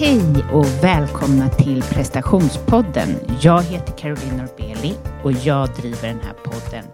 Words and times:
Hej 0.00 0.44
och 0.52 0.66
välkomna 0.82 1.48
till 1.48 1.82
prestationspodden. 1.82 3.08
Jag 3.40 3.62
heter 3.62 3.92
Caroline 3.92 4.36
Norbeli 4.36 4.94
och 5.22 5.32
jag 5.32 5.68
driver 5.68 6.08
den 6.08 6.20
här 6.20 6.32
podden 6.32 6.84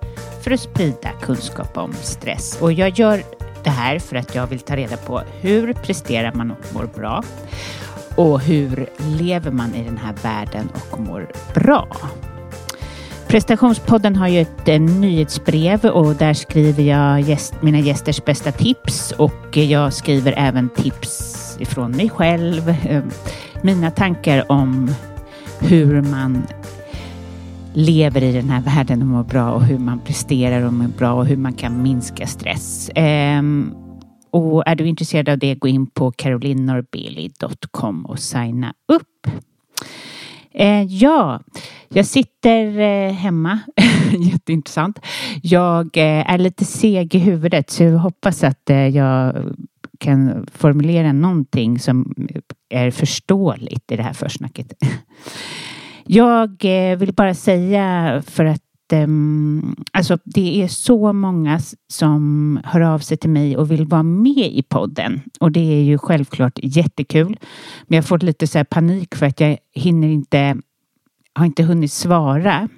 för 0.42 0.50
att 0.50 0.60
sprida 0.60 1.10
kunskap 1.22 1.78
om 1.78 1.92
stress. 1.92 2.58
Och 2.60 2.72
jag 2.72 2.98
gör 2.98 3.22
det 3.64 3.70
här 3.70 3.98
för 3.98 4.16
att 4.16 4.34
jag 4.34 4.46
vill 4.46 4.60
ta 4.60 4.76
reda 4.76 4.96
på 4.96 5.22
hur 5.40 5.72
presterar 5.72 6.32
man 6.32 6.50
och 6.50 6.74
mår 6.74 6.86
bra 6.86 7.22
och 8.16 8.40
hur 8.40 8.88
lever 9.18 9.50
man 9.50 9.74
i 9.74 9.84
den 9.84 9.98
här 9.98 10.14
världen 10.22 10.68
och 10.90 11.00
mår 11.00 11.30
bra. 11.54 11.96
Prestationspodden 13.28 14.16
har 14.16 14.28
ju 14.28 14.40
ett 14.40 14.68
eh, 14.68 14.80
nyhetsbrev 14.80 15.84
och 15.84 16.14
där 16.14 16.34
skriver 16.34 16.82
jag 16.82 17.20
gäst, 17.20 17.54
mina 17.62 17.78
gästers 17.78 18.24
bästa 18.24 18.52
tips 18.52 19.12
och 19.12 19.56
jag 19.56 19.92
skriver 19.92 20.34
även 20.36 20.68
tips 20.68 21.45
ifrån 21.60 21.90
mig 21.90 22.10
själv, 22.10 22.68
eh, 22.68 23.02
mina 23.62 23.90
tankar 23.90 24.52
om 24.52 24.90
hur 25.60 26.02
man 26.02 26.46
lever 27.74 28.22
i 28.22 28.32
den 28.32 28.50
här 28.50 28.60
världen 28.60 29.02
och 29.02 29.08
mår 29.08 29.24
bra 29.24 29.50
och 29.50 29.64
hur 29.64 29.78
man 29.78 30.00
presterar 30.00 30.62
och 30.62 30.72
mår 30.72 30.88
bra 30.88 31.12
och 31.12 31.26
hur 31.26 31.36
man 31.36 31.52
kan 31.52 31.82
minska 31.82 32.26
stress. 32.26 32.90
Ehm, 32.94 33.74
och 34.30 34.62
är 34.66 34.74
du 34.74 34.86
intresserad 34.86 35.28
av 35.28 35.38
det, 35.38 35.54
gå 35.54 35.68
in 35.68 35.86
på 35.86 36.12
carolinnorbeli.com 36.12 38.06
och 38.06 38.18
signa 38.18 38.74
upp. 38.88 39.26
Eh, 40.54 40.82
ja, 40.82 41.40
jag 41.88 42.06
sitter 42.06 42.78
eh, 42.78 43.12
hemma. 43.12 43.58
Jätteintressant. 44.18 45.00
Jag 45.42 45.96
eh, 45.96 46.30
är 46.30 46.38
lite 46.38 46.64
seg 46.64 47.14
i 47.14 47.18
huvudet 47.18 47.70
så 47.70 47.82
jag 47.82 47.98
hoppas 47.98 48.44
att 48.44 48.70
eh, 48.70 48.88
jag 48.88 49.34
kan 49.98 50.46
formulera 50.52 51.12
någonting 51.12 51.78
som 51.78 52.14
är 52.68 52.90
förståeligt 52.90 53.92
i 53.92 53.96
det 53.96 54.02
här 54.02 54.12
försnacket. 54.12 54.72
Jag 56.06 56.64
eh, 56.64 56.98
vill 56.98 57.14
bara 57.14 57.34
säga 57.34 58.22
för 58.26 58.44
att 58.44 58.62
ehm, 58.92 59.76
Alltså 59.92 60.18
det 60.24 60.62
är 60.62 60.68
så 60.68 61.12
många 61.12 61.60
som 61.88 62.60
hör 62.64 62.80
av 62.80 62.98
sig 62.98 63.16
till 63.16 63.30
mig 63.30 63.56
och 63.56 63.70
vill 63.70 63.86
vara 63.86 64.02
med 64.02 64.52
i 64.52 64.62
podden. 64.62 65.20
Och 65.40 65.52
det 65.52 65.60
är 65.60 65.82
ju 65.82 65.98
självklart 65.98 66.58
jättekul. 66.62 67.36
Men 67.86 67.96
jag 67.96 68.04
får 68.04 68.18
lite 68.18 68.46
så 68.46 68.64
panik 68.64 69.14
för 69.14 69.26
att 69.26 69.40
jag 69.40 69.58
hinner 69.74 70.08
inte, 70.08 70.56
har 71.34 71.46
inte 71.46 71.62
hunnit 71.62 71.92
svara. 71.92 72.68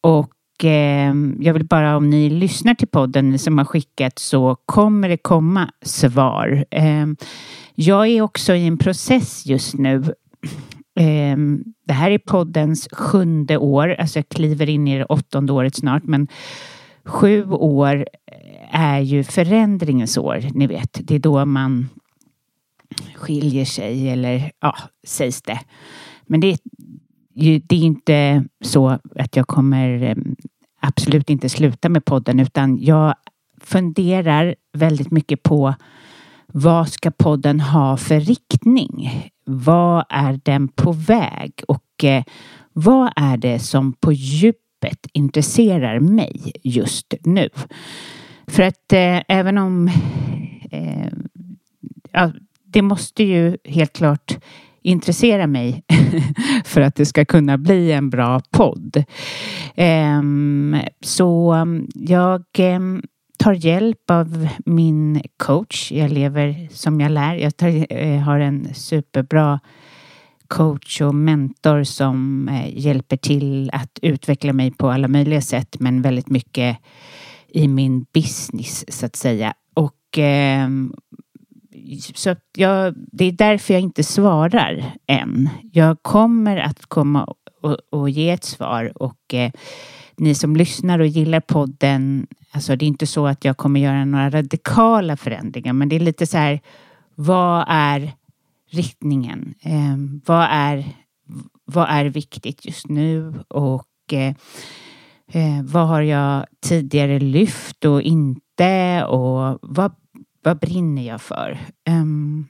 Och 0.00 0.30
Ehm, 0.62 1.36
jag 1.40 1.54
vill 1.54 1.66
bara 1.66 1.96
om 1.96 2.10
ni 2.10 2.30
lyssnar 2.30 2.74
till 2.74 2.88
podden 2.88 3.38
som 3.38 3.58
har 3.58 3.64
skickat 3.64 4.18
så 4.18 4.56
kommer 4.66 5.08
det 5.08 5.16
komma 5.16 5.70
svar. 5.82 6.64
Ehm, 6.70 7.16
jag 7.74 8.08
är 8.08 8.22
också 8.22 8.54
i 8.54 8.66
en 8.66 8.78
process 8.78 9.46
just 9.46 9.74
nu. 9.74 10.14
Ehm, 11.00 11.64
det 11.86 11.92
här 11.92 12.10
är 12.10 12.18
poddens 12.18 12.88
sjunde 12.92 13.56
år, 13.56 13.88
alltså 13.88 14.18
jag 14.18 14.28
kliver 14.28 14.68
in 14.68 14.88
i 14.88 14.98
det 14.98 15.04
åttonde 15.04 15.52
året 15.52 15.76
snart, 15.76 16.04
men 16.04 16.28
sju 17.04 17.50
år 17.50 18.06
är 18.70 19.00
ju 19.00 19.24
förändringens 19.24 20.18
år, 20.18 20.44
ni 20.54 20.66
vet. 20.66 21.00
Det 21.02 21.14
är 21.14 21.18
då 21.18 21.44
man 21.44 21.88
skiljer 23.14 23.64
sig 23.64 24.08
eller 24.08 24.52
ja, 24.60 24.76
sägs 25.06 25.42
det. 25.42 25.60
Men 26.26 26.40
det, 26.40 26.58
det 27.34 27.76
är 27.76 27.84
inte 27.84 28.44
så 28.64 28.88
att 29.16 29.36
jag 29.36 29.46
kommer 29.46 30.02
eh, 30.02 30.16
absolut 30.80 31.30
inte 31.30 31.48
sluta 31.48 31.88
med 31.88 32.04
podden 32.04 32.40
utan 32.40 32.78
jag 32.80 33.14
funderar 33.60 34.54
väldigt 34.72 35.10
mycket 35.10 35.42
på 35.42 35.74
vad 36.46 36.88
ska 36.88 37.10
podden 37.10 37.60
ha 37.60 37.96
för 37.96 38.20
riktning? 38.20 39.10
Vad 39.44 40.04
är 40.08 40.40
den 40.42 40.68
på 40.68 40.92
väg? 40.92 41.52
Och 41.68 42.04
eh, 42.04 42.24
vad 42.72 43.12
är 43.16 43.36
det 43.36 43.58
som 43.58 43.92
på 43.92 44.12
djupet 44.12 45.06
intresserar 45.12 46.00
mig 46.00 46.52
just 46.62 47.14
nu? 47.20 47.48
För 48.46 48.62
att 48.62 48.92
eh, 48.92 49.22
även 49.28 49.58
om 49.58 49.88
eh, 50.70 51.12
ja, 52.12 52.32
det 52.64 52.82
måste 52.82 53.24
ju 53.24 53.56
helt 53.64 53.92
klart 53.92 54.38
intressera 54.84 55.46
mig 55.46 55.84
för 56.64 56.80
att 56.80 56.94
det 56.94 57.06
ska 57.06 57.24
kunna 57.24 57.58
bli 57.58 57.92
en 57.92 58.10
bra 58.10 58.40
podd. 58.50 59.04
Ehm, 59.74 60.76
så 61.00 61.52
mm, 61.52 61.86
jag 61.94 62.44
ehm, 62.58 63.02
tar 63.38 63.52
hjälp 63.52 64.10
av 64.10 64.48
min 64.66 65.22
coach. 65.36 65.92
Jag 65.92 66.10
lever 66.10 66.68
som 66.70 67.00
jag 67.00 67.12
lär. 67.12 67.34
Jag 67.34 67.56
tar, 67.56 67.92
eh, 67.92 68.20
har 68.20 68.40
en 68.40 68.74
superbra 68.74 69.60
coach 70.48 71.00
och 71.00 71.14
mentor 71.14 71.84
som 71.84 72.48
eh, 72.48 72.78
hjälper 72.78 73.16
till 73.16 73.70
att 73.72 73.98
utveckla 74.02 74.52
mig 74.52 74.70
på 74.70 74.90
alla 74.90 75.08
möjliga 75.08 75.40
sätt 75.40 75.76
men 75.80 76.02
väldigt 76.02 76.28
mycket 76.28 76.78
i 77.48 77.68
min 77.68 78.06
business 78.14 78.84
så 78.88 79.06
att 79.06 79.16
säga. 79.16 79.54
Och 79.74 80.18
ehm, 80.18 80.94
så 82.14 82.36
jag, 82.56 82.94
det 82.96 83.24
är 83.24 83.32
därför 83.32 83.74
jag 83.74 83.80
inte 83.80 84.04
svarar 84.04 84.92
än. 85.06 85.48
Jag 85.72 86.02
kommer 86.02 86.56
att 86.56 86.86
komma 86.86 87.34
och, 87.62 87.76
och 87.90 88.10
ge 88.10 88.30
ett 88.30 88.44
svar 88.44 89.02
och 89.02 89.34
eh, 89.34 89.52
ni 90.16 90.34
som 90.34 90.56
lyssnar 90.56 90.98
och 90.98 91.06
gillar 91.06 91.40
podden, 91.40 92.26
alltså 92.50 92.76
det 92.76 92.84
är 92.84 92.86
inte 92.86 93.06
så 93.06 93.26
att 93.26 93.44
jag 93.44 93.56
kommer 93.56 93.80
göra 93.80 94.04
några 94.04 94.30
radikala 94.30 95.16
förändringar, 95.16 95.72
men 95.72 95.88
det 95.88 95.96
är 95.96 96.00
lite 96.00 96.26
så 96.26 96.38
här, 96.38 96.60
vad 97.14 97.64
är 97.68 98.12
riktningen? 98.70 99.54
Eh, 99.60 99.96
vad, 100.26 100.46
är, 100.50 100.84
vad 101.64 101.88
är 101.88 102.04
viktigt 102.04 102.66
just 102.66 102.88
nu? 102.88 103.34
Och 103.48 104.12
eh, 104.12 104.34
eh 105.32 105.62
vad 105.62 105.88
har 105.88 106.02
jag 106.02 106.46
tidigare 106.66 107.18
lyft 107.18 107.84
och 107.84 108.02
inte? 108.02 109.04
Och 109.04 109.58
vad 109.62 109.92
vad 110.44 110.58
brinner 110.58 111.02
jag 111.02 111.20
för? 111.20 111.58
Um, 111.90 112.48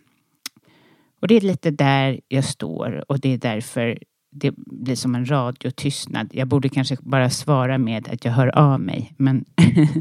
och 1.20 1.28
det 1.28 1.34
är 1.34 1.40
lite 1.40 1.70
där 1.70 2.20
jag 2.28 2.44
står 2.44 3.04
och 3.08 3.20
det 3.20 3.28
är 3.28 3.38
därför 3.38 3.98
det 4.30 4.54
blir 4.56 4.96
som 4.96 5.14
en 5.14 5.30
radiotystnad. 5.30 6.30
Jag 6.32 6.48
borde 6.48 6.68
kanske 6.68 6.96
bara 7.00 7.30
svara 7.30 7.78
med 7.78 8.08
att 8.08 8.24
jag 8.24 8.32
hör 8.32 8.58
av 8.58 8.80
mig, 8.80 9.14
men 9.16 9.44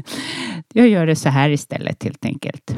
jag 0.72 0.88
gör 0.88 1.06
det 1.06 1.16
så 1.16 1.28
här 1.28 1.50
istället 1.50 2.04
helt 2.04 2.24
enkelt. 2.24 2.76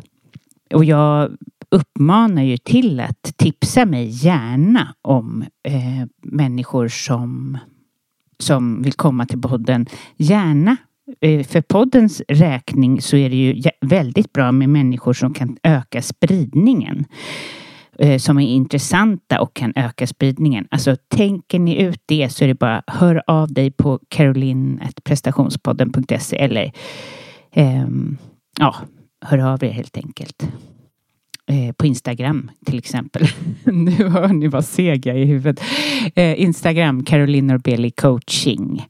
Och 0.75 0.84
jag 0.84 1.37
uppmanar 1.71 2.43
ju 2.43 2.56
till 2.56 3.00
att 3.00 3.33
tipsa 3.37 3.87
mig 3.87 4.09
gärna 4.27 4.94
om 5.03 5.44
eh, 5.62 6.06
människor 6.22 6.88
som, 6.88 7.59
som 8.38 8.83
vill 8.83 8.93
komma 8.93 9.27
till 9.27 9.41
podden. 9.41 9.87
Gärna 10.16 10.77
Eh, 11.21 11.47
för 11.47 11.61
poddens 11.61 12.22
räkning 12.28 13.00
så 13.00 13.17
är 13.17 13.31
det 13.31 13.37
ju 13.37 13.62
väldigt 13.81 14.33
bra 14.33 14.53
med 14.53 14.69
människor 14.69 15.12
som 15.12 15.34
kan 15.34 15.56
öka 15.62 16.03
spridningen. 16.03 17.05
Eh, 17.99 18.19
som 18.19 18.39
är 18.39 18.47
intressanta 18.47 19.41
och 19.41 19.55
kan 19.55 19.72
öka 19.77 20.06
spridningen. 20.06 20.69
Alltså 20.71 20.97
tänker 21.09 21.59
ni 21.59 21.83
ut 21.83 22.03
det 22.06 22.33
så 22.33 22.45
är 22.45 22.49
det 22.49 22.55
bara 22.55 22.83
hör 22.87 23.22
av 23.27 23.53
dig 23.53 23.71
på 23.71 24.00
caroline.prestationspodden.se 24.09 26.37
eller 26.37 26.72
eh, 27.53 27.87
ja, 28.59 28.77
hör 29.25 29.39
av 29.39 29.65
er 29.65 29.71
helt 29.71 29.97
enkelt. 29.97 30.49
Eh, 31.50 31.72
på 31.72 31.87
Instagram 31.87 32.50
till 32.66 32.78
exempel. 32.78 33.28
nu 33.65 34.09
hör 34.09 34.28
ni 34.28 34.49
vad 34.49 34.65
seg 34.65 35.06
jag 35.06 35.16
är 35.16 35.21
i 35.21 35.25
huvudet. 35.25 35.61
Eh, 36.15 36.41
Instagram 36.41 37.05
Caroline 37.05 37.47
Norbeli 37.47 37.91
coaching. 37.91 38.87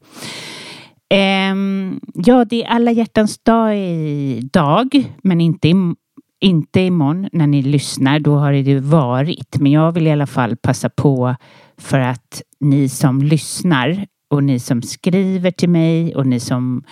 Um, 1.13 1.99
ja, 2.13 2.45
det 2.45 2.63
är 2.63 2.67
alla 2.67 2.91
hjärtans 2.91 3.43
dag 3.43 3.77
idag, 3.77 5.13
men 5.23 5.41
inte, 5.41 5.67
i, 5.67 5.73
inte 6.39 6.79
imorgon 6.79 7.29
när 7.31 7.47
ni 7.47 7.61
lyssnar. 7.61 8.19
Då 8.19 8.35
har 8.35 8.51
det 8.51 8.59
ju 8.59 8.79
varit. 8.79 9.57
Men 9.59 9.71
jag 9.71 9.91
vill 9.91 10.07
i 10.07 10.11
alla 10.11 10.27
fall 10.27 10.55
passa 10.55 10.89
på 10.89 11.35
för 11.77 11.99
att 11.99 12.41
ni 12.59 12.89
som 12.89 13.21
lyssnar 13.21 14.05
och 14.29 14.43
ni 14.43 14.59
som 14.59 14.81
skriver 14.81 15.51
till 15.51 15.69
mig 15.69 16.15
och 16.15 16.27
ni 16.27 16.39
som 16.39 16.83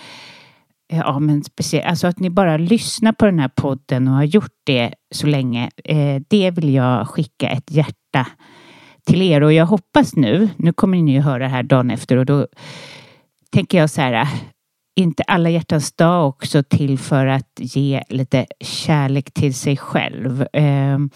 Ja, 0.88 1.18
men 1.18 1.44
speciellt, 1.44 1.86
alltså 1.86 2.06
att 2.06 2.18
ni 2.18 2.30
bara 2.30 2.56
lyssnar 2.56 3.12
på 3.12 3.26
den 3.26 3.38
här 3.38 3.50
podden 3.56 4.08
och 4.08 4.14
har 4.14 4.24
gjort 4.24 4.54
det 4.64 4.94
så 5.14 5.26
länge. 5.26 5.70
Eh, 5.84 6.22
det 6.28 6.50
vill 6.50 6.74
jag 6.74 7.08
skicka 7.08 7.48
ett 7.48 7.70
hjärta 7.70 8.26
till 9.06 9.22
er 9.22 9.42
och 9.42 9.52
jag 9.52 9.66
hoppas 9.66 10.16
nu, 10.16 10.48
nu 10.56 10.72
kommer 10.72 10.98
ni 11.02 11.12
ju 11.12 11.20
höra 11.20 11.38
det 11.38 11.48
här 11.48 11.62
dagen 11.62 11.90
efter 11.90 12.16
och 12.16 12.26
då 12.26 12.46
tänker 13.56 13.78
jag 13.78 13.90
så 13.90 14.00
här, 14.00 14.12
äh, 14.12 14.28
inte 14.96 15.22
alla 15.22 15.50
hjärtans 15.50 15.92
dag 15.92 16.28
också 16.28 16.62
till 16.62 16.98
för 16.98 17.26
att 17.26 17.52
ge 17.58 18.02
lite 18.08 18.46
kärlek 18.60 19.32
till 19.32 19.54
sig 19.54 19.76
själv. 19.76 20.46
Ehm, 20.52 21.10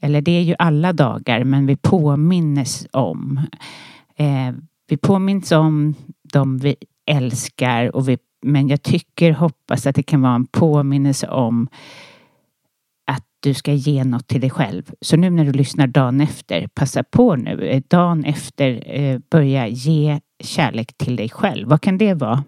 eller 0.00 0.20
det 0.20 0.32
är 0.32 0.40
ju 0.40 0.54
alla 0.58 0.92
dagar, 0.92 1.44
men 1.44 1.66
vi 1.66 1.76
påminnes 1.76 2.86
om. 2.92 3.40
Eh, 4.16 4.52
vi 4.88 4.96
påminns 4.96 5.52
om 5.52 5.94
de 6.32 6.58
vi 6.58 6.76
älskar 7.06 7.96
och 7.96 8.08
vi, 8.08 8.18
men 8.42 8.68
jag 8.68 8.82
tycker, 8.82 9.32
hoppas 9.32 9.86
att 9.86 9.94
det 9.94 10.02
kan 10.02 10.22
vara 10.22 10.34
en 10.34 10.46
påminnelse 10.46 11.28
om 11.28 11.68
att 13.06 13.24
du 13.40 13.54
ska 13.54 13.72
ge 13.72 14.04
något 14.04 14.28
till 14.28 14.40
dig 14.40 14.50
själv. 14.50 14.92
Så 15.00 15.16
nu 15.16 15.30
när 15.30 15.44
du 15.44 15.52
lyssnar 15.52 15.86
dagen 15.86 16.20
efter, 16.20 16.66
passa 16.66 17.02
på 17.04 17.36
nu. 17.36 17.68
Eh, 17.68 17.82
dagen 17.88 18.24
efter, 18.24 18.82
eh, 19.00 19.18
börja 19.30 19.68
ge 19.68 20.20
kärlek 20.44 20.96
till 20.96 21.16
dig 21.16 21.28
själv. 21.28 21.68
Vad 21.68 21.80
kan 21.80 21.98
det 21.98 22.14
vara? 22.14 22.44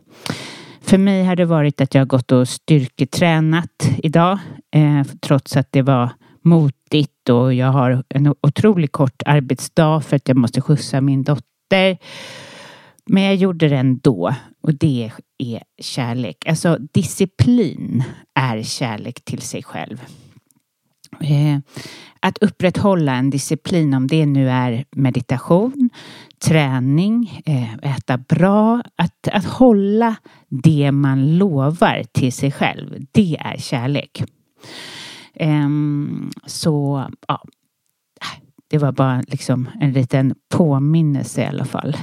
För 0.81 0.99
mig 0.99 1.25
har 1.25 1.37
det 1.37 1.45
varit 1.45 1.81
att 1.81 1.95
jag 1.95 2.01
har 2.01 2.07
gått 2.07 2.33
och 2.33 2.49
styrketränat 2.49 3.91
idag, 3.99 4.39
eh, 4.75 5.03
trots 5.21 5.57
att 5.57 5.73
det 5.73 5.83
var 5.83 6.11
motigt 6.43 7.29
och 7.29 7.55
jag 7.55 7.67
har 7.67 8.05
en 8.09 8.35
otroligt 8.43 8.93
kort 8.93 9.23
arbetsdag 9.27 10.01
för 10.01 10.17
att 10.17 10.29
jag 10.29 10.37
måste 10.37 10.61
skjutsa 10.61 11.01
min 11.01 11.23
dotter. 11.23 11.99
Men 13.07 13.23
jag 13.23 13.35
gjorde 13.35 13.69
det 13.69 13.77
ändå 13.77 14.35
och 14.63 14.75
det 14.75 15.11
är 15.39 15.63
kärlek. 15.83 16.47
Alltså 16.47 16.79
disciplin 16.93 18.05
är 18.35 18.63
kärlek 18.63 19.25
till 19.25 19.41
sig 19.41 19.63
själv. 19.63 20.01
Eh, 21.21 21.59
att 22.21 22.39
upprätthålla 22.39 23.15
en 23.15 23.31
disciplin, 23.31 23.95
om 23.95 24.07
det 24.07 24.27
nu 24.27 24.51
är 24.51 24.85
meditation, 24.91 25.91
träning, 26.45 27.43
eh, 27.47 27.75
äta 27.75 28.19
bra, 28.19 28.83
att, 28.97 29.29
att 29.33 29.45
hålla 29.45 30.17
det 30.49 30.93
man 30.93 31.39
lovar 31.39 32.03
till 32.13 32.33
sig 32.33 32.53
själv, 32.53 32.97
det 33.13 33.37
är 33.41 33.57
kärlek. 33.57 34.23
Ehm, 35.35 36.31
så 36.47 37.07
ja, 37.29 37.43
det 38.71 38.79
var 38.79 38.93
bara 38.93 39.23
liksom 39.27 39.69
en 39.81 39.93
liten 39.93 40.35
påminnelse 40.49 41.43
i 41.43 41.47
alla 41.47 41.65
fall. 41.65 41.97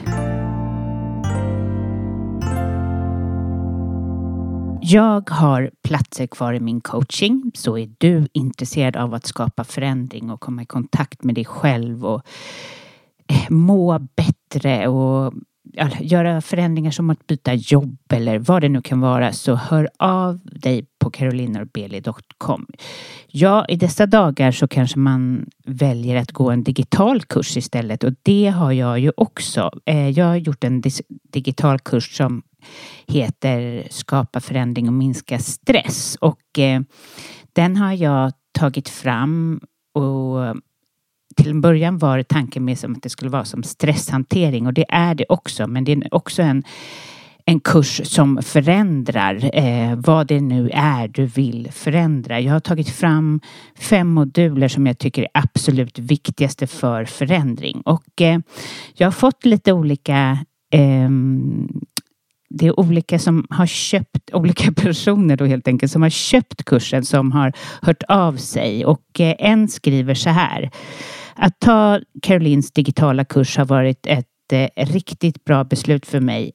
Jag 4.86 5.30
har 5.30 5.72
platser 5.84 6.28
kvar 6.28 6.54
i 6.54 6.60
min 6.60 6.82
coaching, 6.82 7.52
så 7.56 7.78
är 7.78 7.90
du 7.98 8.28
intresserad 8.34 8.96
av 8.96 9.14
att 9.14 9.26
skapa 9.26 9.64
förändring 9.64 10.32
och 10.32 10.42
komma 10.42 10.62
i 10.62 10.66
kontakt 10.66 11.24
med 11.24 11.36
dig 11.36 11.46
själv 11.46 12.06
och 12.06 12.22
eh, 13.28 13.50
må 13.50 14.00
bättre 14.00 14.88
och 14.88 15.34
göra 16.00 16.42
förändringar 16.42 16.92
som 16.92 17.10
att 17.10 17.28
byta 17.28 17.54
jobb 17.54 17.98
eller 18.14 18.40
vad 18.40 18.62
det 18.62 18.70
nu 18.70 18.82
kan 18.82 19.00
vara 19.00 19.34
så 19.34 19.56
hör 19.56 19.90
av 20.00 20.40
dig 20.44 20.86
på 21.00 21.10
carolinorbeli.com. 21.10 22.68
Ja, 23.28 23.66
i 23.66 23.76
dessa 23.76 24.06
dagar 24.06 24.52
så 24.52 24.68
kanske 24.68 25.00
man 25.00 25.50
väljer 25.66 26.16
att 26.16 26.32
gå 26.32 26.52
en 26.52 26.64
digital 26.64 27.22
kurs 27.22 27.58
istället 27.58 28.04
och 28.04 28.14
det 28.24 28.48
har 28.48 28.72
jag 28.72 29.00
ju 29.00 29.12
också. 29.18 29.72
Eh, 29.86 30.10
jag 30.10 30.26
har 30.26 30.36
gjort 30.36 30.64
en 30.64 30.84
digital 31.32 31.80
kurs 31.80 32.18
som 32.18 32.44
heter 33.08 33.88
Skapa 33.90 34.40
förändring 34.40 34.88
och 34.88 34.94
minska 34.94 35.40
stress. 35.40 36.18
Och 36.22 36.60
eh, 36.60 36.82
den 37.54 37.78
har 37.78 37.94
jag 37.94 38.34
tagit 38.52 38.90
fram 38.90 39.62
och 39.94 40.56
till 41.36 41.50
en 41.50 41.62
början 41.62 41.98
var 41.98 42.24
tanken 42.24 42.66
med 42.66 42.80
som 42.80 42.94
att 42.94 43.04
det 43.04 43.10
skulle 43.10 43.32
vara 43.32 43.46
som 43.46 43.64
stresshantering. 43.64 44.68
Och 44.68 44.74
det 44.74 44.86
är 44.90 45.16
det 45.16 45.26
också 45.30 45.68
men 45.68 45.84
det 45.84 45.92
är 45.92 46.14
också 46.14 46.42
en 46.42 46.64
en 47.46 47.60
kurs 47.60 48.02
som 48.04 48.42
förändrar 48.44 49.50
eh, 49.54 49.96
vad 49.96 50.28
det 50.28 50.42
nu 50.42 50.70
är 50.74 51.08
du 51.08 51.26
vill 51.26 51.72
förändra. 51.72 52.40
Jag 52.40 52.54
har 52.54 52.60
tagit 52.60 52.90
fram 52.90 53.42
fem 53.76 54.08
moduler 54.08 54.68
som 54.68 54.88
jag 54.88 54.98
tycker 54.98 55.22
är 55.22 55.30
absolut 55.34 56.00
viktigaste 56.00 56.68
för 56.68 57.06
förändring. 57.06 57.82
Och 57.82 58.22
eh, 58.22 58.40
jag 58.94 59.08
har 59.08 59.12
fått 59.12 59.46
lite 59.46 59.74
olika 59.74 60.38
eh, 60.72 61.10
det 62.54 62.68
är 62.68 62.80
olika 62.80 63.20
som 63.20 63.48
har 63.50 63.66
köpt, 63.66 64.34
olika 64.34 64.72
personer 64.76 65.38
då 65.38 65.46
helt 65.46 65.68
enkelt, 65.68 65.92
som 65.92 66.02
har 66.02 66.10
köpt 66.10 66.64
kursen 66.66 67.06
som 67.06 67.32
har 67.32 67.54
hört 67.82 68.04
av 68.08 68.38
sig 68.38 68.86
och 68.86 69.20
eh, 69.20 69.36
en 69.40 69.68
skriver 69.68 70.14
så 70.14 70.30
här. 70.30 70.72
Att 71.36 71.60
ta 71.60 72.00
Carolines 72.22 72.72
digitala 72.72 73.26
kurs 73.26 73.58
har 73.58 73.66
varit 73.66 74.08
ett 74.08 74.52
eh, 74.52 74.86
riktigt 74.86 75.46
bra 75.46 75.64
beslut 75.64 76.06
för 76.06 76.20
mig. 76.20 76.52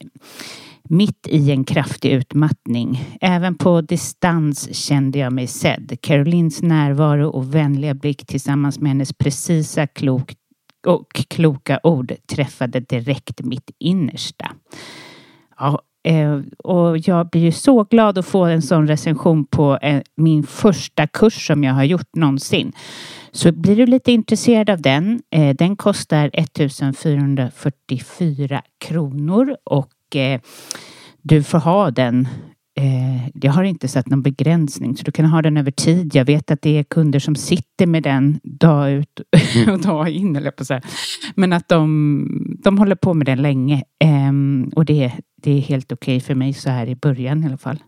Mitt 0.90 1.26
i 1.28 1.50
en 1.50 1.64
kraftig 1.64 2.12
utmattning. 2.12 3.16
Även 3.20 3.54
på 3.54 3.80
distans 3.80 4.74
kände 4.74 5.18
jag 5.18 5.32
mig 5.32 5.46
sedd. 5.46 5.98
Carolines 6.02 6.62
närvaro 6.62 7.28
och 7.28 7.54
vänliga 7.54 7.94
blick 7.94 8.26
tillsammans 8.26 8.78
med 8.78 8.90
hennes 8.90 9.12
precisa 9.12 9.86
klok 9.86 10.34
och 10.86 11.12
kloka 11.28 11.80
ord 11.82 12.12
träffade 12.32 12.80
direkt 12.80 13.40
mitt 13.40 13.70
innersta. 13.78 14.52
Ja, 15.58 15.82
eh, 16.04 16.40
och 16.58 16.98
jag 16.98 17.28
blir 17.28 17.42
ju 17.42 17.52
så 17.52 17.84
glad 17.84 18.18
att 18.18 18.26
få 18.26 18.44
en 18.44 18.62
sån 18.62 18.86
recension 18.86 19.44
på 19.44 19.78
eh, 19.82 20.02
min 20.16 20.42
första 20.42 21.06
kurs 21.06 21.46
som 21.46 21.64
jag 21.64 21.74
har 21.74 21.84
gjort 21.84 22.16
någonsin. 22.16 22.72
Så 23.32 23.52
blir 23.52 23.76
du 23.76 23.86
lite 23.86 24.12
intresserad 24.12 24.70
av 24.70 24.82
den. 24.82 25.22
Eh, 25.30 25.56
den 25.56 25.76
kostar 25.76 26.30
1444 26.32 28.62
kronor 28.78 29.56
och 29.64 30.16
eh, 30.16 30.40
du 31.22 31.42
får 31.42 31.58
ha 31.58 31.90
den 31.90 32.28
eh, 32.78 33.28
jag 33.34 33.52
har 33.52 33.64
inte 33.64 33.88
satt 33.88 34.06
någon 34.06 34.22
begränsning 34.22 34.96
så 34.96 35.04
du 35.04 35.12
kan 35.12 35.24
ha 35.24 35.42
den 35.42 35.56
över 35.56 35.70
tid. 35.70 36.14
Jag 36.14 36.24
vet 36.24 36.50
att 36.50 36.62
det 36.62 36.78
är 36.78 36.84
kunder 36.84 37.18
som 37.18 37.34
sitter 37.34 37.86
med 37.86 38.02
den 38.02 38.40
dag 38.42 38.92
ut 38.92 39.20
och 39.72 39.80
dag 39.80 40.08
in, 40.08 40.36
eller 40.36 40.50
på 40.50 40.64
så 40.64 40.74
här. 40.74 40.82
Men 41.34 41.52
att 41.52 41.68
de, 41.68 42.47
de 42.64 42.78
håller 42.78 42.96
på 42.96 43.14
med 43.14 43.26
den 43.26 43.42
länge 43.42 43.84
ehm, 43.98 44.70
och 44.76 44.84
det, 44.84 45.12
det 45.36 45.50
är 45.50 45.60
helt 45.60 45.92
okej 45.92 46.16
okay 46.16 46.26
för 46.26 46.34
mig 46.34 46.52
så 46.54 46.70
här 46.70 46.86
i 46.86 46.94
början 46.94 47.44
i 47.44 47.46
alla 47.46 47.56
fall. 47.56 47.82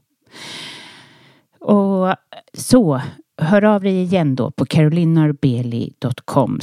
Och 1.61 2.14
så, 2.55 3.00
hör 3.43 3.64
av 3.64 3.82
dig 3.82 4.02
igen 4.02 4.34
då 4.34 4.50
på 4.50 4.67
carolinarbeli.com 4.67 6.61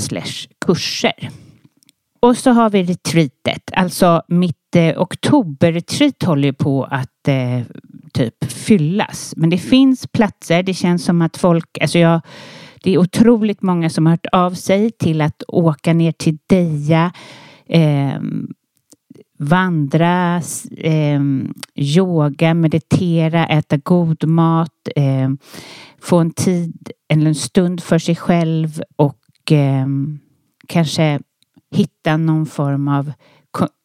kurser. 0.66 1.30
Och 2.20 2.38
så 2.38 2.52
har 2.52 2.70
vi 2.70 2.84
retreatet, 2.84 3.72
alltså 3.74 4.22
mitt 4.28 4.76
eh, 4.76 5.02
oktoberretreat 5.02 6.24
håller 6.24 6.52
på 6.52 6.84
att 6.84 7.28
eh, 7.28 7.62
typ 8.14 8.52
fyllas. 8.52 9.34
Men 9.38 9.50
det 9.50 9.58
finns 9.58 10.08
platser, 10.08 10.64
det 10.64 10.74
känns 10.74 11.06
som 11.06 11.22
att 11.22 11.38
folk, 11.38 11.78
alltså 11.82 12.00
jag 12.00 12.22
det 12.84 12.94
är 12.94 12.98
otroligt 12.98 13.62
många 13.62 13.90
som 13.90 14.06
har 14.06 14.14
hört 14.14 14.26
av 14.32 14.52
sig 14.52 14.92
till 14.92 15.22
att 15.22 15.44
åka 15.48 15.94
ner 15.94 16.12
till 16.12 16.38
Deja, 16.48 17.12
eh, 17.70 18.22
vandra, 19.40 20.42
eh, 20.78 21.22
yoga, 21.76 22.54
meditera, 22.54 23.48
äta 23.48 23.78
god 23.78 24.28
mat, 24.28 24.88
eh, 24.96 25.30
få 26.02 26.18
en 26.18 26.32
tid 26.32 26.92
eller 27.10 27.28
en 27.28 27.36
stund 27.36 27.84
för 27.84 28.00
sig 28.00 28.16
själv 28.16 28.82
och 28.96 29.52
eh, 29.52 29.88
kanske 30.68 31.20
hitta 31.72 32.18
någon 32.18 32.46
form 32.46 32.88
av, 32.88 33.12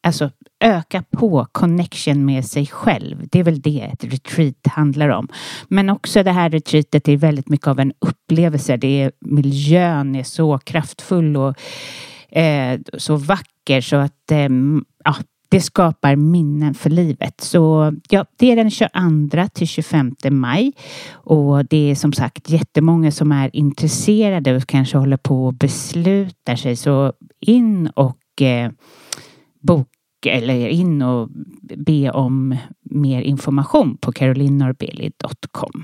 alltså 0.03 0.29
öka 0.59 1.03
på 1.11 1.47
connection 1.51 2.25
med 2.25 2.45
sig 2.45 2.65
själv. 2.67 3.27
Det 3.31 3.39
är 3.39 3.43
väl 3.43 3.61
det 3.61 3.81
ett 3.81 4.03
retreat 4.03 4.67
handlar 4.67 5.09
om. 5.09 5.27
Men 5.67 5.89
också 5.89 6.23
det 6.23 6.31
här 6.31 6.49
retreatet 6.49 7.07
är 7.07 7.17
väldigt 7.17 7.49
mycket 7.49 7.67
av 7.67 7.79
en 7.79 7.93
upplevelse. 7.99 8.77
Det 8.77 9.01
är, 9.01 9.11
miljön 9.19 10.15
är 10.15 10.23
så 10.23 10.57
kraftfull 10.57 11.37
och 11.37 11.55
eh, 12.35 12.79
så 12.97 13.15
vacker 13.15 13.81
så 13.81 13.95
att 13.95 14.31
eh, 14.31 14.49
ja, 15.03 15.15
det 15.53 15.61
skapar 15.61 16.15
minnen 16.15 16.73
för 16.73 16.89
livet. 16.89 17.41
Så 17.41 17.93
ja, 18.09 18.25
det 18.37 18.51
är 18.51 18.55
den 18.55 18.71
22 18.71 19.47
till 19.53 19.67
25 19.67 20.15
maj 20.29 20.71
och 21.11 21.65
det 21.65 21.91
är 21.91 21.95
som 21.95 22.13
sagt 22.13 22.49
jättemånga 22.49 23.11
som 23.11 23.31
är 23.31 23.55
intresserade 23.55 24.55
och 24.55 24.67
kanske 24.67 24.97
håller 24.97 25.17
på 25.17 25.45
och 25.45 25.53
beslutar 25.53 26.55
sig. 26.55 26.75
Så 26.75 27.13
in 27.39 27.87
och 27.87 28.41
eh, 28.41 28.71
boka 29.61 30.31
eller 30.31 30.67
in 30.67 31.01
och 31.01 31.29
be 31.77 32.11
om 32.11 32.57
mer 32.81 33.21
information 33.21 33.97
på 33.97 34.11
carolinnorbeli.com. 34.11 35.83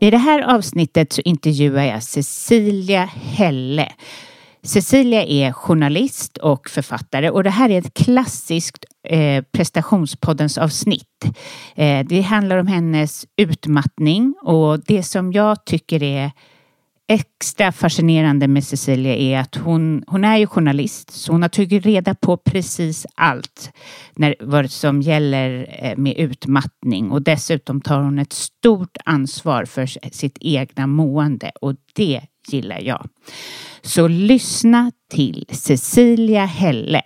I 0.00 0.10
det 0.10 0.18
här 0.18 0.54
avsnittet 0.54 1.12
så 1.12 1.22
intervjuar 1.24 1.84
jag 1.84 2.02
Cecilia 2.02 3.04
Helle. 3.04 3.92
Cecilia 4.62 5.24
är 5.24 5.52
journalist 5.52 6.36
och 6.36 6.68
författare 6.70 7.30
och 7.30 7.44
det 7.44 7.50
här 7.50 7.70
är 7.70 7.78
ett 7.78 7.94
klassiskt 7.94 8.84
eh, 9.08 9.44
prestationspoddens 9.52 10.58
avsnitt. 10.58 11.24
Eh, 11.74 12.06
det 12.06 12.20
handlar 12.20 12.56
om 12.56 12.66
hennes 12.66 13.26
utmattning 13.36 14.34
och 14.42 14.80
det 14.84 15.02
som 15.02 15.32
jag 15.32 15.64
tycker 15.64 16.02
är 16.02 16.30
extra 17.08 17.72
fascinerande 17.72 18.48
med 18.48 18.64
Cecilia 18.64 19.16
är 19.16 19.38
att 19.38 19.56
hon, 19.56 20.04
hon 20.06 20.24
är 20.24 20.36
ju 20.36 20.46
journalist 20.46 21.10
så 21.10 21.32
hon 21.32 21.42
har 21.42 21.48
tagit 21.48 21.86
reda 21.86 22.14
på 22.14 22.36
precis 22.36 23.06
allt 23.14 23.70
när, 24.14 24.34
vad 24.40 24.70
som 24.70 25.02
gäller 25.02 25.76
eh, 25.82 25.96
med 25.96 26.16
utmattning 26.16 27.10
och 27.10 27.22
dessutom 27.22 27.80
tar 27.80 28.00
hon 28.00 28.18
ett 28.18 28.32
stort 28.32 28.96
ansvar 29.04 29.64
för 29.64 29.86
sitt 30.12 30.38
egna 30.40 30.86
mående 30.86 31.52
och 31.60 31.74
det 31.94 32.20
gillar 32.48 32.80
jag. 32.80 33.08
Så 33.82 34.08
lyssna 34.08 34.92
till 35.10 35.44
Cecilia 35.50 36.44
Helle. 36.44 37.02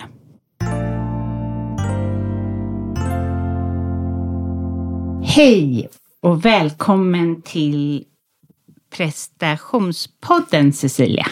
Hej 5.25 5.89
och 6.21 6.45
välkommen 6.45 7.43
till 7.43 8.05
prestationspodden 8.97 10.73
Cecilia. 10.73 11.27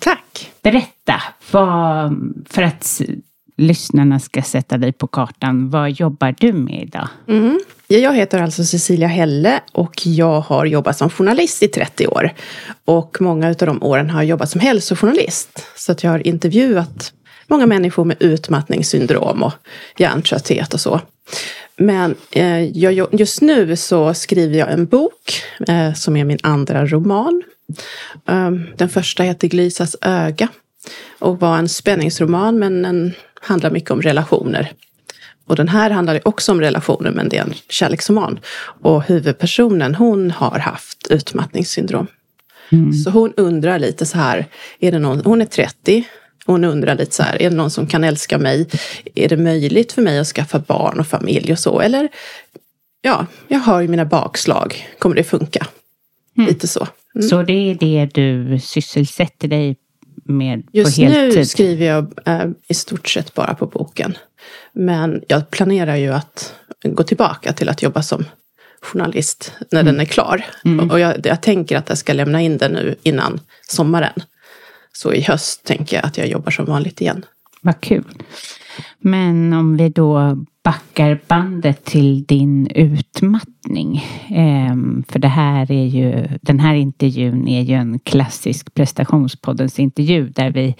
Tack. 0.00 0.52
Berätta, 0.62 1.22
vad, 1.50 2.14
för 2.48 2.62
att 2.62 3.00
lyssnarna 3.56 4.20
ska 4.20 4.42
sätta 4.42 4.78
dig 4.78 4.92
på 4.92 5.06
kartan, 5.06 5.70
vad 5.70 5.90
jobbar 5.90 6.34
du 6.38 6.52
med 6.52 6.82
idag? 6.82 7.08
Mm. 7.28 7.60
Jag 7.88 8.14
heter 8.14 8.42
alltså 8.42 8.64
Cecilia 8.64 9.08
Helle 9.08 9.60
och 9.72 10.06
jag 10.06 10.40
har 10.40 10.66
jobbat 10.66 10.98
som 10.98 11.10
journalist 11.10 11.62
i 11.62 11.68
30 11.68 12.06
år. 12.06 12.32
Och 12.84 13.16
många 13.20 13.48
av 13.48 13.54
de 13.54 13.82
åren 13.82 14.10
har 14.10 14.22
jag 14.22 14.28
jobbat 14.28 14.50
som 14.50 14.60
hälsojournalist. 14.60 15.66
Så 15.76 15.92
att 15.92 16.04
jag 16.04 16.10
har 16.10 16.26
intervjuat 16.26 17.12
många 17.46 17.66
människor 17.66 18.04
med 18.04 18.16
utmattningssyndrom 18.20 19.42
och 19.42 19.52
hjärntrötthet 19.96 20.74
och 20.74 20.80
så. 20.80 21.00
Men 21.76 22.14
eh, 22.30 22.64
jag, 22.78 23.14
just 23.14 23.40
nu 23.40 23.76
så 23.76 24.14
skriver 24.14 24.58
jag 24.58 24.72
en 24.72 24.86
bok 24.86 25.42
eh, 25.68 25.92
som 25.92 26.16
är 26.16 26.24
min 26.24 26.38
andra 26.42 26.86
roman. 26.86 27.42
Um, 28.24 28.66
den 28.76 28.88
första 28.88 29.22
heter 29.22 29.48
Glysas 29.48 29.96
öga 30.00 30.48
och 31.18 31.40
var 31.40 31.58
en 31.58 31.68
spänningsroman 31.68 32.58
men 32.58 32.82
den 32.82 33.12
handlar 33.40 33.70
mycket 33.70 33.90
om 33.90 34.02
relationer. 34.02 34.72
Och 35.46 35.56
den 35.56 35.68
här 35.68 35.90
handlar 35.90 36.28
också 36.28 36.52
om 36.52 36.60
relationer 36.60 37.10
men 37.10 37.28
det 37.28 37.36
är 37.36 37.42
en 37.42 37.54
kärleksroman. 37.68 38.40
Och 38.82 39.02
huvudpersonen 39.02 39.94
hon 39.94 40.30
har 40.30 40.58
haft 40.58 41.06
utmattningssyndrom. 41.10 42.06
Mm. 42.72 42.92
Så 42.92 43.10
hon 43.10 43.32
undrar 43.36 43.78
lite 43.78 44.06
så 44.06 44.18
här, 44.18 44.46
är 44.78 44.92
det 44.92 44.98
någon, 44.98 45.20
hon 45.24 45.40
är 45.40 45.46
30 45.46 46.04
hon 46.46 46.64
undrar 46.64 46.94
lite 46.94 47.14
så 47.14 47.22
här, 47.22 47.42
är 47.42 47.50
det 47.50 47.56
någon 47.56 47.70
som 47.70 47.86
kan 47.86 48.04
älska 48.04 48.38
mig? 48.38 48.68
Är 49.14 49.28
det 49.28 49.36
möjligt 49.36 49.92
för 49.92 50.02
mig 50.02 50.18
att 50.18 50.26
skaffa 50.26 50.58
barn 50.58 51.00
och 51.00 51.06
familj 51.06 51.52
och 51.52 51.58
så? 51.58 51.80
Eller, 51.80 52.08
ja, 53.02 53.26
jag 53.48 53.58
har 53.58 53.80
ju 53.80 53.88
mina 53.88 54.04
bakslag. 54.04 54.88
Kommer 54.98 55.16
det 55.16 55.24
funka? 55.24 55.66
Mm. 56.36 56.48
Lite 56.48 56.68
så. 56.68 56.88
Mm. 57.14 57.28
Så 57.28 57.42
det 57.42 57.70
är 57.70 57.74
det 57.74 58.08
du 58.14 58.58
sysselsätter 58.60 59.48
dig 59.48 59.76
med 60.24 60.62
Just 60.72 60.96
på 60.96 61.02
heltid? 61.02 61.38
nu 61.38 61.44
skriver 61.44 61.86
jag 61.86 62.12
äh, 62.24 62.50
i 62.68 62.74
stort 62.74 63.08
sett 63.08 63.34
bara 63.34 63.54
på 63.54 63.66
boken. 63.66 64.16
Men 64.72 65.22
jag 65.28 65.50
planerar 65.50 65.96
ju 65.96 66.12
att 66.12 66.54
gå 66.84 67.02
tillbaka 67.02 67.52
till 67.52 67.68
att 67.68 67.82
jobba 67.82 68.02
som 68.02 68.24
journalist 68.80 69.52
när 69.70 69.80
mm. 69.80 69.94
den 69.94 70.00
är 70.00 70.04
klar. 70.04 70.44
Mm. 70.64 70.90
Och 70.90 71.00
jag, 71.00 71.26
jag 71.26 71.42
tänker 71.42 71.76
att 71.76 71.88
jag 71.88 71.98
ska 71.98 72.12
lämna 72.12 72.42
in 72.42 72.58
den 72.58 72.72
nu 72.72 72.94
innan 73.02 73.40
sommaren. 73.68 74.22
Så 74.96 75.12
i 75.12 75.20
höst 75.20 75.64
tänker 75.64 75.96
jag 75.96 76.04
att 76.04 76.18
jag 76.18 76.28
jobbar 76.28 76.50
som 76.50 76.64
vanligt 76.64 77.00
igen. 77.00 77.24
Vad 77.60 77.80
kul. 77.80 78.22
Men 78.98 79.52
om 79.52 79.76
vi 79.76 79.88
då 79.88 80.36
backar 80.64 81.20
bandet 81.26 81.84
till 81.84 82.24
din 82.24 82.66
utmattning. 82.66 84.04
Ehm, 84.28 85.04
för 85.08 85.18
det 85.18 85.28
här 85.28 85.72
är 85.72 85.86
ju, 85.86 86.28
den 86.42 86.60
här 86.60 86.74
intervjun 86.74 87.48
är 87.48 87.62
ju 87.62 87.74
en 87.74 87.98
klassisk 87.98 88.74
prestationspoddens 88.74 89.78
intervju 89.78 90.28
där 90.28 90.50
vi 90.50 90.74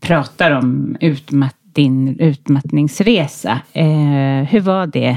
pratar 0.00 0.50
om 0.50 0.96
utmatt, 1.00 1.56
din 1.62 2.20
utmattningsresa. 2.20 3.60
Ehm, 3.72 4.46
hur 4.46 4.60
var 4.60 4.86
det? 4.86 5.16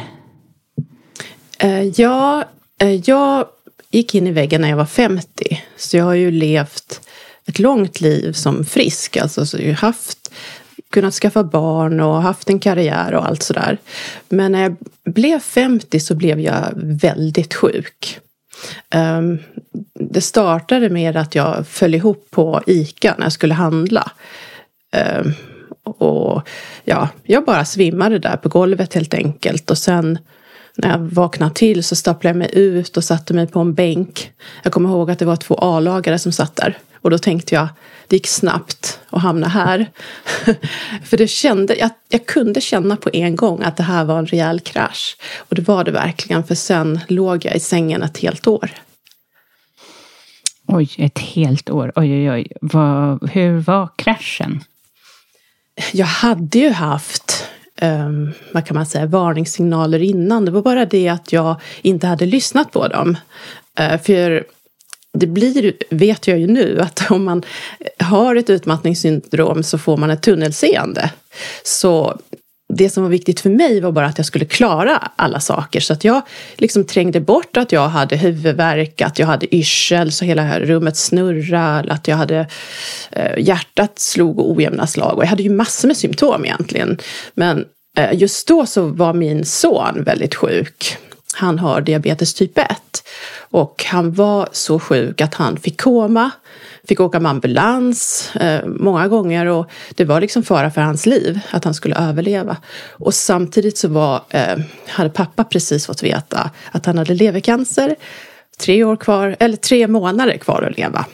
Eh, 1.59 1.83
ja, 1.83 2.45
eh, 2.79 3.09
jag 3.09 3.45
gick 3.91 4.15
in 4.15 4.27
i 4.27 4.31
väggen 4.31 4.61
när 4.61 4.69
jag 4.69 4.77
var 4.77 4.85
50. 4.85 5.59
Så 5.77 5.97
jag 5.97 6.05
har 6.05 6.13
ju 6.13 6.31
levt 6.31 7.07
ett 7.51 7.59
långt 7.59 8.01
liv 8.01 8.33
som 8.33 8.65
frisk. 8.65 9.17
Alltså 9.17 9.45
så 9.45 9.57
jag 9.61 9.73
haft, 9.73 10.31
kunnat 10.89 11.13
skaffa 11.13 11.43
barn 11.43 11.99
och 11.99 12.21
haft 12.21 12.49
en 12.49 12.59
karriär 12.59 13.13
och 13.13 13.27
allt 13.27 13.43
sådär. 13.43 13.77
Men 14.29 14.51
när 14.51 14.61
jag 14.61 14.75
blev 15.13 15.39
50 15.39 15.99
så 15.99 16.15
blev 16.15 16.39
jag 16.39 16.71
väldigt 16.75 17.53
sjuk. 17.53 18.19
Um, 18.95 19.39
det 19.93 20.21
startade 20.21 20.89
med 20.89 21.17
att 21.17 21.35
jag 21.35 21.67
föll 21.67 21.95
ihop 21.95 22.27
på 22.29 22.61
ICA 22.67 23.15
när 23.17 23.25
jag 23.25 23.33
skulle 23.33 23.53
handla. 23.53 24.11
Um, 25.23 25.33
och 25.83 26.47
ja, 26.83 27.09
jag 27.23 27.45
bara 27.45 27.65
svimmade 27.65 28.19
där 28.19 28.37
på 28.37 28.49
golvet 28.49 28.93
helt 28.93 29.13
enkelt. 29.13 29.71
Och 29.71 29.77
sen 29.77 30.19
när 30.75 30.89
jag 30.89 30.99
vaknade 30.99 31.53
till 31.53 31.83
så 31.83 31.95
stapplade 31.95 32.29
jag 32.29 32.37
mig 32.37 32.49
ut 32.53 32.97
och 32.97 33.03
satte 33.03 33.33
mig 33.33 33.47
på 33.47 33.59
en 33.59 33.73
bänk. 33.73 34.31
Jag 34.63 34.73
kommer 34.73 34.89
ihåg 34.89 35.11
att 35.11 35.19
det 35.19 35.25
var 35.25 35.35
två 35.35 35.55
A-lagare 35.55 36.19
som 36.19 36.31
satt 36.31 36.55
där. 36.55 36.77
Och 37.01 37.09
då 37.09 37.17
tänkte 37.17 37.55
jag, 37.55 37.67
det 38.07 38.15
gick 38.15 38.27
snabbt 38.27 38.99
att 39.09 39.21
hamna 39.21 39.47
här. 39.47 39.89
För 41.03 41.17
det 41.17 41.27
kände, 41.27 41.75
jag, 41.75 41.89
jag, 42.09 42.25
kunde 42.25 42.61
känna 42.61 42.95
på 42.95 43.09
en 43.13 43.35
gång 43.35 43.63
att 43.63 43.77
det 43.77 43.83
här 43.83 44.05
var 44.05 44.19
en 44.19 44.25
rejäl 44.25 44.59
krasch. 44.59 45.17
Och 45.37 45.55
det 45.55 45.67
var 45.67 45.83
det 45.83 45.91
verkligen, 45.91 46.43
för 46.43 46.55
sen 46.55 46.99
låg 47.07 47.45
jag 47.45 47.55
i 47.55 47.59
sängen 47.59 48.03
ett 48.03 48.17
helt 48.17 48.47
år. 48.47 48.69
Oj, 50.67 50.89
ett 50.97 51.19
helt 51.19 51.69
år. 51.69 51.91
Oj, 51.95 52.13
oj, 52.13 52.31
oj. 52.31 52.47
Var, 52.61 53.27
hur 53.27 53.59
var 53.59 53.89
kraschen? 53.95 54.63
Jag 55.91 56.05
hade 56.05 56.59
ju 56.59 56.69
haft 56.69 57.45
um, 57.81 58.33
vad 58.51 58.65
kan 58.65 58.75
man 58.75 58.85
säga, 58.85 59.05
varningssignaler 59.05 60.01
innan. 60.01 60.45
Det 60.45 60.51
var 60.51 60.61
bara 60.61 60.85
det 60.85 61.09
att 61.09 61.33
jag 61.33 61.61
inte 61.81 62.07
hade 62.07 62.25
lyssnat 62.25 62.71
på 62.71 62.87
dem. 62.87 63.17
Uh, 63.79 63.97
för 63.97 64.45
det 65.17 65.27
blir, 65.27 65.73
vet 65.89 66.27
jag 66.27 66.39
ju 66.39 66.47
nu, 66.47 66.79
att 66.81 67.11
om 67.11 67.23
man 67.23 67.43
har 67.97 68.35
ett 68.35 68.49
utmattningssyndrom 68.49 69.63
så 69.63 69.77
får 69.77 69.97
man 69.97 70.09
ett 70.09 70.21
tunnelseende. 70.21 71.11
Så 71.63 72.19
det 72.73 72.89
som 72.89 73.03
var 73.03 73.09
viktigt 73.09 73.39
för 73.39 73.49
mig 73.49 73.81
var 73.81 73.91
bara 73.91 74.05
att 74.05 74.17
jag 74.17 74.25
skulle 74.25 74.45
klara 74.45 75.11
alla 75.15 75.39
saker. 75.39 75.79
Så 75.79 75.93
att 75.93 76.03
jag 76.03 76.21
liksom 76.55 76.85
trängde 76.85 77.19
bort 77.19 77.57
att 77.57 77.71
jag 77.71 77.87
hade 77.87 78.15
huvudvärk, 78.15 79.01
att 79.01 79.19
jag 79.19 79.27
hade 79.27 79.55
yrsel 79.55 80.11
så 80.11 80.25
hela 80.25 80.59
rummet 80.59 80.97
snurrade, 80.97 81.93
att 81.93 82.07
jag 82.07 82.15
hade 82.17 82.47
eh, 83.11 83.37
hjärtat 83.37 83.99
slog 83.99 84.39
ojämna 84.39 84.87
slag. 84.87 85.17
Och 85.17 85.23
jag 85.23 85.27
hade 85.27 85.43
ju 85.43 85.49
massor 85.49 85.87
med 85.87 85.97
symptom 85.97 86.45
egentligen. 86.45 86.97
Men 87.33 87.65
eh, 87.97 88.13
just 88.13 88.47
då 88.47 88.65
så 88.65 88.85
var 88.85 89.13
min 89.13 89.45
son 89.45 90.03
väldigt 90.03 90.35
sjuk. 90.35 90.97
Han 91.33 91.59
har 91.59 91.81
diabetes 91.81 92.33
typ 92.33 92.57
1. 92.57 92.67
Och 93.39 93.85
han 93.87 94.13
var 94.13 94.49
så 94.51 94.79
sjuk 94.79 95.21
att 95.21 95.33
han 95.33 95.57
fick 95.57 95.81
koma, 95.81 96.31
fick 96.87 96.99
åka 96.99 97.19
med 97.19 97.29
ambulans 97.29 98.31
eh, 98.35 98.65
många 98.65 99.07
gånger 99.07 99.45
och 99.45 99.71
det 99.95 100.05
var 100.05 100.21
liksom 100.21 100.43
fara 100.43 100.71
för 100.71 100.81
hans 100.81 101.05
liv, 101.05 101.39
att 101.51 101.63
han 101.63 101.73
skulle 101.73 101.95
överleva. 101.95 102.57
Och 102.89 103.13
samtidigt 103.13 103.77
så 103.77 103.87
var, 103.87 104.23
eh, 104.29 104.57
hade 104.87 105.09
pappa 105.09 105.43
precis 105.43 105.85
fått 105.85 106.03
veta 106.03 106.49
att 106.71 106.85
han 106.85 106.97
hade 106.97 107.13
levercancer, 107.13 107.95
tre 108.59 108.83
år 108.83 108.95
kvar, 108.95 109.35
eller 109.39 109.57
tre 109.57 109.87
månader 109.87 110.37
kvar 110.37 110.61
att 110.61 110.77
leva. 110.77 111.05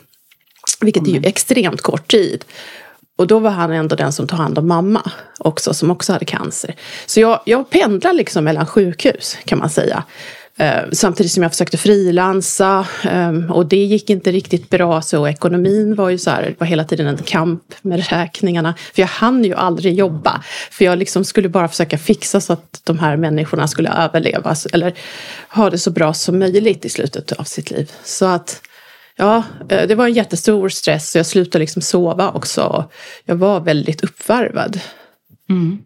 Vilket 0.82 1.08
är 1.08 1.12
ju 1.12 1.22
extremt 1.24 1.82
kort 1.82 2.12
tid. 2.12 2.46
Och 3.18 3.28
då 3.28 3.40
var 3.40 3.50
han 3.50 3.72
ändå 3.72 3.96
den 3.96 4.14
som 4.14 4.28
tog 4.28 4.40
hand 4.40 4.58
om 4.58 4.68
mamma 4.68 5.12
också, 5.40 5.74
som 5.74 5.92
också 5.92 6.14
hade 6.14 6.26
cancer. 6.26 6.76
Så 7.06 7.20
jag, 7.20 7.40
jag 7.46 7.70
pendlar 7.70 8.14
liksom 8.14 8.44
mellan 8.44 8.66
sjukhus 8.66 9.38
kan 9.46 9.60
man 9.60 9.70
säga. 9.70 10.04
Eh, 10.60 10.82
samtidigt 10.92 11.32
som 11.32 11.44
jag 11.44 11.52
försökte 11.52 11.78
frilansa 11.78 12.86
eh, 13.04 13.52
och 13.52 13.66
det 13.66 13.78
gick 13.78 14.10
inte 14.10 14.32
riktigt 14.32 14.70
bra 14.70 15.02
så 15.02 15.28
ekonomin 15.28 15.96
var 15.96 16.10
ju 16.10 16.18
så 16.18 16.30
här, 16.30 16.44
det 16.44 16.60
var 16.60 16.68
hela 16.68 16.84
tiden 16.84 17.08
en 17.08 17.18
kamp 17.18 17.74
med 17.82 18.10
räkningarna. 18.10 18.74
För 18.94 19.02
jag 19.02 19.08
hann 19.08 19.44
ju 19.44 19.54
aldrig 19.54 19.94
jobba. 19.94 20.44
För 20.72 20.86
jag 20.86 20.98
liksom 20.98 21.24
skulle 21.24 21.50
bara 21.50 21.68
försöka 21.68 21.98
fixa 21.98 22.42
så 22.42 22.54
att 22.54 22.82
de 22.84 23.00
här 23.00 23.18
människorna 23.18 23.68
skulle 23.68 23.90
överleva 23.90 24.56
eller 24.74 24.94
ha 25.50 25.70
det 25.70 25.78
så 25.78 25.92
bra 25.92 26.14
som 26.14 26.40
möjligt 26.40 26.86
i 26.86 26.90
slutet 26.90 27.32
av 27.32 27.44
sitt 27.44 27.72
liv. 27.72 27.92
Så 28.04 28.26
att 28.26 28.62
Ja, 29.18 29.44
eh, 29.70 29.88
det 29.88 29.96
var 29.96 30.08
en 30.08 30.14
jättestor 30.14 30.70
stress. 30.70 31.16
och 31.16 31.20
Jag 31.20 31.26
slutade 31.26 31.60
liksom 31.60 31.82
sova 31.82 32.32
också. 32.32 32.86
Jag 33.26 33.36
var 33.36 33.60
väldigt 33.60 34.04
uppvarvad. 34.04 34.80
Mm. 35.50 35.78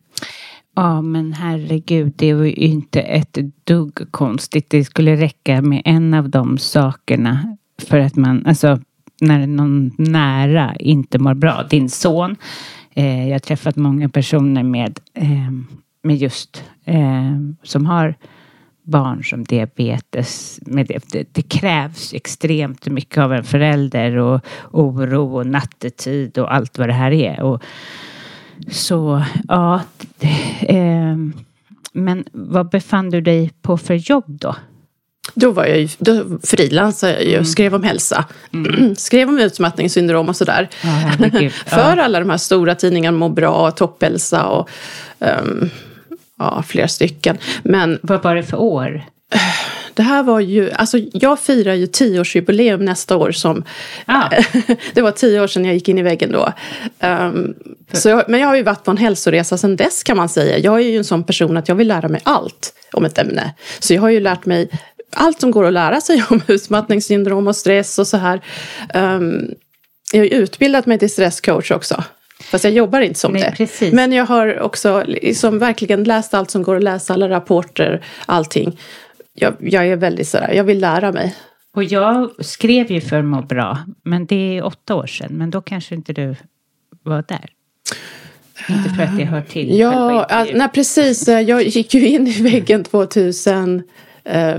Ja, 0.75 1.01
men 1.01 1.33
herregud, 1.33 2.13
det 2.15 2.33
var 2.33 2.43
ju 2.43 2.53
inte 2.53 3.01
ett 3.01 3.37
dugg 3.63 4.11
konstigt. 4.11 4.69
Det 4.69 4.85
skulle 4.85 5.15
räcka 5.15 5.61
med 5.61 5.81
en 5.85 6.13
av 6.13 6.29
de 6.29 6.57
sakerna 6.57 7.57
för 7.81 7.99
att 7.99 8.15
man, 8.15 8.45
alltså 8.45 8.79
när 9.21 9.47
någon 9.47 9.91
nära 9.97 10.75
inte 10.79 11.19
mår 11.19 11.33
bra. 11.33 11.63
Din 11.69 11.89
son, 11.89 12.35
eh, 12.93 13.27
jag 13.27 13.33
har 13.33 13.39
träffat 13.39 13.75
många 13.75 14.09
personer 14.09 14.63
med, 14.63 14.99
eh, 15.13 15.51
med 16.03 16.17
just 16.17 16.63
eh, 16.85 17.37
som 17.63 17.85
har 17.85 18.15
barn 18.91 19.23
som 19.23 19.43
diabetes. 19.43 20.59
Med 20.65 20.87
det, 20.87 21.33
det, 21.33 21.41
krävs 21.41 22.13
extremt 22.13 22.85
mycket 22.85 23.17
av 23.17 23.33
en 23.33 23.43
förälder 23.43 24.17
och 24.17 24.41
oro 24.71 25.37
och 25.37 25.47
nattetid 25.47 26.37
och 26.37 26.53
allt 26.53 26.77
vad 26.77 26.89
det 26.89 26.93
här 26.93 27.11
är. 27.11 27.41
Och, 27.41 27.63
så 28.71 29.23
ja, 29.47 29.81
eh, 30.61 31.15
men 31.93 32.25
vad 32.31 32.69
befann 32.69 33.09
du 33.09 33.21
dig 33.21 33.51
på 33.61 33.77
för 33.77 33.93
jobb 33.93 34.25
då? 34.27 34.55
Då 35.33 35.51
var 35.51 35.65
jag 35.65 35.79
ju, 35.79 35.89
då 35.97 36.39
frilansade 36.43 37.13
jag 37.13 37.23
ju, 37.23 37.33
mm. 37.33 37.45
skrev 37.45 37.75
om 37.75 37.83
hälsa. 37.83 38.25
Mm. 38.53 38.95
skrev 38.97 39.29
om 39.29 39.39
utmattningssyndrom 39.39 40.29
och 40.29 40.35
sådär. 40.35 40.69
Ja, 40.83 41.49
för 41.65 41.97
alla 41.97 42.19
de 42.19 42.29
här 42.29 42.37
stora 42.37 42.75
tidningarna, 42.75 43.17
Må 43.17 43.29
bra, 43.29 43.71
Topphälsa 43.71 44.45
och 44.45 44.69
um, 45.19 45.69
ja, 46.41 46.63
flera 46.67 46.87
stycken. 46.87 47.37
Men, 47.63 47.99
Vad 48.03 48.23
var 48.23 48.35
det 48.35 48.43
för 48.43 48.57
år? 48.57 49.03
Det 49.93 50.03
här 50.03 50.23
var 50.23 50.39
ju, 50.39 50.71
alltså 50.71 50.97
jag 51.13 51.39
firar 51.39 51.73
ju 51.73 51.87
tioårsjubileum 51.87 52.85
nästa 52.85 53.17
år 53.17 53.31
som, 53.31 53.63
ah. 54.05 54.29
det 54.93 55.01
var 55.01 55.11
tio 55.11 55.41
år 55.41 55.47
sedan 55.47 55.65
jag 55.65 55.73
gick 55.73 55.89
in 55.89 55.97
i 55.97 56.03
väggen 56.03 56.31
då. 56.31 56.53
Um, 57.07 57.53
så 57.93 58.09
jag, 58.09 58.23
men 58.27 58.39
jag 58.39 58.47
har 58.47 58.55
ju 58.55 58.63
varit 58.63 58.83
på 58.83 58.91
en 58.91 58.97
hälsoresa 58.97 59.57
sedan 59.57 59.75
dess 59.75 60.03
kan 60.03 60.17
man 60.17 60.29
säga. 60.29 60.57
Jag 60.57 60.75
är 60.75 60.83
ju 60.83 60.97
en 60.97 61.03
sån 61.03 61.23
person 61.23 61.57
att 61.57 61.67
jag 61.67 61.75
vill 61.75 61.87
lära 61.87 62.07
mig 62.07 62.21
allt 62.23 62.73
om 62.93 63.05
ett 63.05 63.17
ämne. 63.17 63.53
Så 63.79 63.93
jag 63.93 64.01
har 64.01 64.09
ju 64.09 64.19
lärt 64.19 64.45
mig 64.45 64.69
allt 65.15 65.39
som 65.39 65.51
går 65.51 65.65
att 65.65 65.73
lära 65.73 66.01
sig 66.01 66.23
om 66.29 66.41
utmattningssyndrom 66.47 67.47
och 67.47 67.55
stress 67.55 67.99
och 67.99 68.07
så 68.07 68.17
här. 68.17 68.41
Um, 68.93 69.49
jag 70.13 70.19
har 70.19 70.25
utbildat 70.25 70.85
mig 70.85 70.99
till 70.99 71.11
stresscoach 71.11 71.71
också. 71.71 72.03
Fast 72.51 72.63
jag 72.63 72.73
jobbar 72.73 73.01
inte 73.01 73.19
som 73.19 73.33
Nej, 73.33 73.41
det. 73.41 73.55
Precis. 73.55 73.93
Men 73.93 74.11
jag 74.11 74.25
har 74.25 74.59
också 74.59 75.03
liksom 75.07 75.59
verkligen 75.59 76.03
läst 76.03 76.33
allt 76.33 76.51
som 76.51 76.63
går 76.63 76.75
att 76.75 76.83
läsa, 76.83 77.13
alla 77.13 77.29
rapporter, 77.29 78.05
allting. 78.25 78.79
Jag, 79.33 79.53
jag 79.59 79.87
är 79.87 79.95
väldigt 79.95 80.27
sådär, 80.27 80.53
jag 80.53 80.63
vill 80.63 80.79
lära 80.79 81.11
mig. 81.11 81.35
Och 81.75 81.83
jag 81.83 82.45
skrev 82.45 82.91
ju 82.91 83.01
för 83.01 83.21
Må 83.21 83.41
bra, 83.41 83.77
men 84.03 84.25
det 84.25 84.57
är 84.57 84.65
åtta 84.65 84.95
år 84.95 85.07
sedan. 85.07 85.31
Men 85.31 85.49
då 85.49 85.61
kanske 85.61 85.95
inte 85.95 86.13
du 86.13 86.35
var 87.03 87.23
där. 87.27 87.49
Inte 88.69 88.89
för 88.89 89.03
att 89.03 89.17
det 89.17 89.23
hör 89.23 89.41
till. 89.41 89.79
Ja, 89.79 90.27
nej, 90.53 90.69
precis. 90.73 91.27
Jag 91.27 91.63
gick 91.63 91.93
ju 91.93 92.07
in 92.07 92.27
i 92.27 92.41
väggen 92.41 92.83
2000 92.83 93.83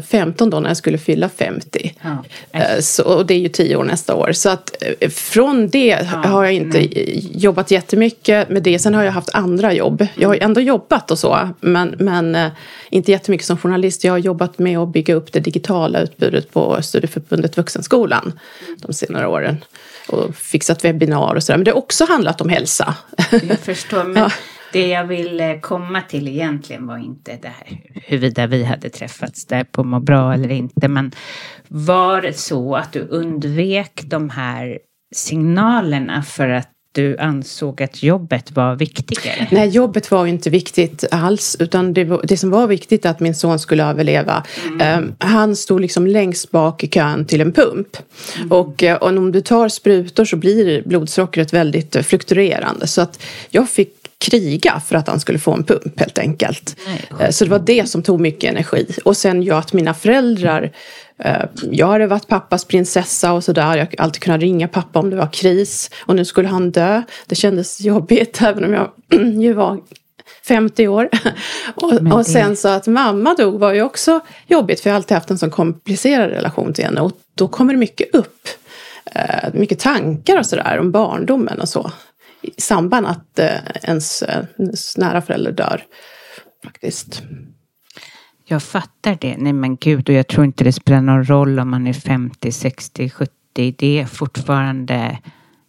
15 0.07 0.51
då 0.51 0.61
när 0.61 0.71
jag 0.71 0.77
skulle 0.77 0.99
fylla 0.99 1.29
50. 1.29 1.95
Ja. 2.03 2.25
Eh, 2.53 2.81
så, 2.81 3.05
och 3.05 3.27
det 3.27 3.35
är 3.35 3.39
ju 3.39 3.49
10 3.49 3.77
år 3.77 3.85
nästa 3.85 4.15
år. 4.15 4.33
Så 4.33 4.49
att 4.51 4.83
eh, 5.01 5.11
från 5.11 5.69
det 5.69 5.87
ja, 5.87 6.05
har 6.05 6.45
jag 6.45 6.53
inte 6.53 6.79
nej. 6.79 7.31
jobbat 7.35 7.71
jättemycket 7.71 8.49
med 8.49 8.63
det. 8.63 8.79
Sen 8.79 8.95
har 8.95 9.03
jag 9.03 9.13
haft 9.13 9.35
andra 9.35 9.73
jobb. 9.73 10.07
Jag 10.15 10.29
har 10.29 10.39
ändå 10.41 10.61
jobbat 10.61 11.11
och 11.11 11.19
så. 11.19 11.49
Men, 11.61 11.95
men 11.99 12.35
eh, 12.35 12.51
inte 12.91 13.11
jättemycket 13.11 13.47
som 13.47 13.57
journalist. 13.57 14.05
Jag 14.05 14.13
har 14.13 14.19
jobbat 14.19 14.59
med 14.59 14.79
att 14.79 14.93
bygga 14.93 15.15
upp 15.15 15.33
det 15.33 15.41
digitala 15.41 16.01
utbudet 16.01 16.53
på 16.53 16.83
Studieförbundet 16.83 17.57
Vuxenskolan 17.57 18.39
de 18.77 18.93
senare 18.93 19.27
åren. 19.27 19.65
Och 20.09 20.37
fixat 20.37 20.85
webbinar 20.85 21.35
och 21.35 21.43
sådär. 21.43 21.59
Men 21.59 21.65
det 21.65 21.71
har 21.71 21.79
också 21.79 22.05
handlat 22.05 22.41
om 22.41 22.49
hälsa. 22.49 22.95
Jag 23.31 23.59
förstår. 23.59 24.05
Men... 24.05 24.23
Ja. 24.23 24.31
Det 24.73 24.89
jag 24.89 25.05
ville 25.05 25.59
komma 25.61 26.01
till 26.01 26.29
egentligen 26.29 26.87
var 26.87 26.99
inte 26.99 27.39
det 27.43 27.49
här 27.49 27.79
huruvida 28.07 28.47
vi 28.47 28.65
hade 28.65 28.91
träffats 28.91 29.47
där 29.47 29.65
på 29.65 29.85
Må 29.85 30.01
bra 30.01 30.35
eller 30.35 30.51
inte. 30.51 30.89
Men 30.89 31.13
var 31.69 32.23
det 32.23 32.39
så 32.39 32.77
att 32.77 32.93
du 32.93 33.01
undvek 33.01 34.03
de 34.05 34.31
här 34.31 34.79
signalerna 35.15 36.23
för 36.23 36.49
att 36.49 36.69
du 36.95 37.19
ansåg 37.19 37.83
att 37.83 38.03
jobbet 38.03 38.51
var 38.51 38.77
viktigare? 38.77 39.49
Nej, 39.51 39.69
jobbet 39.69 40.11
var 40.11 40.27
inte 40.27 40.51
viktigt 40.51 41.05
alls. 41.11 41.57
Utan 41.61 41.95
det, 41.95 42.05
var, 42.05 42.21
det 42.25 42.37
som 42.37 42.51
var 42.51 42.67
viktigt 42.67 43.07
att 43.07 43.21
min 43.21 43.35
son 43.35 43.59
skulle 43.59 43.85
överleva. 43.85 44.45
Mm. 44.67 45.05
Um, 45.05 45.15
han 45.19 45.57
stod 45.57 45.81
liksom 45.81 46.07
längst 46.07 46.51
bak 46.51 46.85
i 46.85 46.89
kön 46.89 47.27
till 47.27 47.41
en 47.41 47.53
pump. 47.53 47.97
Mm. 48.37 48.53
Och, 48.53 48.85
och 49.01 49.09
om 49.09 49.33
du 49.33 49.41
tar 49.41 49.69
sprutor 49.69 50.25
så 50.25 50.37
blir 50.37 50.83
blodsockret 50.83 51.53
väldigt 51.53 52.07
fluktuerande. 52.07 52.87
Så 52.87 53.01
att 53.01 53.23
jag 53.51 53.69
fick 53.69 54.02
kriga 54.23 54.81
för 54.87 54.97
att 54.97 55.09
han 55.09 55.21
skulle 55.21 55.39
få 55.39 55.53
en 55.53 55.65
pump 55.65 56.01
helt 56.01 56.19
enkelt. 56.19 56.77
Nej. 56.87 57.05
Eh, 57.21 57.31
så 57.31 57.45
det 57.45 57.51
var 57.51 57.59
det 57.59 57.89
som 57.89 58.03
tog 58.03 58.21
mycket 58.21 58.51
energi. 58.51 58.87
Och 59.05 59.17
sen 59.17 59.43
jag 59.43 59.59
att 59.59 59.73
mina 59.73 59.95
föräldrar 59.95 60.73
eh, 61.19 61.43
jag 61.71 61.87
hade 61.87 62.07
varit 62.07 62.29
pappas 62.29 62.65
prinsessa 62.65 63.33
och 63.33 63.45
sådär. 63.45 63.77
Jag 63.77 63.95
alltid 63.99 64.23
kunnat 64.23 64.41
ringa 64.41 64.69
pappa 64.69 64.99
om 64.99 65.11
det 65.11 65.17
var 65.17 65.33
kris. 65.33 65.91
Och 66.01 66.17
nu 66.17 66.25
skulle 66.25 66.49
han 66.49 66.71
dö. 66.71 67.03
Det 67.27 67.35
kändes 67.35 67.81
jobbigt 67.81 68.43
även 68.43 68.65
om 68.65 68.73
jag 68.73 68.91
ju 69.43 69.53
var 69.53 69.81
50 70.45 70.89
år. 70.89 71.09
och, 71.75 72.13
och, 72.13 72.27
sen 72.27 72.57
så 72.57 72.69
att 72.69 72.87
mamma 72.87 73.35
dog 73.35 73.61
var 73.61 73.73
ju 73.73 73.83
också 73.83 74.21
jobbigt 74.47 74.81
för 74.81 74.91
jag 74.91 74.95
har 74.95 74.97
alltid 74.97 75.15
haft 75.15 75.31
en 75.31 75.39
sån 75.39 75.51
komplicerad 75.51 76.31
relation 76.31 76.73
till 76.73 76.85
henne. 76.85 77.01
Och 77.01 77.13
då 77.35 77.49
kommer 77.49 77.73
det 77.73 77.79
mycket 77.79 78.15
upp. 78.15 78.49
Eh, 79.05 79.49
mycket 79.53 79.79
tankar 79.79 80.39
och 80.39 80.47
sådär 80.47 80.79
om 80.81 80.93
barndomen 80.93 81.61
och 81.61 81.69
så 81.69 81.91
i 82.43 82.61
samband 82.61 83.07
att 83.07 83.39
eh, 83.39 83.59
ens, 83.83 84.23
ens 84.59 84.97
nära 84.97 85.23
förälder 85.23 85.53
dör. 85.53 85.83
Faktiskt. 86.65 87.23
Jag 88.45 88.63
fattar 88.63 89.19
det. 89.21 89.37
Nej 89.39 89.53
men 89.53 89.77
gud, 89.77 90.09
och 90.09 90.15
jag 90.15 90.29
tror 90.29 90.45
inte 90.45 90.65
det 90.65 90.73
spelar 90.73 91.01
någon 91.01 91.25
roll 91.25 91.59
om 91.59 91.71
man 91.71 91.87
är 91.87 91.93
50, 91.93 92.53
60, 92.53 93.11
70. 93.11 93.33
Det 93.79 94.01
är 94.01 94.07
fortfarande 94.07 95.19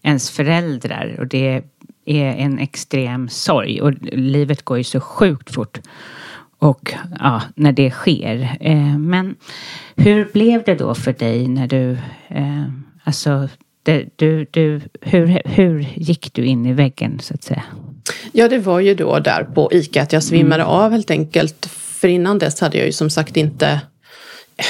ens 0.02 0.32
föräldrar 0.32 1.16
och 1.20 1.28
det 1.28 1.64
är 2.06 2.34
en 2.36 2.60
extrem 2.60 3.30
sorg. 3.30 3.82
Och 3.82 3.94
livet 4.02 4.66
går 4.66 4.78
ju 4.78 4.84
så 4.84 5.00
sjukt 5.00 5.54
fort. 5.54 5.80
Och 6.60 6.94
ja, 7.20 7.42
när 7.56 7.72
det 7.72 7.92
sker. 7.92 8.58
Eh, 8.60 8.98
men 8.98 9.36
hur 9.96 10.30
blev 10.34 10.64
det 10.64 10.76
då 10.76 10.96
för 10.96 11.14
dig 11.14 11.48
när 11.48 11.68
du, 11.68 11.98
alltså 13.04 13.50
det, 13.84 14.06
du, 14.16 14.46
du, 14.52 14.82
hur, 15.02 15.42
hur 15.46 15.88
gick 15.96 16.34
du 16.34 16.46
in 16.46 16.66
i 16.66 16.74
väggen 16.74 17.20
så 17.20 17.34
att 17.34 17.44
säga? 17.44 17.64
Ja, 18.32 18.50
det 18.50 18.60
var 18.60 18.80
ju 18.80 18.96
då 18.96 19.20
där 19.20 19.44
på 19.44 19.70
ICA 19.74 20.02
att 20.02 20.14
jag 20.14 20.24
svimmade 20.24 20.66
av 20.66 20.92
helt 20.92 21.12
enkelt. 21.12 21.66
För 21.66 22.08
innan 22.08 22.40
dess 22.40 22.62
hade 22.62 22.78
jag 22.78 22.86
ju 22.86 22.92
som 22.92 23.10
sagt 23.10 23.38
inte 23.38 23.82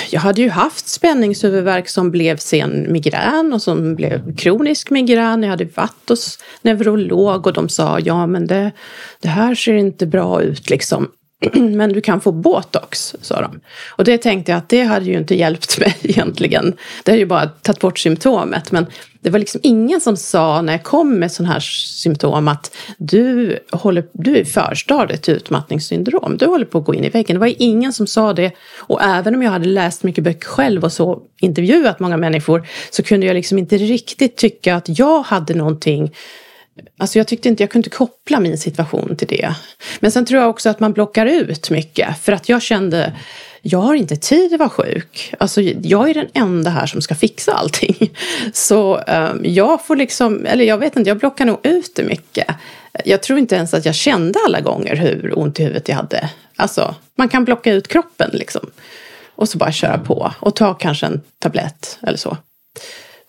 jag 0.10 0.19
hade 0.19 0.41
ju 0.41 0.49
haft 0.49 0.88
spänningshuvudvärk 0.88 1.89
som 1.89 2.12
blev 2.12 2.38
sen 2.38 2.91
migrän 2.91 3.54
och 3.54 3.62
som 3.62 3.95
blev 3.95 4.36
kronisk 4.36 4.89
migrän. 4.89 5.43
Jag 5.43 5.49
hade 5.49 5.65
varit 5.65 6.10
hos 6.10 6.39
neurolog 6.62 7.47
och 7.47 7.54
de 7.54 7.69
sa 7.69 7.99
ja 7.99 8.28
men 8.28 8.47
det, 8.47 8.71
det 9.19 9.30
här 9.30 9.56
ser 9.56 9.73
inte 9.73 10.06
bra 10.06 10.41
ut 10.41 10.69
liksom. 10.69 11.08
Men 11.53 11.93
du 11.93 12.01
kan 12.01 12.21
få 12.21 12.32
botox, 12.32 13.15
sa 13.21 13.41
de. 13.41 13.60
Och 13.89 14.03
det 14.03 14.17
tänkte 14.17 14.51
jag 14.51 14.58
att 14.58 14.69
det 14.69 14.84
hade 14.84 15.06
ju 15.06 15.17
inte 15.17 15.36
hjälpt 15.36 15.79
mig 15.79 15.95
egentligen. 16.01 16.73
Det 17.03 17.12
hade 17.12 17.19
ju 17.19 17.25
bara 17.25 17.47
tagit 17.47 17.79
bort 17.79 17.99
symptomet. 17.99 18.71
Men 18.71 18.86
det 19.23 19.29
var 19.29 19.39
liksom 19.39 19.62
ingen 19.63 20.01
som 20.01 20.17
sa 20.17 20.62
när 20.62 20.73
jag 20.73 20.84
kom 20.84 21.19
med 21.19 21.32
sådana 21.32 21.53
här 21.53 21.60
symptom 21.60 22.47
att 22.47 22.75
du, 22.97 23.60
håller, 23.71 24.06
du 24.12 24.36
är 24.36 24.41
i 24.41 24.45
förstadiet 24.45 25.21
till 25.21 25.34
utmattningssyndrom. 25.34 26.38
Du 26.38 26.45
håller 26.45 26.65
på 26.65 26.77
att 26.77 26.86
gå 26.86 26.93
in 26.93 27.03
i 27.03 27.10
väggen. 27.10 27.36
Det 27.36 27.39
var 27.39 27.53
ingen 27.58 27.93
som 27.93 28.08
sa 28.08 28.34
det. 28.34 28.51
Och 28.77 29.01
även 29.01 29.36
om 29.36 29.41
jag 29.41 29.51
hade 29.51 29.65
läst 29.65 30.03
mycket 30.03 30.23
böcker 30.23 30.47
själv 30.47 30.84
och 30.84 30.91
så 30.91 31.21
intervjuat 31.41 31.99
många 31.99 32.17
människor 32.17 32.67
så 32.91 33.03
kunde 33.03 33.25
jag 33.25 33.34
liksom 33.34 33.58
inte 33.58 33.77
riktigt 33.77 34.38
tycka 34.38 34.75
att 34.75 34.99
jag 34.99 35.21
hade 35.21 35.53
någonting 35.53 36.12
Alltså 36.97 37.17
jag 37.17 37.27
tyckte 37.27 37.49
inte, 37.49 37.63
jag 37.63 37.69
kunde 37.69 37.88
inte 37.88 37.97
koppla 37.97 38.39
min 38.39 38.57
situation 38.57 39.15
till 39.15 39.27
det. 39.27 39.55
Men 39.99 40.12
sen 40.12 40.25
tror 40.25 40.41
jag 40.41 40.49
också 40.49 40.69
att 40.69 40.79
man 40.79 40.93
blockar 40.93 41.25
ut 41.25 41.69
mycket. 41.69 42.17
För 42.17 42.31
att 42.31 42.49
jag 42.49 42.62
kände, 42.62 43.13
jag 43.62 43.79
har 43.79 43.95
inte 43.95 44.15
tid 44.15 44.53
att 44.53 44.59
vara 44.59 44.69
sjuk. 44.69 45.33
Alltså 45.39 45.62
jag 45.62 46.09
är 46.09 46.13
den 46.13 46.27
enda 46.33 46.69
här 46.69 46.86
som 46.86 47.01
ska 47.01 47.15
fixa 47.15 47.53
allting. 47.53 48.12
Så 48.53 48.97
um, 48.97 49.41
jag 49.43 49.86
får 49.86 49.95
liksom, 49.95 50.45
eller 50.45 50.65
jag 50.65 50.77
vet 50.77 50.95
inte, 50.95 51.09
jag 51.09 51.17
blockar 51.17 51.45
nog 51.45 51.59
ut 51.63 51.95
det 51.95 52.03
mycket. 52.03 52.47
Jag 53.05 53.23
tror 53.23 53.39
inte 53.39 53.55
ens 53.55 53.73
att 53.73 53.86
jag 53.86 53.95
kände 53.95 54.39
alla 54.45 54.62
gånger 54.62 54.95
hur 54.95 55.39
ont 55.39 55.59
i 55.59 55.63
huvudet 55.63 55.88
jag 55.88 55.95
hade. 55.95 56.29
Alltså, 56.55 56.95
man 57.15 57.29
kan 57.29 57.45
blocka 57.45 57.73
ut 57.73 57.88
kroppen 57.88 58.29
liksom. 58.33 58.71
Och 59.36 59.49
så 59.49 59.57
bara 59.57 59.71
köra 59.71 59.97
på 59.97 60.33
och 60.39 60.55
ta 60.55 60.73
kanske 60.73 61.05
en 61.05 61.21
tablett 61.39 61.99
eller 62.01 62.17
så. 62.17 62.38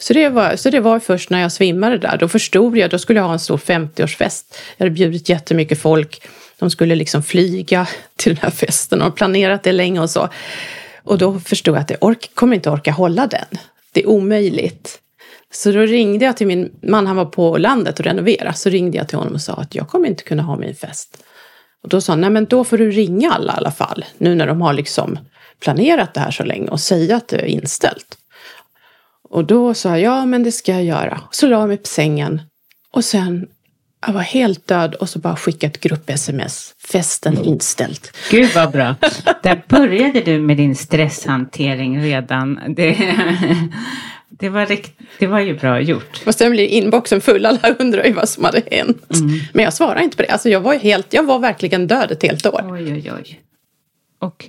Så 0.04 0.12
det, 0.12 0.28
var, 0.28 0.56
så 0.56 0.70
det 0.70 0.80
var 0.80 1.00
först 1.00 1.30
när 1.30 1.40
jag 1.40 1.52
svimmade 1.52 1.98
där. 1.98 2.16
Då 2.16 2.28
förstod 2.28 2.76
jag, 2.76 2.90
då 2.90 2.98
skulle 2.98 3.20
jag 3.20 3.26
ha 3.26 3.32
en 3.32 3.38
stor 3.38 3.56
50-årsfest. 3.56 4.54
Jag 4.76 4.84
hade 4.84 4.94
bjudit 4.94 5.28
jättemycket 5.28 5.78
folk. 5.78 6.22
De 6.58 6.70
skulle 6.70 6.94
liksom 6.94 7.22
flyga 7.22 7.86
till 8.16 8.34
den 8.34 8.42
här 8.42 8.50
festen 8.50 9.02
och 9.02 9.16
planerat 9.16 9.62
det 9.62 9.72
länge 9.72 10.00
och 10.00 10.10
så. 10.10 10.28
Och 11.02 11.18
då 11.18 11.40
förstod 11.40 11.74
jag 11.74 11.80
att 11.80 11.90
jag 11.90 12.02
ork, 12.02 12.30
kommer 12.34 12.54
inte 12.54 12.70
orka 12.70 12.92
hålla 12.92 13.26
den. 13.26 13.60
Det 13.92 14.02
är 14.02 14.08
omöjligt. 14.08 14.98
Så 15.52 15.72
då 15.72 15.80
ringde 15.80 16.24
jag 16.24 16.36
till 16.36 16.46
min 16.46 16.72
man, 16.82 17.06
han 17.06 17.16
var 17.16 17.24
på 17.24 17.58
landet 17.58 17.98
och 17.98 18.04
renoverade. 18.04 18.56
Så 18.56 18.70
ringde 18.70 18.98
jag 18.98 19.08
till 19.08 19.18
honom 19.18 19.34
och 19.34 19.42
sa 19.42 19.52
att 19.52 19.74
jag 19.74 19.88
kommer 19.88 20.08
inte 20.08 20.22
kunna 20.22 20.42
ha 20.42 20.56
min 20.56 20.74
fest. 20.74 21.24
Och 21.82 21.88
då 21.88 22.00
sa 22.00 22.12
han, 22.12 22.20
nej 22.20 22.30
men 22.30 22.44
då 22.44 22.64
får 22.64 22.78
du 22.78 22.90
ringa 22.90 23.32
alla 23.32 23.52
i 23.52 23.56
alla 23.56 23.72
fall. 23.72 24.04
Nu 24.18 24.34
när 24.34 24.46
de 24.46 24.60
har 24.60 24.72
liksom 24.72 25.18
planerat 25.60 26.14
det 26.14 26.20
här 26.20 26.30
så 26.30 26.44
länge 26.44 26.68
och 26.68 26.80
säga 26.80 27.16
att 27.16 27.28
det 27.28 27.36
är 27.36 27.46
inställt. 27.46 28.18
Och 29.34 29.44
då 29.44 29.74
sa 29.74 29.88
jag, 29.88 30.00
ja 30.00 30.26
men 30.26 30.42
det 30.42 30.52
ska 30.52 30.72
jag 30.72 30.84
göra. 30.84 31.20
Så 31.30 31.46
la 31.46 31.60
jag 31.60 31.68
mig 31.68 31.76
på 31.76 31.88
sängen. 31.88 32.42
Och 32.90 33.04
sen, 33.04 33.46
jag 34.06 34.12
var 34.12 34.20
helt 34.20 34.66
död 34.66 34.94
och 34.94 35.08
så 35.08 35.18
bara 35.18 35.36
skickade 35.36 35.70
ett 35.70 35.80
grupp-sms. 35.80 36.74
Festen 36.78 37.44
inställd. 37.44 38.00
Gud 38.30 38.50
vad 38.54 38.70
bra. 38.70 38.94
Där 39.42 39.64
började 39.68 40.20
du 40.20 40.38
med 40.38 40.56
din 40.56 40.76
stresshantering 40.76 42.02
redan. 42.02 42.60
Det, 42.76 42.96
det, 44.28 44.48
var, 44.48 44.66
rikt, 44.66 45.00
det 45.18 45.26
var 45.26 45.40
ju 45.40 45.58
bra 45.58 45.80
gjort. 45.80 46.22
Och 46.26 46.34
sen 46.34 46.50
blir 46.52 46.66
inboxen 46.66 47.20
full. 47.20 47.46
Alla 47.46 47.74
undrar 47.78 48.04
ju 48.04 48.12
vad 48.12 48.28
som 48.28 48.44
hade 48.44 48.62
hänt. 48.70 49.14
Mm. 49.14 49.40
Men 49.52 49.64
jag 49.64 49.74
svarade 49.74 50.04
inte 50.04 50.16
på 50.16 50.22
det. 50.22 50.28
Alltså 50.28 50.48
jag 50.48 50.60
var, 50.60 50.74
helt, 50.74 51.12
jag 51.12 51.22
var 51.22 51.38
verkligen 51.38 51.86
död 51.86 52.10
ett 52.10 52.22
helt 52.22 52.46
år. 52.46 52.60
Oj, 52.64 52.92
oj, 52.92 53.12
oj. 53.18 53.40
Och 54.18 54.44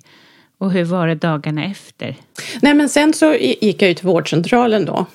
och 0.65 0.71
hur 0.71 0.83
var 0.83 1.07
det 1.07 1.15
dagarna 1.15 1.65
efter? 1.65 2.15
Nej 2.61 2.73
men 2.73 2.89
sen 2.89 3.13
så 3.13 3.33
gick 3.35 3.81
jag 3.81 3.89
ju 3.89 3.93
till 3.93 4.05
vårdcentralen 4.05 4.85
då. 4.85 5.05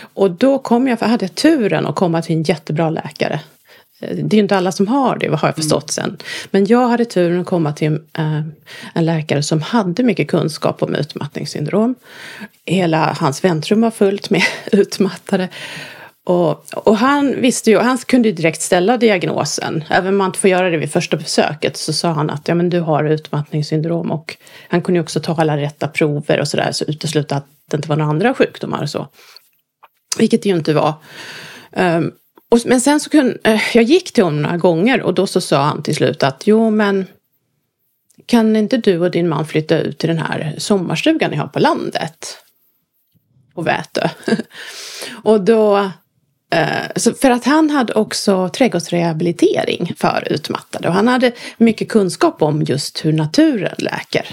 Och 0.00 0.30
då 0.30 0.58
kom 0.58 0.88
jag, 0.88 0.98
för 0.98 1.06
jag 1.06 1.10
hade 1.10 1.28
turen 1.28 1.86
att 1.86 1.94
komma 1.94 2.22
till 2.22 2.36
en 2.36 2.42
jättebra 2.42 2.90
läkare. 2.90 3.40
Det 4.00 4.06
är 4.06 4.34
ju 4.34 4.38
inte 4.38 4.56
alla 4.56 4.72
som 4.72 4.88
har 4.88 5.16
det, 5.16 5.28
vad 5.28 5.38
har 5.38 5.48
jag 5.48 5.56
förstått 5.56 5.90
sen. 5.90 6.16
Men 6.50 6.66
jag 6.66 6.88
hade 6.88 7.04
turen 7.04 7.40
att 7.40 7.46
komma 7.46 7.72
till 7.72 7.92
eh, 7.92 8.42
en 8.94 9.04
läkare 9.04 9.42
som 9.42 9.62
hade 9.62 10.02
mycket 10.02 10.28
kunskap 10.28 10.82
om 10.82 10.94
utmattningssyndrom. 10.94 11.94
Hela 12.64 13.16
hans 13.20 13.44
väntrum 13.44 13.80
var 13.80 13.90
fullt 13.90 14.30
med 14.30 14.42
utmattade. 14.72 15.48
Och, 16.28 16.64
och, 16.74 16.96
han 16.96 17.40
visste 17.40 17.70
ju, 17.70 17.78
han 17.78 17.98
kunde 17.98 18.28
ju 18.28 18.34
direkt 18.34 18.62
ställa 18.62 18.96
diagnosen. 18.96 19.84
Även 19.90 20.08
om 20.08 20.16
man 20.16 20.26
inte 20.26 20.38
får 20.38 20.50
göra 20.50 20.70
det 20.70 20.76
vid 20.76 20.92
första 20.92 21.16
besöket 21.16 21.76
så 21.76 21.92
sa 21.92 22.08
han 22.08 22.30
att 22.30 22.48
ja, 22.48 22.54
men 22.54 22.70
du 22.70 22.80
har 22.80 23.04
utmattningssyndrom. 23.04 24.10
Och 24.10 24.36
han 24.68 24.82
kunde 24.82 24.98
ju 24.98 25.02
också 25.02 25.20
ta 25.20 25.34
alla 25.34 25.56
rätta 25.56 25.88
prover 25.88 26.40
och 26.40 26.48
sådär 26.48 26.72
så 26.72 26.84
utesluta 26.84 27.36
att 27.36 27.46
det 27.70 27.76
inte 27.76 27.88
var 27.88 27.96
några 27.96 28.10
andra 28.10 28.34
sjukdomar 28.34 28.82
och 28.82 28.90
så. 28.90 29.08
Vilket 30.18 30.42
det 30.42 30.48
ju 30.48 30.56
inte 30.56 30.74
var. 30.74 30.94
Um, 31.72 32.12
och, 32.50 32.58
men 32.66 32.80
sen 32.80 33.00
så 33.00 33.10
kunde, 33.10 33.38
uh, 33.48 33.76
jag 33.76 33.84
gick 33.84 34.12
till 34.12 34.24
honom 34.24 34.42
några 34.42 34.56
gånger 34.56 35.02
och 35.02 35.14
då 35.14 35.26
så 35.26 35.40
sa 35.40 35.62
han 35.62 35.82
till 35.82 35.96
slut 35.96 36.22
att 36.22 36.46
jo 36.46 36.70
men 36.70 37.06
kan 38.26 38.56
inte 38.56 38.76
du 38.76 38.98
och 38.98 39.10
din 39.10 39.28
man 39.28 39.46
flytta 39.46 39.78
ut 39.78 39.98
till 39.98 40.08
den 40.08 40.18
här 40.18 40.54
sommarstugan 40.58 41.30
ni 41.30 41.36
har 41.36 41.48
på 41.48 41.58
landet? 41.58 42.38
På 43.54 43.62
Vätö. 43.62 44.08
och 45.22 45.40
då 45.40 45.90
Eh, 46.50 47.14
för 47.20 47.30
att 47.30 47.44
han 47.44 47.70
hade 47.70 47.92
också 47.92 48.48
trädgårdsrehabilitering 48.48 49.92
för 49.96 50.28
utmattade 50.30 50.88
och 50.88 50.94
han 50.94 51.08
hade 51.08 51.32
mycket 51.56 51.88
kunskap 51.88 52.42
om 52.42 52.62
just 52.62 53.04
hur 53.04 53.12
naturen 53.12 53.74
läker. 53.78 54.26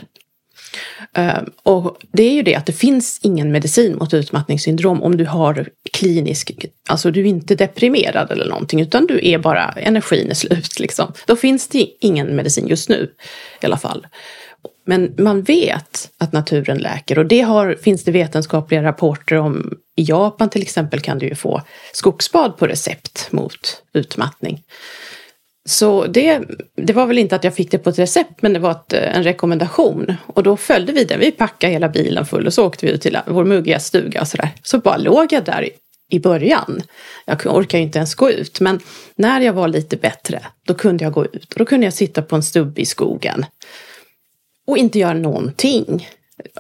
Eh, 1.14 1.44
och 1.64 1.98
det 2.12 2.24
är 2.24 2.32
ju 2.32 2.42
det 2.42 2.56
att 2.56 2.66
det 2.66 2.74
finns 2.74 3.20
ingen 3.22 3.52
medicin 3.52 3.96
mot 3.96 4.14
utmattningssyndrom 4.14 5.04
om 5.04 5.18
du 5.18 5.26
har 5.26 5.70
klinisk, 5.92 6.66
alltså 6.90 7.12
du 7.12 7.22
är 7.22 7.26
inte 7.26 7.56
deprimerad 7.56 8.32
eller 8.32 8.46
någonting 8.46 8.82
utan 8.82 9.06
du 9.06 9.20
är 9.28 9.38
bara, 9.38 9.72
energin 9.72 10.30
är 10.30 10.34
slut 10.34 10.80
liksom. 10.80 11.14
Då 11.26 11.36
finns 11.36 11.68
det 11.68 11.88
ingen 12.00 12.36
medicin 12.36 12.68
just 12.68 12.90
nu 12.90 13.12
i 13.62 13.66
alla 13.66 13.78
fall. 13.78 14.08
Men 14.86 15.14
man 15.18 15.44
vet 15.44 16.12
att 16.18 16.34
naturen 16.34 16.78
läker 16.78 17.20
och 17.20 17.26
det 17.26 17.42
har, 17.42 17.76
finns 17.82 18.04
det 18.04 18.12
vetenskapliga 18.12 18.84
rapporter 18.84 19.36
om. 19.36 19.74
I 19.96 20.04
Japan 20.04 20.50
till 20.50 20.62
exempel 20.62 21.00
kan 21.00 21.20
du 21.20 21.28
ju 21.28 21.36
få 21.36 21.62
skogsbad 21.92 22.58
på 22.58 22.68
recept 22.68 23.32
mot 23.32 23.84
utmattning. 23.94 24.64
Så 25.66 26.06
det, 26.06 26.42
det 26.76 26.94
var 26.94 27.06
väl 27.06 27.18
inte 27.18 27.36
att 27.36 27.44
jag 27.44 27.56
fick 27.56 27.72
det 27.72 27.78
på 27.78 27.90
ett 27.90 28.00
recept 28.00 28.42
men 28.42 28.54
det 28.54 28.60
var 28.60 28.72
ett, 28.72 28.94
eh, 28.94 29.18
en 29.18 29.24
rekommendation. 29.24 30.14
Och 30.28 30.44
då 30.44 30.58
följde 30.58 30.94
vi 30.94 31.04
den. 31.04 31.20
Vi 31.20 31.32
packade 31.32 31.74
hela 31.74 31.90
bilen 31.90 32.26
full 32.26 32.48
och 32.48 32.54
så 32.54 32.66
åkte 32.66 32.86
vi 32.86 32.92
ut 32.92 33.02
till 33.02 33.18
vår 33.28 33.44
muggiga 33.44 33.80
stuga 33.80 34.22
och 34.22 34.28
sådär. 34.28 34.50
Så 34.64 34.78
bara 34.78 34.98
låg 34.98 35.34
jag 35.34 35.44
där 35.44 35.70
i 36.10 36.20
början. 36.20 36.82
Jag 37.26 37.46
orkar 37.46 37.78
ju 37.78 37.84
inte 37.84 37.98
ens 37.98 38.16
gå 38.16 38.32
ut 38.32 38.60
men 38.60 38.80
när 39.16 39.42
jag 39.42 39.54
var 39.54 39.68
lite 39.68 39.98
bättre 39.98 40.42
då 40.68 40.74
kunde 40.74 41.04
jag 41.04 41.14
gå 41.14 41.26
ut 41.26 41.54
och 41.54 41.60
då 41.60 41.66
kunde 41.66 41.86
jag 41.86 41.94
sitta 41.94 42.22
på 42.22 42.36
en 42.36 42.44
stubbe 42.44 42.82
i 42.82 42.86
skogen 42.86 43.46
och 44.68 44.78
inte 44.78 45.00
göra 45.00 45.14
någonting. 45.14 46.10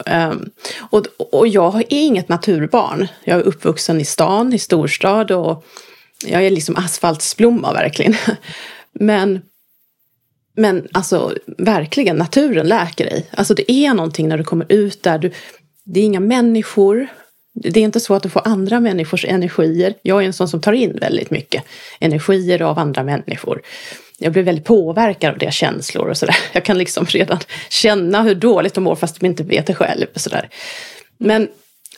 Um, 0.06 0.50
och, 0.80 1.06
och 1.18 1.48
jag 1.48 1.76
är 1.76 1.86
inget 1.90 2.30
naturbarn. 2.30 3.08
Jag 3.24 3.40
är 3.40 3.44
uppvuxen 3.44 4.02
i 4.02 4.06
stan, 4.06 4.54
i 4.54 4.60
storstad 4.60 5.32
och 5.32 5.66
jag 6.26 6.46
är 6.46 6.50
liksom 6.50 6.76
asfaltsblomma 6.76 7.74
verkligen. 7.74 8.16
Men, 9.00 9.42
men 10.58 10.88
alltså 10.92 11.34
verkligen, 11.58 12.16
naturen 12.16 12.68
läker 12.68 13.06
dig. 13.06 13.30
Alltså 13.32 13.54
det 13.54 13.72
är 13.72 13.94
någonting 13.94 14.28
när 14.28 14.38
du 14.38 14.44
kommer 14.44 14.66
ut 14.70 15.04
där. 15.04 15.18
Du, 15.18 15.32
det 15.84 16.00
är 16.00 16.04
inga 16.04 16.20
människor. 16.20 17.08
Det 17.54 17.80
är 17.80 17.84
inte 17.84 18.00
så 18.00 18.14
att 18.14 18.24
du 18.24 18.30
får 18.30 18.42
andra 18.48 18.80
människors 18.80 19.26
energier. 19.26 19.94
Jag 20.02 20.22
är 20.22 20.26
en 20.26 20.34
sån 20.34 20.48
som 20.48 20.62
tar 20.62 20.74
in 20.74 20.98
väldigt 21.02 21.32
mycket 21.32 21.64
energier 22.00 22.62
av 22.62 22.80
andra 22.80 23.04
människor 23.04 23.62
jag 24.18 24.34
blir 24.34 24.44
väldigt 24.44 24.66
påverkad 24.66 25.34
av 25.34 25.38
deras 25.38 25.56
känslor 25.56 26.10
och 26.10 26.18
sådär. 26.18 26.38
Jag 26.54 26.66
kan 26.66 26.78
liksom 26.78 27.06
redan 27.06 27.40
känna 27.70 28.24
hur 28.24 28.36
dåligt 28.36 28.74
de 28.74 28.84
mår 28.84 28.96
fast 28.96 29.20
de 29.20 29.26
inte 29.26 29.44
vet 29.44 29.68
det 29.68 29.76
själv. 29.76 30.06
Och 30.16 30.22
sådär. 30.22 30.50
Men 31.18 31.48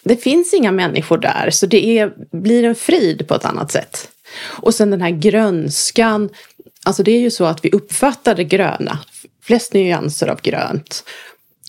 det 0.03 0.15
finns 0.15 0.53
inga 0.53 0.71
människor 0.71 1.17
där 1.17 1.49
så 1.51 1.65
det 1.65 1.99
är, 1.99 2.11
blir 2.31 2.63
en 2.63 2.75
frid 2.75 3.27
på 3.27 3.35
ett 3.35 3.45
annat 3.45 3.71
sätt. 3.71 4.09
Och 4.39 4.75
sen 4.75 4.91
den 4.91 5.01
här 5.01 5.09
grönskan. 5.09 6.29
Alltså 6.85 7.03
det 7.03 7.11
är 7.11 7.19
ju 7.19 7.31
så 7.31 7.45
att 7.45 7.65
vi 7.65 7.71
uppfattar 7.71 8.35
det 8.35 8.43
gröna. 8.43 8.99
Flest 9.43 9.73
nyanser 9.73 10.27
av 10.27 10.41
grönt. 10.41 11.03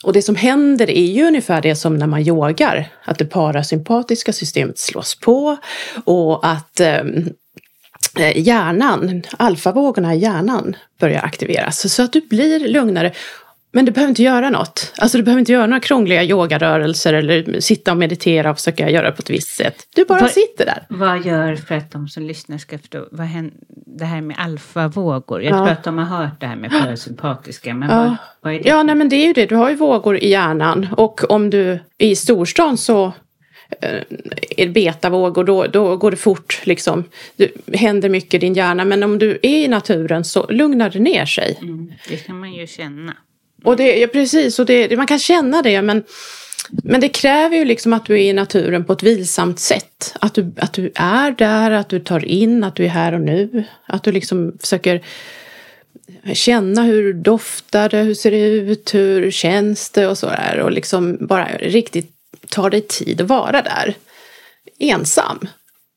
Och 0.03 0.13
det 0.13 0.23
som 0.23 0.37
händer 0.37 0.91
är 0.91 1.07
ju 1.07 1.27
ungefär 1.27 1.63
det 1.63 1.77
som 1.77 1.97
när 1.97 2.07
man 2.07 2.27
yogar. 2.27 2.89
Att 3.05 3.19
det 3.19 3.25
parasympatiska 3.25 4.33
systemet 4.33 4.79
slås 4.79 5.15
på 5.21 5.57
och 6.05 6.47
att 6.47 6.81
Eh, 6.81 7.05
hjärnan, 8.37 9.23
alfavågorna 9.39 10.15
i 10.15 10.19
hjärnan 10.19 10.77
börjar 11.01 11.23
aktiveras. 11.23 11.95
Så 11.95 12.03
att 12.03 12.13
du 12.13 12.21
blir 12.21 12.69
lugnare. 12.69 13.13
Men 13.73 13.85
du 13.85 13.93
behöver 13.93 14.09
inte 14.09 14.23
göra 14.23 14.51
något. 14.51 14.93
Alltså 14.99 15.19
du 15.19 15.25
behöver 15.25 15.41
inte 15.41 15.53
göra 15.53 15.67
några 15.67 15.81
krångliga 15.81 16.25
yogarörelser 16.25 17.15
eller 17.15 17.61
sitta 17.61 17.91
och 17.91 17.97
meditera 17.97 18.51
och 18.51 18.57
försöka 18.57 18.91
göra 18.91 19.07
det 19.11 19.13
på 19.17 19.21
ett 19.21 19.31
visst 19.31 19.57
sätt. 19.57 19.87
Du 19.95 20.05
bara 20.05 20.21
Vad- 20.21 20.31
sitter 20.31 20.65
där. 20.67 20.87
Vad 20.89 21.27
gör 21.27 21.57
för 21.57 21.75
att 21.75 21.91
de 21.91 22.09
som 22.09 22.23
lyssnar 22.23 22.59
ska 22.59 22.79
förstå? 22.79 23.09
Vad 23.13 23.27
händer, 23.27 23.55
det 23.87 24.05
här 24.05 24.21
med 24.21 24.37
alfavågor. 24.39 25.43
Jag 25.43 25.53
Ja. 25.53 25.59
tror 25.59 25.69
att 25.69 25.85
de 25.85 25.99
har 25.99 26.05
hört 26.19 26.41
det 26.41 26.47
här 26.47 26.57
med 26.57 26.71
parasympatiska. 26.71 27.75
Men 27.75 27.89
Ja. 27.91 27.97
vad, 27.97 28.17
vad 28.41 28.53
är 28.55 28.59
det? 28.63 28.69
Ja, 28.69 28.83
nej 28.83 28.95
men 28.95 29.09
det 29.09 29.17
är 29.17 29.27
ju 29.27 29.33
det. 29.33 29.47
Du 29.47 29.55
har 29.57 29.71
ju 29.71 29.77
vågor 29.77 30.17
i 30.19 30.29
hjärnan. 30.31 30.89
Och 30.97 31.31
om 31.31 31.51
du 31.51 31.71
är 31.99 32.07
i 32.07 32.17
storstan 32.17 32.77
så 32.79 33.13
eh, 33.81 34.03
är 34.57 34.67
det 34.67 34.73
betavågor, 34.73 35.45
då, 35.45 35.67
då 35.67 35.97
går 35.97 36.11
det 36.11 36.17
fort. 36.17 36.61
Liksom. 36.65 37.05
Det 37.37 37.51
händer 37.75 38.09
mycket 38.09 38.35
i 38.35 38.39
din 38.39 38.55
hjärna. 38.55 38.85
Men 38.85 39.03
om 39.03 39.19
du 39.19 39.39
är 39.43 39.65
i 39.65 39.69
naturen 39.69 40.25
så 40.25 40.47
lugnar 40.51 40.91
det 40.91 40.99
ner 40.99 41.27
sig. 41.27 41.59
Mm, 41.63 41.93
det 42.09 42.17
kan 42.17 42.41
man 42.41 42.53
ju 42.53 42.67
känna. 42.67 43.17
Och 43.65 43.77
det, 43.77 43.97
ja, 43.97 44.07
precis, 44.07 44.59
och 44.59 44.67
det, 44.67 44.97
man 44.97 45.07
kan 45.07 45.19
känna 45.19 45.63
det. 45.63 45.83
Men, 45.83 46.05
men 46.71 47.01
det 47.01 47.09
kräver 47.09 47.57
ju 47.57 47.65
liksom 47.65 47.93
att 47.93 48.07
du 48.07 48.15
är 48.15 48.31
i 48.31 48.33
naturen 48.33 48.85
på 48.85 48.93
ett 48.93 49.03
vilsamt 49.03 49.59
sätt. 49.59 50.15
Att 50.21 50.35
du, 50.35 50.53
att 50.57 50.73
du 50.73 50.93
är 50.95 51.31
där, 51.31 51.71
att 51.71 51.89
du 51.89 52.01
tar 52.01 52.25
in, 52.25 52.65
att 52.65 52.77
du 52.77 52.85
är 52.85 52.89
här 52.89 53.13
och 53.13 53.21
nu. 53.21 53.65
Att 53.87 54.03
du 54.03 54.13
liksom 54.13 54.57
försöker 54.61 55.03
känna 56.33 56.83
hur 56.83 57.13
doftar 57.13 57.89
det, 57.89 57.99
hur 57.99 58.15
ser 58.15 58.31
det 58.31 58.49
ut, 58.49 58.95
hur 58.95 59.31
känns 59.31 59.91
det 59.91 60.07
och 60.07 60.19
sådär. 60.19 60.61
Och 60.61 60.73
liksom 60.73 61.19
bara 61.21 61.49
riktigt 61.61 62.18
ta 62.51 62.71
dig 62.71 62.81
tid 62.81 63.21
att 63.21 63.29
vara 63.29 63.63
där. 63.63 63.95
Ensam, 64.79 65.49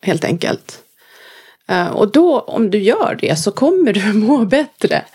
helt 0.01 0.23
enkelt. 0.23 0.81
Eh, 1.67 1.87
och 1.87 2.11
då, 2.11 2.39
om 2.39 2.71
du 2.71 2.79
gör 2.79 3.17
det, 3.21 3.35
så 3.35 3.51
kommer 3.51 3.93
du 3.93 4.13
må 4.13 4.45
bättre. 4.45 5.05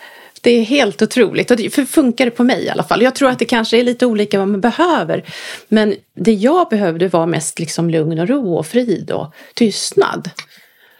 Det 0.41 0.51
är 0.51 0.63
helt 0.63 1.01
otroligt. 1.01 1.51
Och 1.51 1.57
det 1.57 1.69
funkar 1.69 2.25
det 2.25 2.31
på 2.31 2.43
mig 2.43 2.63
i 2.63 2.69
alla 2.69 2.83
fall. 2.83 3.01
Jag 3.01 3.15
tror 3.15 3.29
att 3.29 3.39
det 3.39 3.45
kanske 3.45 3.79
är 3.79 3.83
lite 3.83 4.05
olika 4.05 4.39
vad 4.39 4.47
man 4.47 4.61
behöver. 4.61 5.23
Men 5.67 5.95
det 6.13 6.33
jag 6.33 6.69
behövde 6.69 7.07
var 7.07 7.25
mest 7.25 7.59
liksom 7.59 7.89
lugn 7.89 8.19
och 8.19 8.27
ro 8.27 8.57
och 8.57 8.67
frid 8.67 9.11
och 9.11 9.33
tystnad. 9.53 10.29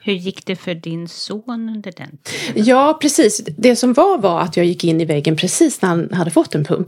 Hur 0.07 0.13
gick 0.13 0.45
det 0.45 0.55
för 0.55 0.73
din 0.73 1.07
son 1.07 1.43
under 1.75 1.91
den 1.91 2.17
tiden? 2.23 2.65
Ja, 2.67 2.97
precis. 3.01 3.41
Det 3.57 3.75
som 3.75 3.93
var 3.93 4.17
var 4.17 4.41
att 4.41 4.57
jag 4.57 4.65
gick 4.65 4.83
in 4.83 5.01
i 5.01 5.05
väggen 5.05 5.35
precis 5.35 5.81
när 5.81 5.89
han 5.89 6.13
hade 6.13 6.31
fått 6.31 6.55
en 6.55 6.65
pump. 6.65 6.87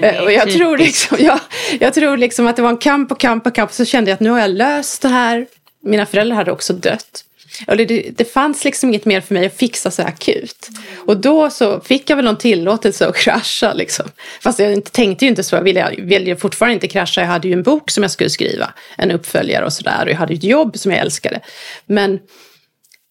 är 0.00 0.22
Och 0.22 0.32
jag 0.32 0.42
typiskt. 0.42 0.58
tror, 0.58 0.78
liksom, 0.78 1.18
ja, 1.20 1.40
jag 1.80 1.94
tror 1.94 2.16
liksom 2.16 2.46
att 2.46 2.56
det 2.56 2.62
var 2.62 2.70
en 2.70 2.76
kamp 2.76 3.12
och 3.12 3.20
kamp 3.20 3.46
och 3.46 3.54
kamp. 3.54 3.72
Så 3.72 3.84
kände 3.84 4.10
jag 4.10 4.14
att 4.14 4.20
nu 4.20 4.30
har 4.30 4.38
jag 4.38 4.50
löst 4.50 5.02
det 5.02 5.08
här. 5.08 5.46
Mina 5.82 6.06
föräldrar 6.06 6.36
hade 6.36 6.52
också 6.52 6.72
dött. 6.72 7.24
Och 7.66 7.76
det, 7.76 8.10
det, 8.16 8.32
fanns 8.32 8.64
liksom 8.64 8.88
inget 8.88 9.04
mer 9.04 9.20
för 9.20 9.34
mig 9.34 9.46
att 9.46 9.56
fixa 9.56 9.90
så 9.90 10.02
akut. 10.02 10.68
Och 11.06 11.16
då 11.16 11.50
så 11.50 11.80
fick 11.80 12.10
jag 12.10 12.16
väl 12.16 12.24
någon 12.24 12.38
tillåtelse 12.38 13.06
att 13.06 13.16
krascha. 13.16 13.72
Liksom. 13.72 14.06
Fast 14.40 14.58
jag 14.58 14.72
inte, 14.72 14.90
tänkte 14.90 15.24
ju 15.24 15.28
inte 15.28 15.42
så. 15.42 15.56
Jag 15.56 15.62
ville, 15.62 15.80
jag 15.80 16.04
ville 16.04 16.36
fortfarande 16.36 16.74
inte 16.74 16.88
krascha. 16.88 17.20
Jag 17.20 17.28
hade 17.28 17.48
ju 17.48 17.54
en 17.54 17.62
bok 17.62 17.90
som 17.90 18.02
jag 18.02 18.10
skulle 18.10 18.30
skriva. 18.30 18.72
En 18.96 19.10
uppföljare 19.10 19.64
och 19.64 19.72
sådär. 19.72 20.04
Och 20.04 20.10
jag 20.10 20.16
hade 20.16 20.32
ju 20.32 20.38
ett 20.38 20.44
jobb 20.44 20.78
som 20.78 20.92
jag 20.92 21.00
älskade. 21.00 21.40
Men 21.86 22.20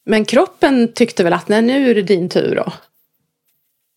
men 0.05 0.25
kroppen 0.25 0.93
tyckte 0.93 1.23
väl 1.23 1.33
att 1.33 1.47
nej, 1.47 1.61
nu 1.61 1.89
är 1.89 1.95
det 1.95 2.01
din 2.01 2.29
tur 2.29 2.55
då. 2.55 2.73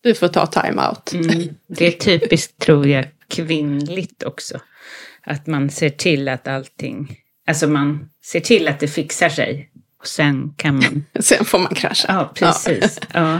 Du 0.03 0.15
får 0.15 0.27
ta 0.27 0.45
time-out. 0.45 1.13
Mm. 1.13 1.49
Det 1.67 1.87
är 1.87 1.91
typiskt, 1.91 2.59
tror 2.61 2.87
jag, 2.87 3.05
kvinnligt 3.27 4.23
också. 4.23 4.59
Att 5.23 5.47
man 5.47 5.69
ser 5.69 5.89
till 5.89 6.27
att 6.27 6.47
allting, 6.47 7.17
alltså 7.47 7.67
man 7.67 8.09
ser 8.25 8.39
till 8.39 8.67
att 8.67 8.79
det 8.79 8.87
fixar 8.87 9.29
sig. 9.29 9.71
Och 9.99 10.07
sen 10.07 10.53
kan 10.57 10.75
man, 10.75 11.05
Sen 11.19 11.45
får 11.45 11.59
man 11.59 11.75
krascha. 11.75 12.05
ja 12.07 12.31
precis. 12.35 12.99
Ja. 13.13 13.39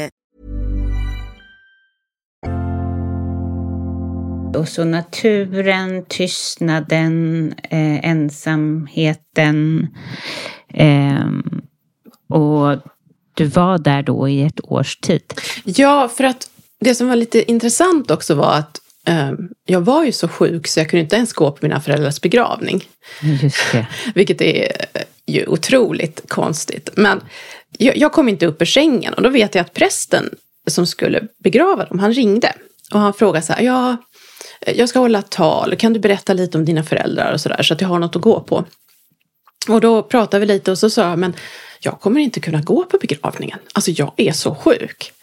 Och 4.55 4.67
så 4.67 4.83
naturen, 4.83 6.05
tystnaden, 6.05 7.53
eh, 7.63 8.05
ensamheten. 8.09 9.87
ehm, 10.73 11.61
och 12.29 12.77
du 13.33 13.45
var 13.45 13.77
där 13.77 14.03
då 14.03 14.29
i 14.29 14.43
ett 14.43 14.59
års 14.63 14.97
tid. 14.97 15.33
Ja, 15.63 16.09
för 16.09 16.23
att 16.23 16.49
det 16.79 16.95
som 16.95 17.07
var 17.07 17.15
lite 17.15 17.51
intressant 17.51 18.11
också 18.11 18.35
var 18.35 18.53
att 18.53 18.81
eh, 19.07 19.31
jag 19.65 19.81
var 19.81 20.05
ju 20.05 20.11
så 20.11 20.27
sjuk 20.27 20.67
så 20.67 20.79
jag 20.79 20.89
kunde 20.89 21.01
inte 21.03 21.15
ens 21.15 21.33
gå 21.33 21.51
på 21.51 21.57
mina 21.61 21.81
föräldrars 21.81 22.21
begravning. 22.21 22.83
Just 23.41 23.71
det. 23.71 23.87
Vilket 24.15 24.41
är 24.41 24.71
eh, 24.93 25.01
ju 25.27 25.45
otroligt 25.47 26.21
konstigt. 26.27 26.89
Men 26.95 27.21
jag, 27.77 27.97
jag 27.97 28.11
kom 28.11 28.29
inte 28.29 28.45
upp 28.45 28.61
ur 28.61 28.65
sängen 28.65 29.13
och 29.13 29.21
då 29.21 29.29
vet 29.29 29.55
jag 29.55 29.61
att 29.61 29.73
prästen 29.73 30.29
som 30.67 30.87
skulle 30.87 31.27
begrava 31.43 31.85
dem, 31.85 31.99
han 31.99 32.13
ringde. 32.13 32.53
Och 32.93 32.99
han 32.99 33.13
frågade 33.13 33.45
så 33.45 33.53
här, 33.53 33.61
ja, 33.61 33.97
jag 34.67 34.89
ska 34.89 34.99
hålla 34.99 35.21
tal, 35.21 35.75
kan 35.75 35.93
du 35.93 35.99
berätta 35.99 36.33
lite 36.33 36.57
om 36.57 36.65
dina 36.65 36.83
föräldrar 36.83 37.33
och 37.33 37.41
sådär 37.41 37.63
så 37.63 37.73
att 37.73 37.81
jag 37.81 37.87
har 37.87 37.99
något 37.99 38.15
att 38.15 38.21
gå 38.21 38.39
på. 38.39 38.65
Och 39.69 39.81
då 39.81 40.03
pratade 40.03 40.39
vi 40.39 40.45
lite 40.45 40.71
och 40.71 40.77
så 40.77 40.89
sa 40.89 41.09
jag, 41.09 41.19
men 41.19 41.33
jag 41.79 41.99
kommer 41.99 42.21
inte 42.21 42.39
kunna 42.39 42.61
gå 42.61 42.83
på 42.83 42.97
begravningen. 42.97 43.59
Alltså 43.73 43.91
jag 43.91 44.13
är 44.17 44.31
så 44.31 44.55
sjuk. 44.55 45.13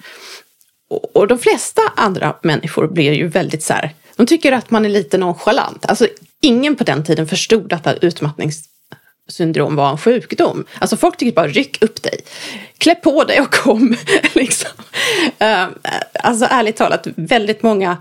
Och, 0.90 1.16
och 1.16 1.26
de 1.26 1.38
flesta 1.38 1.82
andra 1.96 2.36
människor 2.42 2.88
blir 2.88 3.12
ju 3.12 3.28
väldigt 3.28 3.62
så 3.62 3.72
här, 3.72 3.94
de 4.16 4.26
tycker 4.26 4.52
att 4.52 4.70
man 4.70 4.84
är 4.84 4.88
lite 4.88 5.18
nonchalant. 5.18 5.86
Alltså 5.86 6.08
ingen 6.40 6.76
på 6.76 6.84
den 6.84 7.04
tiden 7.04 7.26
förstod 7.26 7.72
att 7.72 8.04
utmattningssyndrom 8.04 9.76
var 9.76 9.90
en 9.90 9.98
sjukdom. 9.98 10.64
Alltså 10.78 10.96
folk 10.96 11.16
tycker 11.16 11.32
bara 11.32 11.48
ryck 11.48 11.82
upp 11.82 12.02
dig, 12.02 12.20
klä 12.78 12.94
på 12.94 13.24
dig 13.24 13.40
och 13.40 13.54
kom. 13.54 13.96
liksom. 14.34 14.70
Ehm, 15.38 15.70
alltså 16.14 16.46
ärligt 16.50 16.76
talat, 16.76 17.06
väldigt 17.16 17.62
många 17.62 17.96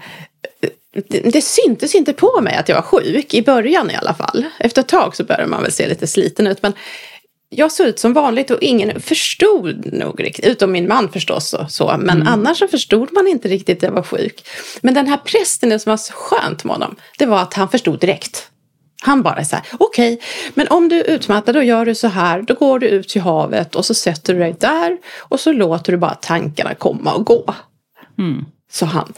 det, 1.23 1.41
syntes 1.41 1.95
inte 1.95 2.13
på 2.13 2.41
mig 2.41 2.55
att 2.55 2.69
jag 2.69 2.75
var 2.75 2.81
sjuk, 2.81 3.33
i 3.33 3.41
början 3.41 3.91
i 3.91 3.95
alla 3.95 4.13
fall. 4.13 4.45
Efter 4.59 4.81
ett 4.81 4.87
tag 4.87 5.15
så 5.15 5.23
började 5.23 5.47
man 5.47 5.63
väl 5.63 5.71
se 5.71 5.87
lite 5.87 6.07
sliten 6.07 6.47
ut. 6.47 6.61
Men 6.61 6.73
jag 7.49 7.71
såg 7.71 7.87
ut 7.87 7.99
som 7.99 8.13
vanligt 8.13 8.51
och 8.51 8.61
ingen 8.61 9.01
förstod 9.01 9.93
nog 9.93 10.23
riktigt, 10.23 10.45
utom 10.45 10.71
min 10.71 10.87
man 10.87 11.09
förstås. 11.11 11.53
Och 11.53 11.71
så. 11.71 11.95
Men 11.99 12.27
annars 12.27 12.59
så 12.59 12.67
förstod 12.67 13.13
man 13.13 13.27
inte 13.27 13.47
riktigt 13.47 13.77
att 13.77 13.83
jag 13.83 13.91
var 13.91 14.03
sjuk. 14.03 14.47
Men 14.81 14.93
den 14.93 15.07
här 15.07 15.17
prästen, 15.17 15.69
det 15.69 15.79
som 15.79 15.89
var 15.89 15.97
så 15.97 16.13
skönt 16.13 16.63
med 16.63 16.75
honom, 16.75 16.95
det 17.17 17.25
var 17.25 17.39
att 17.39 17.53
han 17.53 17.69
förstod 17.69 17.99
direkt. 17.99 18.49
Han 19.01 19.23
bara 19.23 19.45
så 19.45 19.55
här, 19.55 19.65
okej, 19.79 20.13
okay, 20.13 20.27
men 20.53 20.67
om 20.67 20.89
du 20.89 20.99
är 20.99 21.09
utmattad 21.09 21.55
då 21.55 21.63
gör 21.63 21.85
du 21.85 21.95
så 21.95 22.07
här, 22.07 22.41
då 22.41 22.53
går 22.53 22.79
du 22.79 22.87
ut 22.87 23.09
till 23.09 23.21
havet 23.21 23.75
och 23.75 23.85
så 23.85 23.93
sätter 23.93 24.33
du 24.33 24.39
dig 24.39 24.55
där 24.59 24.97
och 25.17 25.39
så 25.39 25.51
låter 25.51 25.91
du 25.91 25.97
bara 25.97 26.13
tankarna 26.13 26.75
komma 26.75 27.13
och 27.13 27.25
gå. 27.25 27.53
Mm. 28.17 28.45
Så 28.71 28.85
han. 28.85 29.13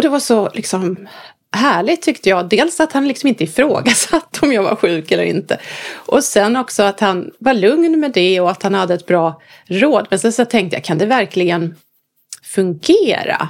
Och 0.00 0.04
det 0.04 0.08
var 0.08 0.20
så 0.20 0.50
liksom 0.54 1.08
härligt 1.52 2.02
tyckte 2.02 2.28
jag. 2.28 2.48
Dels 2.48 2.80
att 2.80 2.92
han 2.92 3.08
liksom 3.08 3.28
inte 3.28 3.44
ifrågasatte 3.44 4.38
om 4.42 4.52
jag 4.52 4.62
var 4.62 4.76
sjuk 4.76 5.10
eller 5.10 5.24
inte. 5.24 5.58
Och 5.94 6.24
sen 6.24 6.56
också 6.56 6.82
att 6.82 7.00
han 7.00 7.30
var 7.38 7.54
lugn 7.54 8.00
med 8.00 8.12
det 8.12 8.40
och 8.40 8.50
att 8.50 8.62
han 8.62 8.74
hade 8.74 8.94
ett 8.94 9.06
bra 9.06 9.42
råd. 9.66 10.06
Men 10.10 10.18
sen 10.18 10.32
så 10.32 10.44
tänkte 10.44 10.76
jag, 10.76 10.84
kan 10.84 10.98
det 10.98 11.06
verkligen 11.06 11.74
fungera? 12.42 13.48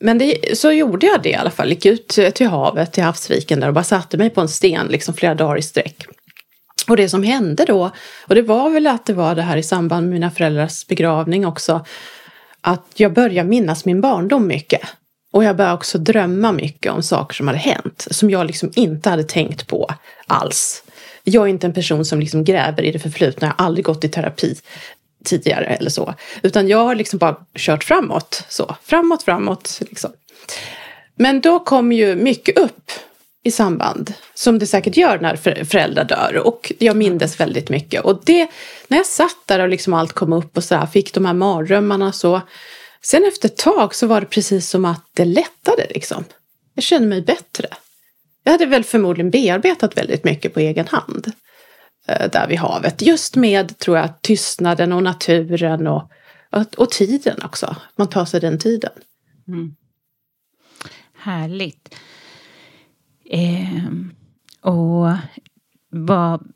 Men 0.00 0.18
det, 0.18 0.58
så 0.58 0.72
gjorde 0.72 1.06
jag 1.06 1.22
det 1.22 1.30
i 1.30 1.34
alla 1.34 1.50
fall. 1.50 1.68
Gick 1.68 1.86
ut 1.86 2.08
till 2.08 2.48
havet, 2.48 2.92
till 2.92 3.02
havsviken 3.02 3.60
där 3.60 3.68
och 3.68 3.74
bara 3.74 3.84
satte 3.84 4.18
mig 4.18 4.30
på 4.30 4.40
en 4.40 4.48
sten 4.48 4.86
liksom 4.86 5.14
flera 5.14 5.34
dagar 5.34 5.58
i 5.58 5.62
sträck. 5.62 6.06
Och 6.88 6.96
det 6.96 7.08
som 7.08 7.22
hände 7.22 7.64
då, 7.64 7.90
och 8.26 8.34
det 8.34 8.42
var 8.42 8.70
väl 8.70 8.86
att 8.86 9.06
det 9.06 9.14
var 9.14 9.34
det 9.34 9.42
här 9.42 9.56
i 9.56 9.62
samband 9.62 10.06
med 10.06 10.14
mina 10.14 10.30
föräldrars 10.30 10.86
begravning 10.86 11.46
också, 11.46 11.84
att 12.60 12.86
jag 12.94 13.12
började 13.12 13.48
minnas 13.48 13.84
min 13.84 14.00
barndom 14.00 14.46
mycket. 14.46 14.82
Och 15.32 15.44
jag 15.44 15.56
började 15.56 15.74
också 15.74 15.98
drömma 15.98 16.52
mycket 16.52 16.92
om 16.92 17.02
saker 17.02 17.34
som 17.34 17.46
hade 17.46 17.58
hänt, 17.58 18.06
som 18.10 18.30
jag 18.30 18.46
liksom 18.46 18.70
inte 18.74 19.10
hade 19.10 19.24
tänkt 19.24 19.66
på 19.66 19.90
alls. 20.26 20.82
Jag 21.24 21.42
är 21.44 21.48
inte 21.48 21.66
en 21.66 21.72
person 21.72 22.04
som 22.04 22.20
liksom 22.20 22.44
gräver 22.44 22.82
i 22.82 22.92
det 22.92 22.98
förflutna, 22.98 23.46
jag 23.46 23.54
har 23.54 23.66
aldrig 23.66 23.84
gått 23.84 24.04
i 24.04 24.08
terapi 24.08 24.56
tidigare 25.24 25.64
eller 25.64 25.90
så. 25.90 26.14
Utan 26.42 26.68
jag 26.68 26.84
har 26.84 26.94
liksom 26.94 27.18
bara 27.18 27.36
kört 27.54 27.84
framåt, 27.84 28.44
så. 28.48 28.76
Framåt, 28.82 29.22
framåt, 29.22 29.78
liksom. 29.80 30.10
Men 31.16 31.40
då 31.40 31.58
kom 31.58 31.92
ju 31.92 32.14
mycket 32.14 32.58
upp 32.58 32.90
i 33.42 33.50
samband, 33.50 34.14
som 34.34 34.58
det 34.58 34.66
säkert 34.66 34.96
gör 34.96 35.18
när 35.18 35.64
föräldrar 35.64 36.04
dör. 36.04 36.46
Och 36.46 36.72
jag 36.78 36.96
mindes 36.96 37.40
väldigt 37.40 37.68
mycket. 37.68 38.04
Och 38.04 38.20
det, 38.24 38.48
när 38.88 38.96
jag 38.96 39.06
satt 39.06 39.36
där 39.46 39.58
och 39.58 39.68
liksom 39.68 39.94
allt 39.94 40.12
kom 40.12 40.32
upp 40.32 40.56
och 40.56 40.64
så 40.64 40.74
här, 40.74 40.86
fick 40.86 41.14
de 41.14 41.24
här 41.24 41.34
mardrömmarna 41.34 42.12
så 42.12 42.40
Sen 43.10 43.24
efter 43.24 43.48
ett 43.48 43.56
tag 43.56 43.94
så 43.94 44.06
var 44.06 44.20
det 44.20 44.26
precis 44.26 44.68
som 44.68 44.84
att 44.84 45.10
det 45.12 45.24
lättade 45.24 45.86
liksom. 45.90 46.24
Jag 46.74 46.84
kände 46.84 47.08
mig 47.08 47.22
bättre. 47.22 47.68
Jag 48.44 48.52
hade 48.52 48.66
väl 48.66 48.84
förmodligen 48.84 49.30
bearbetat 49.30 49.96
väldigt 49.96 50.24
mycket 50.24 50.54
på 50.54 50.60
egen 50.60 50.86
hand. 50.86 51.32
Eh, 52.06 52.30
där 52.30 52.48
vid 52.48 52.58
havet. 52.58 53.02
Just 53.02 53.36
med, 53.36 53.78
tror 53.78 53.96
jag, 53.98 54.22
tystnaden 54.22 54.92
och 54.92 55.02
naturen 55.02 55.86
och, 55.86 56.10
och, 56.50 56.74
och 56.76 56.90
tiden 56.90 57.42
också. 57.44 57.76
Man 57.96 58.08
tar 58.08 58.24
sig 58.24 58.40
den 58.40 58.58
tiden. 58.58 58.92
Mm. 59.48 59.76
Härligt. 61.14 61.94
Eh, 63.30 63.84
och 64.60 65.16
vad, 65.90 66.52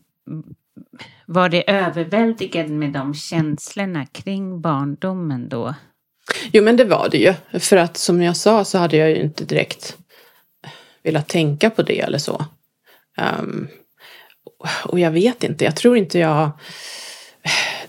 var 1.27 1.49
det 1.49 1.71
överväldigande 1.71 2.73
med 2.73 2.93
de 2.93 3.15
känslorna 3.15 4.07
kring 4.07 4.61
barndomen 4.61 5.49
då? 5.49 5.75
Jo 6.52 6.62
men 6.62 6.76
det 6.76 6.85
var 6.85 7.08
det 7.08 7.18
ju. 7.18 7.35
För 7.61 7.76
att 7.76 7.96
som 7.96 8.22
jag 8.22 8.37
sa 8.37 8.64
så 8.64 8.78
hade 8.78 8.96
jag 8.96 9.11
ju 9.11 9.16
inte 9.16 9.44
direkt 9.44 9.96
velat 11.02 11.28
tänka 11.28 11.70
på 11.70 11.82
det 11.82 12.00
eller 12.00 12.18
så. 12.18 12.44
Um, 13.40 13.68
och 14.85 15.00
jag 15.00 15.11
vet 15.11 15.44
inte, 15.44 15.64
jag 15.64 15.76
tror 15.76 15.96
inte 15.96 16.18
jag 16.18 16.50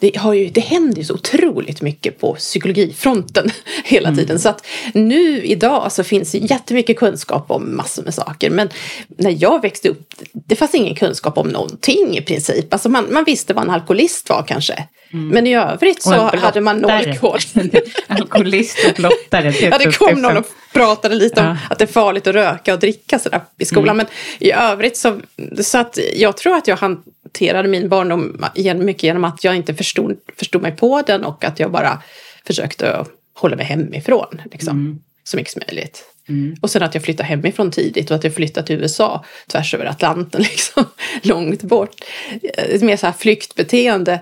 det, 0.04 0.18
har 0.18 0.34
ju, 0.34 0.50
det 0.50 0.62
händer 0.62 0.98
ju 0.98 1.04
så 1.04 1.14
otroligt 1.14 1.82
mycket 1.82 2.20
på 2.20 2.34
psykologifronten 2.34 3.52
hela 3.84 4.08
mm. 4.08 4.20
tiden. 4.20 4.40
Så 4.40 4.50
att 4.50 4.66
nu 4.94 5.44
idag 5.44 5.92
så 5.92 6.04
finns 6.04 6.32
det 6.32 6.38
jättemycket 6.38 6.98
kunskap 6.98 7.52
om 7.52 7.76
massor 7.76 8.04
med 8.04 8.14
saker. 8.14 8.50
Men 8.50 8.70
när 9.08 9.36
jag 9.40 9.62
växte 9.62 9.90
upp, 9.90 10.14
det 10.34 10.56
fanns 10.56 10.76
ingen 10.76 10.96
kunskap 10.96 11.38
om 11.38 11.48
någonting 11.48 12.18
i 12.18 12.22
princip. 12.22 12.74
Alltså 12.74 12.90
man, 12.90 13.14
man 13.14 13.24
visste 13.24 13.54
vad 13.54 13.64
en 13.64 13.70
alkoholist 13.70 14.30
var 14.30 14.44
kanske. 14.48 14.88
Mm. 15.14 15.28
Men 15.28 15.48
i 15.48 15.56
övrigt 15.56 16.04
så 16.04 16.14
hade 16.38 16.62
man 16.62 16.78
noll 16.80 17.18
koll. 17.18 17.40
alkoholist 18.08 18.78
och 18.88 18.96
blottare. 18.96 19.50
ja, 19.62 19.78
det 19.78 19.98
kom 19.98 20.22
någon 20.22 20.38
och 20.38 20.46
pratade 20.74 21.16
lite 21.16 21.42
om 21.42 21.48
ja. 21.48 21.58
att 21.70 21.80
det 21.80 21.86
är 21.86 21.94
farligt 21.94 22.28
att 22.28 22.36
röka 22.36 22.74
och 22.74 22.80
dricka 22.80 23.20
sådär 23.20 23.42
i 23.58 23.66
skolan. 23.66 23.96
Mm. 23.96 23.98
Men 23.98 24.48
i 24.48 24.52
övrigt 24.52 24.98
så, 24.98 25.20
så 25.62 25.78
att 25.78 26.00
jag 26.16 26.38
tror 26.38 26.56
att 26.56 26.68
jag 26.68 26.78
hanterade 27.34 27.68
min 27.68 27.90
barndom 27.90 28.46
mycket 28.76 29.04
genom 29.04 29.24
att 29.24 29.44
jag 29.44 29.56
inte 29.56 29.74
förstod, 29.74 30.18
förstod 30.38 30.62
mig 30.62 30.72
på 30.72 31.02
den 31.02 31.24
och 31.24 31.44
att 31.44 31.60
jag 31.60 31.72
bara 31.72 32.02
försökte 32.48 33.06
hålla 33.34 33.56
mig 33.56 33.66
hemifrån. 33.66 34.42
Liksom, 34.52 34.80
mm. 34.80 35.00
Så 35.24 35.38
mycket 35.38 35.54
som 35.54 35.62
möjligt. 35.68 36.04
Mm. 36.30 36.56
Och 36.62 36.72
sen 36.72 36.84
att 36.84 36.94
jag 36.94 37.04
flyttade 37.04 37.30
hemifrån 37.30 37.72
tidigt 37.72 38.12
och 38.12 38.16
att 38.16 38.24
jag 38.24 38.36
flyttade 38.36 38.68
till 38.68 38.80
USA 38.80 39.26
tvärs 39.48 39.74
över 39.74 39.86
Atlanten, 39.86 40.42
liksom, 40.52 40.86
långt 41.22 41.64
bort. 41.64 41.96
Ett 42.58 42.82
mer 42.82 42.98
så 42.98 43.06
här 43.06 43.14
flyktbeteende. 43.14 44.20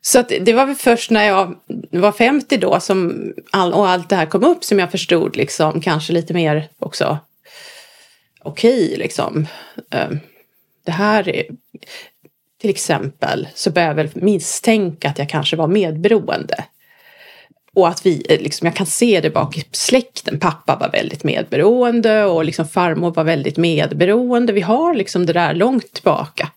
Så 0.00 0.20
att 0.20 0.32
det 0.40 0.52
var 0.52 0.66
väl 0.66 0.74
först 0.74 1.10
när 1.10 1.24
jag 1.24 1.54
var 1.90 2.12
50 2.12 2.56
då 2.56 2.80
som 2.80 3.32
all, 3.52 3.72
och 3.72 3.88
allt 3.88 4.08
det 4.08 4.16
här 4.16 4.26
kom 4.26 4.44
upp 4.44 4.64
som 4.64 4.78
jag 4.78 4.90
förstod 4.90 5.36
liksom 5.36 5.80
kanske 5.80 6.12
lite 6.12 6.34
mer 6.34 6.68
också 6.78 7.18
okej 8.42 8.84
okay, 8.84 8.96
liksom. 8.96 9.46
Ehm, 9.90 10.18
det 10.84 10.92
här 10.92 11.28
är, 11.28 11.44
till 12.62 12.70
exempel 12.70 13.48
så 13.54 13.70
började 13.70 13.90
jag 13.90 13.94
väl 13.94 14.22
misstänka 14.22 15.08
att 15.08 15.18
jag 15.18 15.28
kanske 15.28 15.56
var 15.56 15.66
medberoende. 15.66 16.64
Och 17.74 17.88
att 17.88 18.06
vi, 18.06 18.26
eh, 18.28 18.40
liksom, 18.40 18.66
jag 18.66 18.76
kan 18.76 18.86
se 18.86 19.20
det 19.20 19.30
bak 19.30 19.58
i 19.58 19.64
släkten. 19.72 20.40
Pappa 20.40 20.76
var 20.76 20.90
väldigt 20.90 21.24
medberoende 21.24 22.24
och 22.24 22.44
liksom 22.44 22.68
farmor 22.68 23.10
var 23.10 23.24
väldigt 23.24 23.56
medberoende. 23.56 24.52
Vi 24.52 24.60
har 24.60 24.94
liksom 24.94 25.26
det 25.26 25.32
där 25.32 25.54
långt 25.54 25.92
tillbaka. 25.92 26.48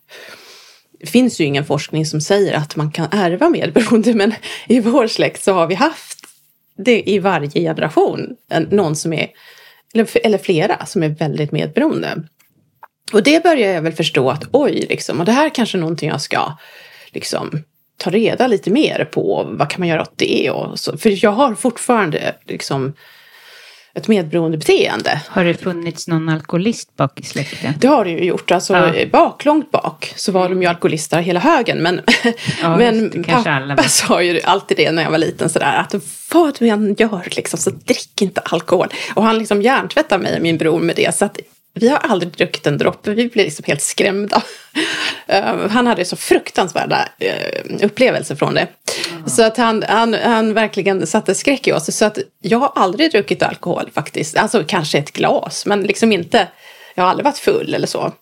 Det 0.99 1.07
finns 1.07 1.41
ju 1.41 1.45
ingen 1.45 1.65
forskning 1.65 2.05
som 2.05 2.21
säger 2.21 2.53
att 2.53 2.75
man 2.75 2.91
kan 2.91 3.07
ärva 3.11 3.49
medberoende 3.49 4.13
men 4.13 4.33
i 4.67 4.79
vår 4.79 5.07
släkt 5.07 5.43
så 5.43 5.53
har 5.53 5.67
vi 5.67 5.75
haft 5.75 6.19
det 6.77 7.09
i 7.09 7.19
varje 7.19 7.61
generation. 7.61 8.35
Någon 8.69 8.95
som 8.95 9.13
är, 9.13 9.29
eller 10.23 10.37
flera 10.37 10.85
som 10.85 11.03
är 11.03 11.09
väldigt 11.09 11.51
medberoende. 11.51 12.23
Och 13.13 13.23
det 13.23 13.43
börjar 13.43 13.73
jag 13.73 13.81
väl 13.81 13.93
förstå 13.93 14.29
att 14.29 14.43
oj, 14.51 14.85
liksom, 14.89 15.19
och 15.19 15.25
det 15.25 15.31
här 15.31 15.45
är 15.45 15.49
kanske 15.49 15.77
är 15.77 15.79
någonting 15.79 16.09
jag 16.09 16.21
ska 16.21 16.57
liksom, 17.07 17.63
ta 17.97 18.09
reda 18.09 18.47
lite 18.47 18.71
mer 18.71 19.05
på. 19.11 19.47
Vad 19.49 19.69
kan 19.69 19.81
man 19.81 19.87
göra 19.87 20.01
åt 20.01 20.17
det? 20.17 20.49
Och 20.49 20.79
så, 20.79 20.97
för 20.97 21.25
jag 21.25 21.31
har 21.31 21.55
fortfarande 21.55 22.35
liksom, 22.45 22.93
ett 23.95 24.07
medberoende 24.07 24.57
beteende. 24.57 25.21
Har 25.27 25.43
det 25.43 25.53
funnits 25.53 26.07
någon 26.07 26.29
alkoholist 26.29 26.95
bak 26.95 27.19
i 27.19 27.23
släkten? 27.23 27.73
Det 27.79 27.87
har 27.87 28.05
det 28.05 28.11
ju 28.11 28.23
gjort. 28.23 28.51
Alltså 28.51 28.73
ja. 28.73 29.05
bak, 29.11 29.45
långt 29.45 29.71
bak 29.71 30.13
så 30.15 30.31
var 30.31 30.49
de 30.49 30.61
ju 30.61 30.67
alkoholister 30.67 31.21
hela 31.21 31.39
högen. 31.39 31.77
Men, 31.77 32.01
ja, 32.61 32.77
men 32.77 33.23
pappa 33.23 33.83
sa 33.83 34.21
ju 34.21 34.41
alltid 34.41 34.77
det 34.77 34.91
när 34.91 35.03
jag 35.03 35.11
var 35.11 35.17
liten 35.17 35.49
sådär 35.49 35.77
att 35.77 35.95
vad 36.33 36.59
du 36.59 36.67
än 36.67 36.95
gör 36.97 37.27
liksom 37.35 37.59
så 37.59 37.69
drick 37.69 38.21
inte 38.21 38.41
alkohol. 38.41 38.87
Och 39.15 39.23
han 39.23 39.37
liksom 39.37 39.61
hjärntvättade 39.61 40.23
mig 40.23 40.35
och 40.35 40.41
min 40.41 40.57
bror 40.57 40.79
med 40.79 40.95
det. 40.95 41.15
Så 41.15 41.25
att 41.25 41.39
vi 41.77 41.89
har 41.89 41.97
aldrig 41.97 42.31
druckit 42.31 42.67
en 42.67 42.77
droppe, 42.77 43.11
vi 43.11 43.27
blev 43.27 43.45
liksom 43.45 43.63
helt 43.67 43.81
skrämda. 43.81 44.43
Uh, 45.29 45.69
han 45.69 45.87
hade 45.87 46.05
så 46.05 46.15
fruktansvärda 46.15 47.07
uh, 47.23 47.85
upplevelser 47.85 48.35
från 48.35 48.53
det. 48.53 48.67
Mm. 49.11 49.29
Så 49.29 49.43
att 49.43 49.57
han, 49.57 49.83
han, 49.87 50.13
han 50.13 50.53
verkligen 50.53 51.07
satte 51.07 51.35
skräck 51.35 51.67
i 51.67 51.71
oss. 51.71 51.97
Så 51.97 52.05
att 52.05 52.17
jag 52.41 52.59
har 52.59 52.71
aldrig 52.75 53.11
druckit 53.11 53.43
alkohol 53.43 53.89
faktiskt. 53.93 54.37
Alltså 54.37 54.63
kanske 54.67 54.97
ett 54.97 55.11
glas, 55.11 55.65
men 55.65 55.83
liksom 55.83 56.11
inte, 56.11 56.47
jag 56.95 57.03
har 57.03 57.09
aldrig 57.09 57.25
varit 57.25 57.37
full 57.37 57.73
eller 57.73 57.87
så. 57.87 58.13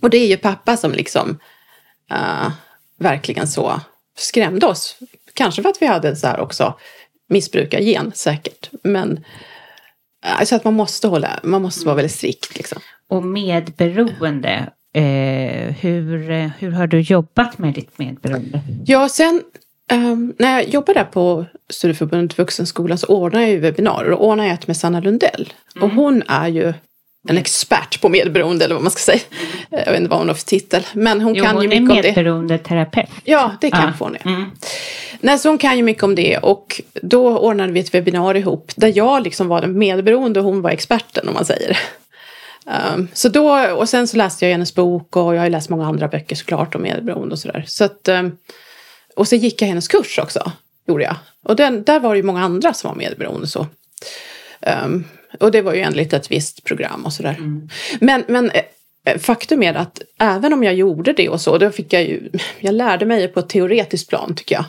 Och 0.00 0.10
det 0.10 0.18
är 0.18 0.26
ju 0.26 0.36
pappa 0.36 0.76
som 0.76 0.92
liksom 0.92 1.38
uh, 2.12 2.50
verkligen 2.98 3.48
så 3.48 3.80
skrämde 4.18 4.66
oss. 4.66 4.96
Kanske 5.34 5.62
för 5.62 5.68
att 5.68 5.82
vi 5.82 5.86
hade 5.86 6.16
så 6.16 6.26
här 6.26 6.40
också 6.40 6.78
missbrukargen 7.28 8.12
säkert. 8.14 8.70
Men 8.82 9.24
Alltså 10.24 10.56
att 10.56 10.64
man 10.64 10.74
måste 10.74 11.08
hålla, 11.08 11.40
man 11.42 11.62
måste 11.62 11.86
vara 11.86 11.96
väldigt 11.96 12.12
strikt. 12.12 12.56
Liksom. 12.56 12.78
Och 13.08 13.22
medberoende, 13.22 14.72
eh, 14.94 15.74
hur, 15.80 16.50
hur 16.58 16.70
har 16.70 16.86
du 16.86 17.00
jobbat 17.00 17.58
med 17.58 17.74
ditt 17.74 17.98
medberoende? 17.98 18.60
Ja, 18.86 19.08
sen 19.08 19.42
um, 19.92 20.34
när 20.38 20.52
jag 20.52 20.68
jobbade 20.68 21.04
på 21.04 21.44
Studieförbundet 21.70 22.38
Vuxenskolan 22.38 22.98
så 22.98 23.06
ordnade 23.06 23.44
jag 23.44 23.52
ju 23.52 23.60
webbinarier 23.60 24.12
och 24.12 24.26
ordnade 24.28 24.50
ett 24.50 24.66
med 24.66 24.76
Sanna 24.76 25.00
Lundell. 25.00 25.52
Mm. 25.76 25.88
Och 25.88 25.94
hon 25.94 26.22
är 26.28 26.48
ju 26.48 26.72
en 27.28 27.38
expert 27.38 28.00
på 28.00 28.08
medberoende 28.08 28.64
eller 28.64 28.74
vad 28.74 28.82
man 28.82 28.90
ska 28.90 29.00
säga. 29.00 29.20
Jag 29.70 29.86
vet 29.86 29.96
inte 29.96 30.10
vad 30.10 30.18
hon 30.18 30.28
har 30.28 30.34
för 30.34 30.44
titel. 30.44 30.86
Men 30.92 31.20
hon 31.20 31.34
jo, 31.34 31.44
kan 31.44 31.54
hon 31.54 31.62
ju 31.62 31.68
mycket 31.68 31.80
om 31.82 31.88
det. 31.88 31.94
Hon 31.94 32.04
är 32.04 32.08
medberoendeterapeut. 32.08 33.10
Ja, 33.24 33.56
det 33.60 33.70
kan 33.70 33.82
ja. 33.82 33.92
hon 33.98 34.14
är. 34.14 34.26
Mm. 34.26 34.50
Nej, 35.20 35.38
så 35.38 35.48
hon 35.48 35.58
kan 35.58 35.76
ju 35.76 35.82
mycket 35.82 36.02
om 36.02 36.14
det 36.14 36.38
och 36.38 36.80
då 37.02 37.38
ordnade 37.38 37.72
vi 37.72 37.80
ett 37.80 37.94
webbinarium 37.94 38.42
ihop 38.42 38.72
där 38.76 38.92
jag 38.96 39.22
liksom 39.22 39.48
var 39.48 39.60
den 39.60 39.78
medberoende 39.78 40.40
och 40.40 40.46
hon 40.46 40.62
var 40.62 40.70
experten 40.70 41.28
om 41.28 41.34
man 41.34 41.44
säger. 41.44 41.78
Um, 42.94 43.08
så 43.12 43.28
då, 43.28 43.70
och 43.72 43.88
sen 43.88 44.08
så 44.08 44.16
läste 44.16 44.44
jag 44.44 44.52
hennes 44.52 44.74
bok 44.74 45.16
och 45.16 45.34
jag 45.34 45.40
har 45.40 45.50
läst 45.50 45.68
många 45.68 45.86
andra 45.86 46.08
böcker 46.08 46.36
såklart 46.36 46.74
om 46.74 46.82
medberoende 46.82 47.32
och 47.32 47.38
sådär. 47.38 47.64
Så 47.66 47.84
att, 47.84 48.08
um, 48.08 48.38
och 49.16 49.28
så 49.28 49.36
gick 49.36 49.62
jag 49.62 49.68
hennes 49.68 49.88
kurs 49.88 50.18
också, 50.18 50.52
gjorde 50.88 51.04
jag. 51.04 51.16
Och 51.44 51.56
den, 51.56 51.84
där 51.84 52.00
var 52.00 52.10
det 52.10 52.16
ju 52.16 52.22
många 52.22 52.44
andra 52.44 52.74
som 52.74 52.88
var 52.88 52.96
medberoende 52.96 53.46
så. 53.46 53.66
Um, 54.84 55.04
och 55.40 55.50
det 55.50 55.62
var 55.62 55.74
ju 55.74 55.80
enligt 55.80 56.12
ett 56.12 56.30
visst 56.30 56.64
program 56.64 57.04
och 57.04 57.12
sådär. 57.12 57.36
Mm. 57.38 57.68
Men, 58.00 58.24
men 58.28 58.50
eh, 58.50 58.62
eh, 59.06 59.18
faktum 59.18 59.62
är 59.62 59.74
att 59.74 60.02
även 60.20 60.52
om 60.52 60.62
jag 60.62 60.74
gjorde 60.74 61.12
det 61.12 61.28
och 61.28 61.40
så, 61.40 61.58
då 61.58 61.70
fick 61.70 61.92
jag 61.92 62.02
ju, 62.02 62.30
jag 62.60 62.74
lärde 62.74 63.06
mig 63.06 63.28
på 63.28 63.40
ett 63.40 63.48
teoretiskt 63.48 64.08
plan 64.08 64.34
tycker 64.34 64.54
jag. 64.54 64.64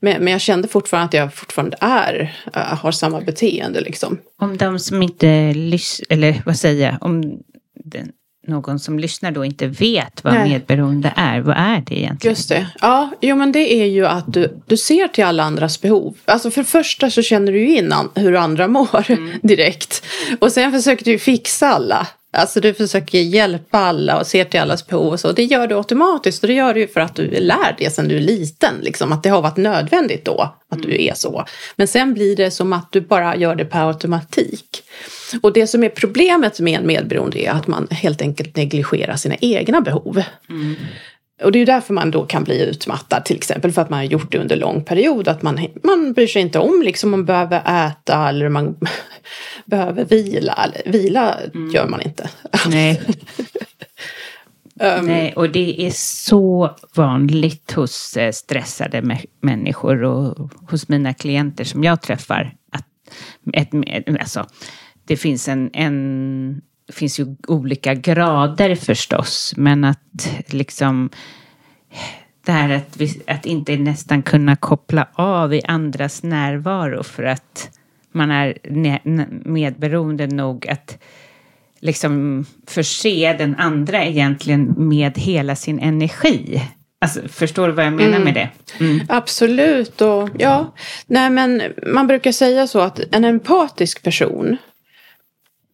Men, 0.00 0.24
men 0.24 0.32
jag 0.32 0.40
kände 0.40 0.68
fortfarande 0.68 1.06
att 1.06 1.14
jag 1.14 1.34
fortfarande 1.34 1.76
är, 1.80 2.36
äh, 2.54 2.62
har 2.62 2.92
samma 2.92 3.20
beteende 3.20 3.80
liksom. 3.80 4.18
Om 4.40 4.56
de 4.56 4.78
som 4.78 5.02
inte 5.02 5.52
lyssnar, 5.52 6.06
eller 6.10 6.42
vad 6.46 6.56
säger 6.56 6.86
jag, 6.86 7.02
om 7.02 7.42
den, 7.84 8.12
någon 8.48 8.78
som 8.78 8.98
lyssnar 8.98 9.30
då 9.30 9.44
inte 9.44 9.66
vet 9.66 10.24
vad 10.24 10.34
Nej. 10.34 10.48
medberoende 10.48 11.12
är, 11.16 11.40
vad 11.40 11.56
är 11.56 11.80
det 11.86 11.98
egentligen? 11.98 12.32
Just 12.32 12.48
det. 12.48 12.66
Ja, 12.80 13.10
jo 13.20 13.36
men 13.36 13.52
det 13.52 13.74
är 13.82 13.86
ju 13.86 14.06
att 14.06 14.32
du, 14.32 14.60
du 14.66 14.76
ser 14.76 15.08
till 15.08 15.24
alla 15.24 15.42
andras 15.42 15.80
behov. 15.80 16.16
Alltså 16.24 16.50
för 16.50 16.60
det 16.60 16.68
första 16.68 17.10
så 17.10 17.22
känner 17.22 17.52
du 17.52 17.58
ju 17.58 17.76
in 17.76 17.92
an, 17.92 18.10
hur 18.14 18.36
andra 18.36 18.68
mår 18.68 19.04
direkt. 19.46 20.04
Och 20.38 20.52
sen 20.52 20.72
försöker 20.72 21.04
du 21.04 21.18
fixa 21.18 21.68
alla. 21.68 22.06
Alltså 22.30 22.60
du 22.60 22.74
försöker 22.74 23.18
hjälpa 23.18 23.78
alla 23.78 24.18
och 24.18 24.26
ser 24.26 24.44
till 24.44 24.60
allas 24.60 24.86
behov 24.86 25.12
och 25.12 25.20
så. 25.20 25.32
Det 25.32 25.44
gör 25.44 25.66
du 25.66 25.76
automatiskt 25.76 26.42
och 26.42 26.48
det 26.48 26.54
gör 26.54 26.74
du 26.74 26.80
ju 26.80 26.88
för 26.88 27.00
att 27.00 27.14
du 27.14 27.34
är 27.34 27.40
lärd 27.40 27.74
det 27.78 27.90
sedan 27.90 28.08
du 28.08 28.16
är 28.16 28.20
liten. 28.20 28.74
Liksom, 28.82 29.12
att 29.12 29.22
det 29.22 29.28
har 29.28 29.42
varit 29.42 29.56
nödvändigt 29.56 30.24
då 30.24 30.54
att 30.70 30.82
du 30.82 31.02
är 31.04 31.14
så. 31.14 31.44
Men 31.76 31.88
sen 31.88 32.14
blir 32.14 32.36
det 32.36 32.50
som 32.50 32.72
att 32.72 32.92
du 32.92 33.00
bara 33.00 33.36
gör 33.36 33.54
det 33.54 33.64
per 33.64 33.88
automatik. 33.88 34.82
Och 35.42 35.52
det 35.52 35.66
som 35.66 35.84
är 35.84 35.88
problemet 35.88 36.60
med 36.60 36.80
en 36.80 36.86
medberoende 36.86 37.38
är 37.38 37.50
att 37.50 37.66
man 37.66 37.88
helt 37.90 38.22
enkelt 38.22 38.56
negligerar 38.56 39.16
sina 39.16 39.36
egna 39.40 39.80
behov. 39.80 40.22
Och 41.42 41.52
det 41.52 41.58
är 41.58 41.60
ju 41.60 41.66
därför 41.66 41.94
man 41.94 42.10
då 42.10 42.26
kan 42.26 42.44
bli 42.44 42.62
utmattad 42.62 43.24
till 43.24 43.36
exempel 43.36 43.72
för 43.72 43.82
att 43.82 43.90
man 43.90 43.98
har 43.98 44.04
gjort 44.04 44.32
det 44.32 44.38
under 44.38 44.56
lång 44.56 44.84
period. 44.84 45.28
Att 45.28 45.42
man, 45.42 45.66
man 45.82 46.12
bryr 46.12 46.26
sig 46.26 46.42
inte 46.42 46.58
om 46.58 46.82
liksom 46.82 47.10
man 47.10 47.24
behöver 47.24 47.86
äta 47.86 48.28
eller 48.28 48.48
man 48.48 48.76
behöver 49.64 50.04
vila. 50.04 50.72
Vila 50.86 51.38
gör 51.72 51.88
man 51.88 52.02
inte. 52.02 52.30
Nej. 52.68 53.00
Um, 54.80 55.06
Nej, 55.06 55.32
och 55.36 55.50
det 55.50 55.86
är 55.86 55.90
så 55.94 56.76
vanligt 56.94 57.72
hos 57.72 58.16
eh, 58.16 58.32
stressade 58.32 59.00
mä- 59.00 59.26
människor 59.40 60.02
och 60.04 60.50
hos 60.70 60.88
mina 60.88 61.14
klienter 61.14 61.64
som 61.64 61.84
jag 61.84 62.02
träffar. 62.02 62.54
Att 62.72 62.86
ett, 63.52 63.68
alltså, 64.20 64.46
det 65.04 65.16
finns 65.16 65.48
en, 65.48 65.70
en 65.72 66.62
det 66.88 66.94
finns 66.94 67.20
ju 67.20 67.36
olika 67.48 67.94
grader 67.94 68.74
förstås, 68.74 69.54
men 69.56 69.84
att 69.84 70.28
liksom 70.46 71.10
det 72.46 72.52
här 72.52 72.70
att, 72.70 72.96
vi, 72.96 73.22
att 73.26 73.46
inte 73.46 73.76
nästan 73.76 74.22
kunna 74.22 74.56
koppla 74.56 75.08
av 75.12 75.54
i 75.54 75.62
andras 75.64 76.22
närvaro 76.22 77.02
för 77.02 77.22
att 77.22 77.70
man 78.12 78.30
är 78.30 78.58
medberoende 79.48 80.26
nog 80.26 80.68
att 80.68 80.98
liksom 81.80 82.44
förse 82.66 83.32
den 83.38 83.56
andra 83.56 84.04
egentligen 84.04 84.74
med 84.76 85.18
hela 85.18 85.56
sin 85.56 85.78
energi. 85.78 86.62
Alltså, 87.00 87.20
förstår 87.28 87.66
du 87.66 87.72
vad 87.72 87.86
jag 87.86 87.92
menar 87.92 88.18
med 88.18 88.34
det? 88.34 88.48
Mm. 88.80 89.00
Absolut. 89.08 90.00
Och, 90.00 90.28
ja, 90.38 90.74
nej, 91.06 91.30
men 91.30 91.62
man 91.86 92.06
brukar 92.06 92.32
säga 92.32 92.66
så 92.66 92.80
att 92.80 93.00
en 93.12 93.24
empatisk 93.24 94.02
person 94.02 94.56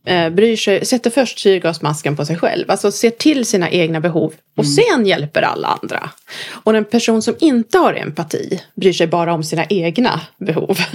eh, 0.07 0.31
bryr 0.31 0.57
sig, 0.57 0.87
sätter 0.87 1.11
först 1.11 1.39
syrgasmasken 1.39 2.17
på 2.17 2.25
sig 2.25 2.37
själv. 2.37 2.71
Alltså 2.71 2.93
ser 2.93 3.11
till 3.11 3.47
sina 3.47 3.71
egna 3.71 4.01
behov 4.01 4.35
och 4.57 4.67
sen 4.67 5.07
hjälper 5.07 5.43
alla 5.43 5.79
andra. 5.83 6.11
Och 6.51 6.77
en 6.77 6.85
person 6.85 7.23
som 7.23 7.35
inte 7.41 7.79
har 7.79 7.95
empati 7.95 8.61
bryr 8.75 8.93
sig 8.93 9.07
bara 9.07 9.35
om 9.35 9.45
sina 9.45 9.65
egna 9.65 10.21
behov. 10.39 10.79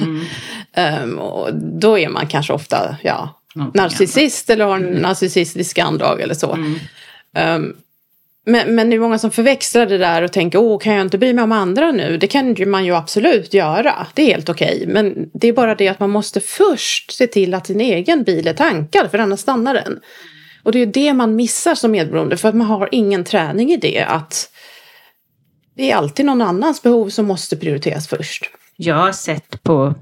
Ehm, 0.74 1.20
och 1.20 1.56
då 1.56 2.00
är 2.00 2.10
man 2.10 2.28
kanske 2.28 2.54
ofta 2.54 2.98
ja, 3.04 3.40
Någonting 3.56 3.82
narcissist 3.82 4.50
eller 4.50 4.66
har 4.66 4.76
en 4.76 4.84
narcissistisk 4.84 5.78
andrag 5.78 6.22
eller 6.22 6.34
så. 6.34 6.58
Ehm, 7.36 7.76
men, 8.46 8.76
men 8.76 8.90
det 8.90 8.96
är 8.96 9.00
många 9.00 9.20
som 9.20 9.32
förväxlar 9.32 9.86
det 9.86 9.98
där 9.98 10.22
och 10.22 10.32
tänker, 10.32 10.60
åh, 10.60 10.80
kan 10.80 10.94
jag 10.94 11.02
inte 11.02 11.18
bry 11.18 11.34
mig 11.34 11.44
om 11.44 11.52
andra 11.52 11.92
nu? 11.92 12.18
Det 12.18 12.28
kan 12.28 12.54
ju 12.54 12.66
man 12.66 12.86
ju 12.86 12.96
absolut 12.96 13.54
göra. 13.54 14.08
Det 14.14 14.22
är 14.22 14.26
helt 14.26 14.50
okej. 14.50 14.86
Men 14.88 15.30
det 15.34 15.48
är 15.48 15.54
bara 15.54 15.76
det 15.76 15.88
att 15.88 16.00
man 16.00 16.10
måste 16.10 16.40
först 16.40 17.12
se 17.12 17.28
till 17.28 17.54
att 17.54 17.68
sin 17.68 17.82
egen 17.82 18.24
bil 18.24 18.48
är 18.48 18.54
tankad, 18.54 19.12
för 19.12 19.20
annars 19.20 19.40
stannar 19.40 19.74
den. 19.74 20.00
Och 20.64 20.72
det 20.72 20.80
är 20.80 20.86
det 20.86 21.14
man 21.14 21.36
missar 21.36 21.76
som 21.76 21.92
medberoende, 21.92 22.38
för 22.38 22.50
att 22.50 22.56
man 22.56 22.68
har 22.68 22.90
ingen 22.92 23.24
träning 23.24 23.72
i 23.72 23.78
det. 23.78 24.04
Att 24.04 24.52
det 25.76 25.92
är 25.92 25.96
alltid 25.96 26.26
någon 26.26 26.42
annans 26.42 26.82
behov 26.82 27.10
som 27.10 27.26
måste 27.26 27.58
prioriteras 27.58 28.08
först. 28.08 28.50
Jag 28.76 28.96
har 28.96 29.12
sett 29.12 29.64
på 29.64 29.96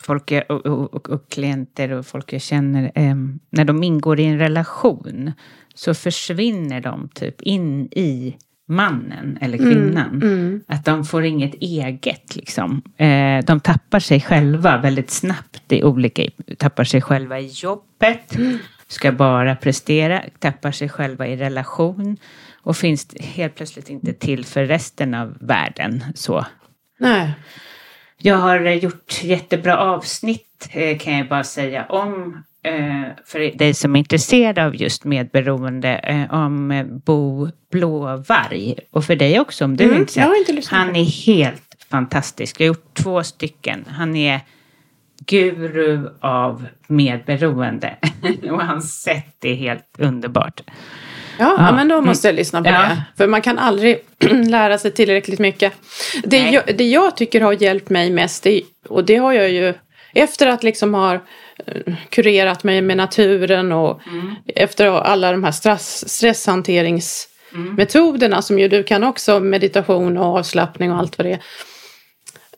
folk 0.00 0.30
jag, 0.30 0.50
och, 0.50 0.66
och, 0.66 0.94
och, 0.94 1.10
och 1.10 1.30
klienter 1.30 1.92
och 1.92 2.06
folk 2.06 2.32
jag 2.32 2.42
känner, 2.42 2.84
eh, 2.94 3.14
när 3.50 3.64
de 3.64 3.82
ingår 3.82 4.20
i 4.20 4.24
en 4.24 4.38
relation 4.38 5.32
så 5.74 5.94
försvinner 5.94 6.80
de 6.80 7.08
typ 7.14 7.42
in 7.42 7.86
i 7.86 8.36
mannen 8.68 9.38
eller 9.40 9.58
kvinnan. 9.58 10.62
Att 10.68 10.84
de 10.84 11.04
får 11.04 11.24
inget 11.24 11.54
eget 11.54 12.36
liksom. 12.36 12.82
Eh, 12.96 13.44
de 13.44 13.60
tappar 13.60 14.00
sig 14.00 14.20
själva 14.20 14.78
väldigt 14.78 15.10
snabbt 15.10 15.72
i 15.72 15.82
olika, 15.82 16.22
tappar 16.58 16.84
sig 16.84 17.00
själva 17.00 17.40
i 17.40 17.46
jobbet, 17.46 18.36
ska 18.88 19.12
bara 19.12 19.56
prestera, 19.56 20.22
tappar 20.38 20.72
sig 20.72 20.88
själva 20.88 21.26
i 21.26 21.36
relation 21.36 22.16
och 22.62 22.76
finns 22.76 23.14
helt 23.20 23.54
plötsligt 23.54 23.90
inte 23.90 24.12
till 24.12 24.44
för 24.44 24.64
resten 24.64 25.14
av 25.14 25.36
världen. 25.40 26.04
Så. 26.14 26.46
Nej. 26.98 27.32
Jag 28.18 28.36
har 28.36 28.66
eh, 28.66 28.74
gjort 28.74 29.22
jättebra 29.22 29.78
avsnitt 29.78 30.68
eh, 30.70 30.98
kan 30.98 31.18
jag 31.18 31.28
bara 31.28 31.44
säga 31.44 31.86
om 31.88 32.42
för 33.26 33.58
dig 33.58 33.74
som 33.74 33.94
är 33.96 33.98
intresserad 33.98 34.58
av 34.58 34.76
just 34.76 35.04
medberoende 35.04 35.88
eh, 35.94 36.34
om 36.34 36.70
eh, 36.70 36.84
Bo 36.86 37.48
Blåvarg 37.72 38.74
och 38.90 39.04
för 39.04 39.16
dig 39.16 39.40
också 39.40 39.64
om 39.64 39.76
du 39.76 39.84
Mm, 39.84 39.96
är 39.96 40.00
intresserad. 40.00 40.26
har 40.28 40.76
Han 40.78 40.96
är 40.96 41.04
helt 41.26 41.76
fantastisk. 41.90 42.60
Jag 42.60 42.64
har 42.64 42.68
gjort 42.68 42.94
två 42.94 43.22
stycken. 43.22 43.84
Han 43.88 44.16
är 44.16 44.40
guru 45.26 46.08
av 46.20 46.66
medberoende 46.86 47.96
och 48.50 48.62
hans 48.62 49.02
sätt 49.02 49.44
är 49.44 49.54
helt 49.54 49.84
underbart. 49.98 50.60
Ja, 51.38 51.54
Ja. 51.58 51.72
men 51.76 51.88
då 51.88 52.00
måste 52.00 52.28
jag 52.28 52.34
lyssna 52.34 52.62
på 52.62 52.68
Ja. 52.68 52.82
det. 52.82 53.02
För 53.16 53.26
man 53.26 53.42
kan 53.42 53.58
aldrig 53.58 53.98
lära 54.48 54.78
sig 54.78 54.90
tillräckligt 54.92 55.38
mycket. 55.38 55.72
Det 56.24 56.38
jag, 56.50 56.76
det 56.76 56.84
jag 56.84 57.16
tycker 57.16 57.40
har 57.40 57.52
hjälpt 57.62 57.90
mig 57.90 58.10
mest, 58.10 58.42
det, 58.42 58.62
och 58.88 59.04
det 59.04 59.16
har 59.16 59.32
jag 59.32 59.50
ju 59.50 59.74
efter 60.14 60.46
att 60.46 60.62
liksom 60.62 60.94
ha 60.94 61.14
eh, 61.14 61.20
kurerat 62.08 62.64
mig 62.64 62.82
med 62.82 62.96
naturen 62.96 63.72
och 63.72 64.00
efter 64.46 64.86
alla 64.86 65.32
de 65.32 65.44
här 65.44 65.52
stress, 65.52 66.08
stresshanteringsmetoderna 66.08 68.42
som 68.42 68.58
ju 68.58 68.68
du 68.68 68.82
kan 68.82 69.04
också, 69.04 69.40
meditation 69.40 70.18
och 70.18 70.24
avslappning 70.38 70.92
och 70.92 70.98
allt 70.98 71.18
vad 71.18 71.26
det 71.26 71.32
är. 71.32 71.40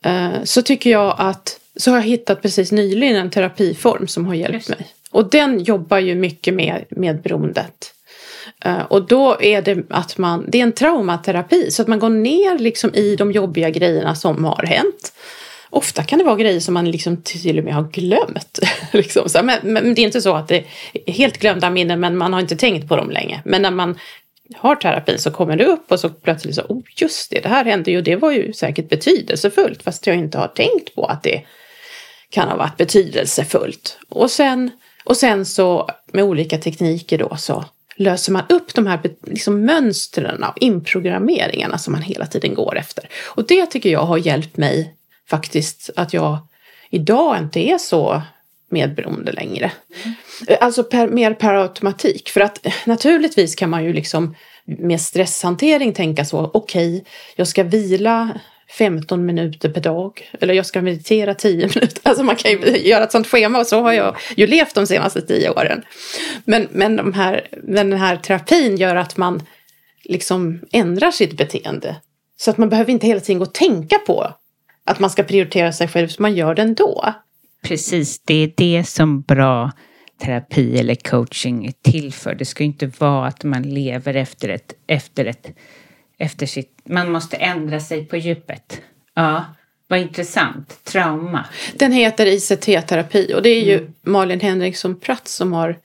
Eh, 0.03 0.29
Så 0.43 0.61
tycker 0.61 0.89
jag 0.89 1.15
att, 1.17 1.59
så 1.75 1.91
har 1.91 1.97
jag 1.97 2.03
hittat 2.03 2.41
precis 2.41 2.71
nyligen 2.71 3.15
en 3.15 3.29
terapiform 3.29 4.07
som 4.07 4.25
har 4.25 4.33
hjälpt 4.33 4.69
mig. 4.69 4.87
Och 5.11 5.29
den 5.29 5.59
jobbar 5.63 5.99
ju 5.99 6.15
mycket 6.15 6.53
med 6.53 6.83
medberoendet. 6.89 7.91
Eh, 8.65 8.81
Och 8.81 9.07
då 9.07 9.37
är 9.41 9.61
det 9.61 9.77
att 9.89 10.17
man, 10.17 10.45
det 10.47 10.59
är 10.59 10.63
en 10.63 10.71
traumaterapi 10.71 11.71
så 11.71 11.81
att 11.81 11.87
man 11.87 11.99
går 11.99 12.09
ner 12.09 12.59
liksom 12.59 12.95
i 12.95 13.15
de 13.15 13.31
jobbiga 13.31 13.69
grejerna 13.69 14.15
som 14.15 14.45
har 14.45 14.63
hänt. 14.63 15.13
Ofta 15.69 16.03
kan 16.03 16.19
det 16.19 16.25
vara 16.25 16.35
grejer 16.35 16.59
som 16.59 16.73
man 16.73 16.91
liksom 16.91 17.21
till 17.21 17.59
och 17.59 17.65
med 17.65 17.73
har 17.73 17.83
glömt. 17.83 18.59
liksom. 18.91 19.29
så, 19.29 19.37
här, 19.37 19.45
men, 19.45 19.73
men 19.73 19.93
det 19.93 20.01
är 20.01 20.05
inte 20.05 20.21
så 20.21 20.35
att 20.35 20.47
det 20.47 20.63
är 21.05 21.13
helt 21.13 21.37
glömda 21.37 21.69
minnen 21.69 21.99
men 21.99 22.17
man 22.17 22.33
har 22.33 22.39
inte 22.39 22.55
tänkt 22.55 22.87
på 22.87 22.95
dem 22.95 23.09
länge. 23.09 23.41
Men 23.45 23.61
när 23.61 23.71
man 23.71 23.99
har 24.55 24.75
terapin 24.75 25.19
så 25.19 25.31
kommer 25.31 25.57
det 25.57 25.65
upp 25.65 25.91
och 25.91 25.99
så 25.99 26.09
plötsligt 26.09 26.55
så, 26.55 26.61
oh 26.61 26.83
just 26.95 27.31
det, 27.31 27.39
det 27.39 27.49
här 27.49 27.65
hände 27.65 27.91
ju 27.91 27.97
och 27.97 28.03
det 28.03 28.15
var 28.15 28.31
ju 28.31 28.53
säkert 28.53 28.89
betydelsefullt 28.89 29.83
fast 29.83 30.07
jag 30.07 30.15
inte 30.15 30.37
har 30.37 30.47
tänkt 30.47 30.95
på 30.95 31.05
att 31.05 31.23
det 31.23 31.41
kan 32.29 32.49
ha 32.49 32.57
varit 32.57 32.77
betydelsefullt. 32.77 33.99
Och 34.09 34.31
sen, 34.31 34.71
och 35.03 35.17
sen 35.17 35.45
så 35.45 35.89
med 36.13 36.23
olika 36.23 36.57
tekniker 36.57 37.17
då 37.17 37.35
så 37.37 37.65
löser 37.95 38.31
man 38.31 38.43
upp 38.49 38.73
de 38.73 38.87
här 38.87 38.99
liksom 39.23 39.65
mönstren 39.65 40.43
och 40.43 40.57
inprogrammeringarna 40.57 41.77
som 41.77 41.91
man 41.93 42.01
hela 42.01 42.25
tiden 42.25 42.53
går 42.53 42.77
efter. 42.77 43.09
Och 43.25 43.47
det 43.47 43.65
tycker 43.65 43.89
jag 43.89 44.05
har 44.05 44.17
hjälpt 44.17 44.57
mig 44.57 44.94
faktiskt 45.29 45.89
att 45.95 46.13
jag 46.13 46.37
idag 46.89 47.37
inte 47.37 47.59
är 47.59 47.77
så 47.77 48.21
medberoende 48.69 49.31
längre. 49.31 49.71
Alltså 50.59 50.83
per, 50.83 51.07
mer 51.07 51.33
per 51.33 51.53
automatik. 51.53 52.29
För 52.29 52.41
att 52.41 52.67
naturligtvis 52.85 53.55
kan 53.55 53.69
man 53.69 53.83
ju 53.83 53.93
liksom 53.93 54.35
med 54.65 55.01
stresshantering 55.01 55.93
tänka 55.93 56.25
så, 56.25 56.51
okej, 56.53 57.05
jag 57.35 57.47
ska 57.47 57.63
vila 57.63 58.39
15 58.77 59.25
minuter 59.25 59.69
per 59.69 59.81
dag. 59.81 60.31
Eller 60.41 60.53
jag 60.53 60.65
ska 60.65 60.81
meditera 60.81 61.33
10 61.33 61.55
minuter. 61.75 61.99
Alltså 62.03 62.23
man 62.23 62.35
kan 62.35 62.51
ju 62.51 62.57
göra 62.77 63.03
ett 63.03 63.11
sånt 63.11 63.27
schema 63.27 63.59
och 63.59 63.67
så 63.67 63.81
har 63.81 63.93
jag 63.93 64.17
ju 64.37 64.47
levt 64.47 64.75
de 64.75 64.87
senaste 64.87 65.21
10 65.21 65.49
åren. 65.49 65.81
Men, 66.45 66.67
men, 66.71 66.95
de 66.95 67.13
här, 67.13 67.47
men 67.63 67.89
den 67.89 67.99
här 67.99 68.17
terapin 68.17 68.77
gör 68.77 68.95
att 68.95 69.17
man 69.17 69.43
liksom 70.03 70.59
ändrar 70.71 71.11
sitt 71.11 71.37
beteende. 71.37 71.95
Så 72.37 72.51
att 72.51 72.57
man 72.57 72.69
behöver 72.69 72.91
inte 72.91 73.07
hela 73.07 73.19
tiden 73.19 73.39
gå 73.39 73.45
och 73.45 73.53
tänka 73.53 73.99
på 73.99 74.33
att 74.85 74.99
man 74.99 75.09
ska 75.09 75.23
prioritera 75.23 75.71
sig 75.71 75.87
själv, 75.87 76.07
så 76.07 76.21
man 76.21 76.35
gör 76.35 76.55
det 76.55 76.61
ändå. 76.61 77.13
Precis, 77.63 78.21
det 78.25 78.43
är 78.43 78.53
det 78.57 78.83
som 78.83 79.21
bra 79.21 79.71
terapi 80.21 80.79
eller 80.79 80.95
coaching 80.95 81.65
är 81.65 81.73
till 81.81 82.13
för. 82.13 82.35
Det 82.35 82.45
ska 82.45 82.63
ju 82.63 82.67
inte 82.67 82.91
vara 82.97 83.27
att 83.27 83.43
man 83.43 83.63
lever 83.63 84.13
efter 84.13 84.49
ett, 84.49 84.73
efter 84.87 85.25
ett, 85.25 85.47
efter 86.17 86.45
sitt, 86.45 86.81
man 86.85 87.11
måste 87.11 87.37
ändra 87.37 87.79
sig 87.79 88.05
på 88.05 88.17
djupet. 88.17 88.81
Ja, 89.13 89.45
vad 89.87 89.99
intressant. 89.99 90.83
Trauma. 90.83 91.45
Den 91.73 91.91
heter 91.91 92.25
ICT-terapi 92.25 93.33
och 93.35 93.41
det 93.41 93.49
är 93.49 93.63
ju 93.63 93.91
Malin 94.01 94.39
Henriksson 94.39 94.99
Pratt 94.99 95.27
som 95.27 95.53
har 95.53 95.77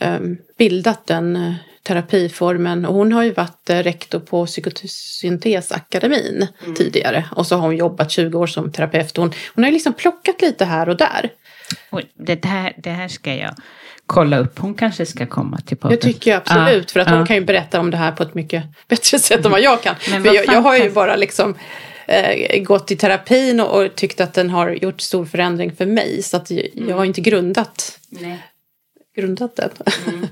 um, 0.00 0.38
bildat 0.58 1.06
den 1.06 1.36
uh, 1.36 1.54
terapiformen. 1.88 2.86
Och 2.86 2.94
hon 2.94 3.12
har 3.12 3.22
ju 3.22 3.32
varit 3.32 3.70
uh, 3.70 3.76
rektor 3.76 4.20
på 4.20 4.46
Psykosyntesakademin 4.46 6.46
mm. 6.62 6.74
tidigare. 6.74 7.24
Och 7.36 7.46
så 7.46 7.56
har 7.56 7.62
hon 7.62 7.76
jobbat 7.76 8.10
20 8.10 8.38
år 8.38 8.46
som 8.46 8.72
terapeut. 8.72 9.16
Hon, 9.16 9.32
hon 9.54 9.64
har 9.64 9.70
ju 9.70 9.74
liksom 9.74 9.92
plockat 9.92 10.40
lite 10.40 10.64
här 10.64 10.88
och 10.88 10.96
där. 10.96 11.30
Och 11.90 12.00
det, 12.14 12.44
här, 12.44 12.72
det 12.76 12.90
här 12.90 13.08
ska 13.08 13.34
jag 13.34 13.54
kolla 14.06 14.38
upp. 14.38 14.58
Hon 14.58 14.74
kanske 14.74 15.06
ska 15.06 15.26
komma 15.26 15.60
till 15.60 15.76
podden. 15.76 15.92
Jag 15.92 16.00
tycker 16.00 16.36
absolut. 16.36 16.88
Ja, 16.88 16.92
för 16.92 17.00
att 17.00 17.08
ja. 17.08 17.16
hon 17.16 17.26
kan 17.26 17.36
ju 17.36 17.44
berätta 17.44 17.80
om 17.80 17.90
det 17.90 17.96
här 17.96 18.12
på 18.12 18.22
ett 18.22 18.34
mycket 18.34 18.64
bättre 18.88 19.18
sätt 19.18 19.44
än 19.44 19.50
vad 19.50 19.60
jag 19.60 19.82
kan. 19.82 19.94
Men 20.10 20.24
för 20.24 20.34
jag, 20.34 20.46
jag 20.46 20.60
har 20.60 20.76
ju 20.76 20.90
bara 20.90 21.16
liksom 21.16 21.54
eh, 22.06 22.62
gått 22.62 22.90
i 22.90 22.96
terapin 22.96 23.60
och, 23.60 23.82
och, 23.82 23.94
tyckt 23.94 24.20
att 24.20 24.34
den 24.34 24.50
har 24.50 24.70
gjort 24.70 25.00
stor 25.00 25.24
förändring 25.24 25.76
för 25.76 25.86
mig. 25.86 26.22
Så 26.22 26.36
att 26.36 26.50
jag, 26.50 26.66
mm. 26.76 26.88
jag 26.88 26.96
har 26.96 27.04
inte 27.04 27.20
grundat, 27.20 27.98
Nej. 28.08 28.38
grundat 29.16 29.56
den 29.56 29.70
mm 30.06 30.26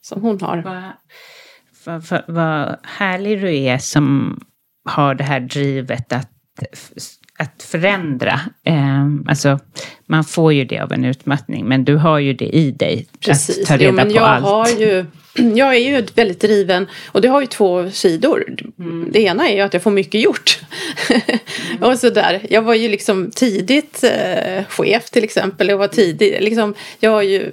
som 0.00 0.22
hon 0.22 0.40
har. 0.40 0.62
Vad, 1.84 2.02
vad, 2.10 2.22
vad, 2.26 2.76
härlig 2.82 3.40
du 3.40 3.56
är 3.56 3.78
som 3.78 4.36
har 4.84 5.14
det 5.14 5.24
här 5.24 5.40
drivet 5.40 6.12
att 6.12 6.30
att 7.40 7.62
förändra. 7.62 8.40
Eh, 8.64 9.06
alltså, 9.28 9.58
man 10.06 10.24
får 10.24 10.52
ju 10.52 10.64
det 10.64 10.78
av 10.78 10.92
en 10.92 11.04
utmattning, 11.04 11.68
men 11.68 11.84
du 11.84 11.96
har 11.96 12.18
ju 12.18 12.32
det 12.32 12.44
i 12.44 12.70
dig. 12.70 13.06
Precis. 13.20 13.58
Att 13.58 13.66
ta 13.66 13.74
reda 13.74 13.84
jo, 13.84 13.92
men 13.92 14.08
på 14.08 14.16
jag 14.16 14.24
allt. 14.24 14.44
Har 14.44 14.68
ju, 14.68 15.04
jag 15.56 15.74
är 15.74 15.78
ju 15.78 16.06
väldigt 16.14 16.40
driven 16.40 16.86
och 17.06 17.20
det 17.20 17.28
har 17.28 17.40
ju 17.40 17.46
två 17.46 17.90
sidor. 17.90 18.56
Mm. 18.78 19.08
Det 19.12 19.20
ena 19.20 19.48
är 19.48 19.54
ju 19.54 19.60
att 19.60 19.72
jag 19.72 19.82
får 19.82 19.90
mycket 19.90 20.20
gjort. 20.20 20.60
Mm. 21.10 21.82
och 21.90 21.98
sådär. 21.98 22.46
Jag 22.50 22.62
var 22.62 22.74
ju 22.74 22.88
liksom 22.88 23.30
tidigt 23.30 24.04
eh, 24.04 24.64
chef 24.68 25.10
till 25.10 25.24
exempel. 25.24 25.68
Jag 25.68 25.78
var 25.78 25.88
tidig, 25.88 26.38
liksom, 26.40 26.74
jag, 27.00 27.18
är 27.18 27.28
ju, 27.28 27.52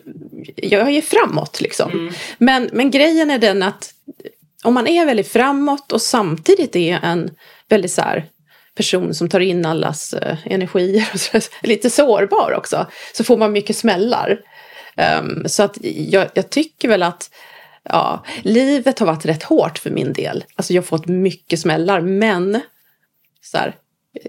jag 0.55 0.89
är 0.89 1.01
framåt 1.01 1.61
liksom. 1.61 1.91
Mm. 1.91 2.13
Men, 2.37 2.69
men 2.73 2.91
grejen 2.91 3.31
är 3.31 3.39
den 3.39 3.63
att 3.63 3.93
om 4.63 4.73
man 4.73 4.87
är 4.87 5.05
väldigt 5.05 5.31
framåt 5.31 5.91
och 5.91 6.01
samtidigt 6.01 6.75
är 6.75 6.99
en 7.03 7.29
väldigt 7.69 7.91
så 7.91 8.01
här 8.01 8.25
person 8.77 9.13
som 9.13 9.29
tar 9.29 9.39
in 9.39 9.65
allas 9.65 10.13
uh, 10.13 10.35
energier 10.45 11.09
och 11.13 11.19
så, 11.19 11.39
lite 11.61 11.89
sårbar 11.89 12.53
också. 12.57 12.87
Så 13.13 13.23
får 13.23 13.37
man 13.37 13.51
mycket 13.51 13.77
smällar. 13.77 14.39
Um, 15.19 15.43
så 15.45 15.63
att 15.63 15.77
jag, 15.81 16.27
jag, 16.33 16.49
tycker 16.49 16.87
väl 16.87 17.03
att 17.03 17.29
ja, 17.83 18.23
livet 18.41 18.99
har 18.99 19.07
varit 19.07 19.25
rätt 19.25 19.43
hårt 19.43 19.77
för 19.79 19.89
min 19.89 20.13
del. 20.13 20.45
Alltså 20.55 20.73
jag 20.73 20.81
har 20.81 20.87
fått 20.87 21.07
mycket 21.07 21.59
smällar 21.59 22.01
men 22.01 22.61
så 23.41 23.57
här, 23.57 23.75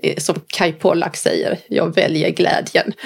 eh, 0.02 0.16
som 0.16 0.40
Kai 0.46 0.72
Pollak 0.72 1.16
säger, 1.16 1.58
jag 1.68 1.94
väljer 1.94 2.30
glädjen. 2.30 2.92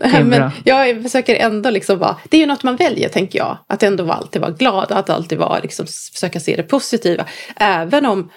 Mm. 0.00 0.28
men 0.28 0.50
jag 0.64 1.02
försöker 1.02 1.36
ändå 1.36 1.70
liksom 1.70 1.98
vara, 1.98 2.16
det 2.28 2.36
är 2.36 2.40
ju 2.40 2.46
något 2.46 2.62
man 2.62 2.76
väljer 2.76 3.08
tänker 3.08 3.38
jag. 3.38 3.58
Att 3.66 3.82
ändå 3.82 4.12
alltid 4.12 4.42
vara 4.42 4.50
glad, 4.50 4.92
att 4.92 5.10
alltid 5.10 5.38
vara, 5.38 5.58
liksom, 5.58 5.86
försöka 6.12 6.40
se 6.40 6.56
det 6.56 6.62
positiva. 6.62 7.26
Även 7.56 8.06
om 8.06 8.20
Eh, 8.20 8.30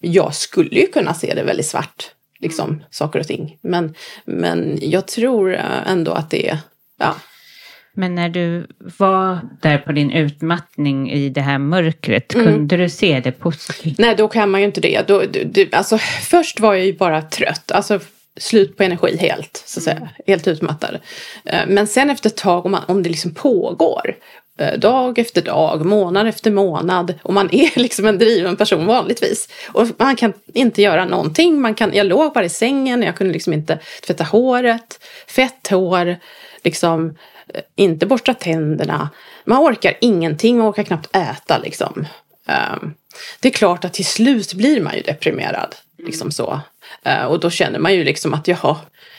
jag 0.00 0.34
skulle 0.34 0.80
ju 0.80 0.86
kunna 0.86 1.14
se 1.14 1.34
det 1.34 1.42
väldigt 1.42 1.66
svart, 1.66 2.10
liksom 2.38 2.70
mm. 2.70 2.82
saker 2.90 3.18
och 3.18 3.26
ting. 3.26 3.58
Men, 3.60 3.94
men 4.24 4.78
jag 4.82 5.06
tror 5.06 5.54
eh, 5.54 5.90
ändå 5.90 6.12
att 6.12 6.30
det 6.30 6.48
är, 6.48 6.58
ja. 6.98 7.14
Men 7.92 8.14
när 8.14 8.28
du 8.28 8.66
var 8.98 9.38
där 9.62 9.78
på 9.78 9.92
din 9.92 10.10
utmattning 10.10 11.10
i 11.10 11.28
det 11.28 11.40
här 11.40 11.58
mörkret, 11.58 12.34
mm. 12.34 12.46
kunde 12.46 12.76
du 12.76 12.88
se 12.88 13.20
det 13.20 13.32
positivt? 13.32 13.98
Nej, 13.98 14.14
då 14.16 14.28
kan 14.28 14.50
man 14.50 14.60
ju 14.60 14.66
inte 14.66 14.80
det. 14.80 15.08
Då, 15.08 15.22
du, 15.44 15.68
alltså, 15.72 15.98
först 16.22 16.60
var 16.60 16.74
jag 16.74 16.86
ju 16.86 16.92
bara 16.92 17.22
trött, 17.22 17.72
alltså 17.72 18.00
slut 18.36 18.76
på 18.76 18.82
energi 18.82 19.16
helt, 19.16 19.62
så 19.66 19.80
att 19.80 19.84
säga. 19.84 19.96
Mm. 19.96 20.08
Helt 20.26 20.48
utmattad. 20.48 20.98
Eh, 21.44 21.60
men 21.68 21.86
sen 21.86 22.10
efter 22.10 22.30
ett 22.30 22.36
tag, 22.36 22.66
om, 22.66 22.72
man, 22.72 22.82
om 22.88 23.02
det 23.02 23.08
liksom 23.08 23.34
pågår 23.34 24.14
Eh, 24.14 24.39
Eh, 24.60 24.78
dag 24.78 25.18
efter 25.18 25.42
dag, 25.42 25.86
månad 25.86 26.26
efter 26.26 26.50
månad. 26.50 27.14
Och 27.22 27.34
man 27.34 27.54
är 27.54 27.78
liksom 27.80 28.06
en 28.06 28.18
driven 28.18 28.56
person 28.56 28.86
vanligtvis. 28.86 29.48
Och 29.68 29.86
man 29.96 30.16
kan 30.16 30.32
inte 30.54 30.82
göra 30.82 31.04
någonting. 31.04 31.60
Man 31.60 31.74
kan, 31.74 31.94
jag 31.94 32.06
låg 32.06 32.32
bara 32.32 32.44
i 32.44 32.48
sängen, 32.48 33.02
jag 33.02 33.16
kunde 33.16 33.32
liksom 33.32 33.52
inte 33.52 33.78
tvätta 34.06 34.24
håret, 34.24 35.00
fett 35.26 35.68
hår, 35.70 36.16
liksom 36.64 37.18
eh, 37.54 37.60
inte 37.76 38.06
borsta 38.06 38.34
tänderna. 38.34 39.10
Man 39.44 39.58
orkar 39.58 39.94
ingenting, 40.00 40.58
man 40.58 40.70
orkar 40.70 40.82
knappt 40.82 41.16
äta 41.16 41.58
liksom. 41.58 42.06
Ehm, 42.46 42.94
det 43.40 43.48
är 43.48 43.52
klart 43.52 43.84
att 43.84 43.92
till 43.92 44.06
slut 44.06 44.54
blir 44.54 44.80
man 44.80 44.94
ju 44.94 45.02
deprimerad. 45.02 45.74
Liksom 46.06 46.30
så. 46.30 46.60
Uh, 47.06 47.24
och 47.24 47.40
då 47.40 47.50
känner 47.50 47.78
man 47.78 47.94
ju 47.94 48.04
liksom 48.04 48.34
att 48.34 48.48
jaha, 48.48 48.76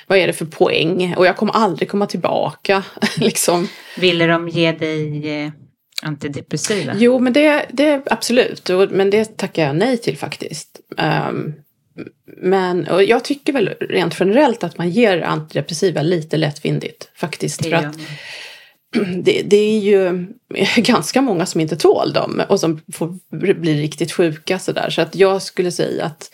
vad 0.07 0.17
är 0.17 0.27
det 0.27 0.33
för 0.33 0.45
poäng? 0.45 1.15
Och 1.17 1.25
jag 1.25 1.37
kommer 1.37 1.53
aldrig 1.53 1.89
komma 1.89 2.05
tillbaka. 2.05 2.83
liksom. 3.17 3.67
Ville 3.97 4.27
de 4.27 4.49
ge 4.49 4.71
dig 4.71 5.29
eh, 5.43 5.51
antidepressiva? 6.01 6.93
Jo, 6.97 7.19
men 7.19 7.33
det, 7.33 7.65
det 7.69 8.01
absolut. 8.05 8.69
Men 8.89 9.09
det 9.09 9.37
tackar 9.37 9.65
jag 9.65 9.75
nej 9.75 9.97
till 9.97 10.17
faktiskt. 10.17 10.79
Um, 10.97 11.53
men 12.25 12.87
och 12.87 13.03
jag 13.03 13.23
tycker 13.23 13.53
väl 13.53 13.67
rent 13.79 14.15
generellt 14.19 14.63
att 14.63 14.77
man 14.77 14.89
ger 14.89 15.21
antidepressiva 15.21 16.01
lite 16.01 16.37
lättvindigt 16.37 17.09
faktiskt. 17.15 17.63
Det, 17.63 17.73
att 17.73 17.97
det, 19.23 19.41
det, 19.45 19.57
är 19.57 19.79
ju 19.79 20.27
ganska 20.75 21.21
många 21.21 21.45
som 21.45 21.61
inte 21.61 21.75
tål 21.75 22.13
dem 22.13 22.41
och 22.49 22.59
som 22.59 22.81
får 22.93 23.17
bli 23.53 23.81
riktigt 23.81 24.11
sjuka 24.11 24.59
sådär. 24.59 24.89
Så 24.89 25.01
att 25.01 25.15
jag 25.15 25.41
skulle 25.41 25.71
säga 25.71 26.05
att 26.05 26.31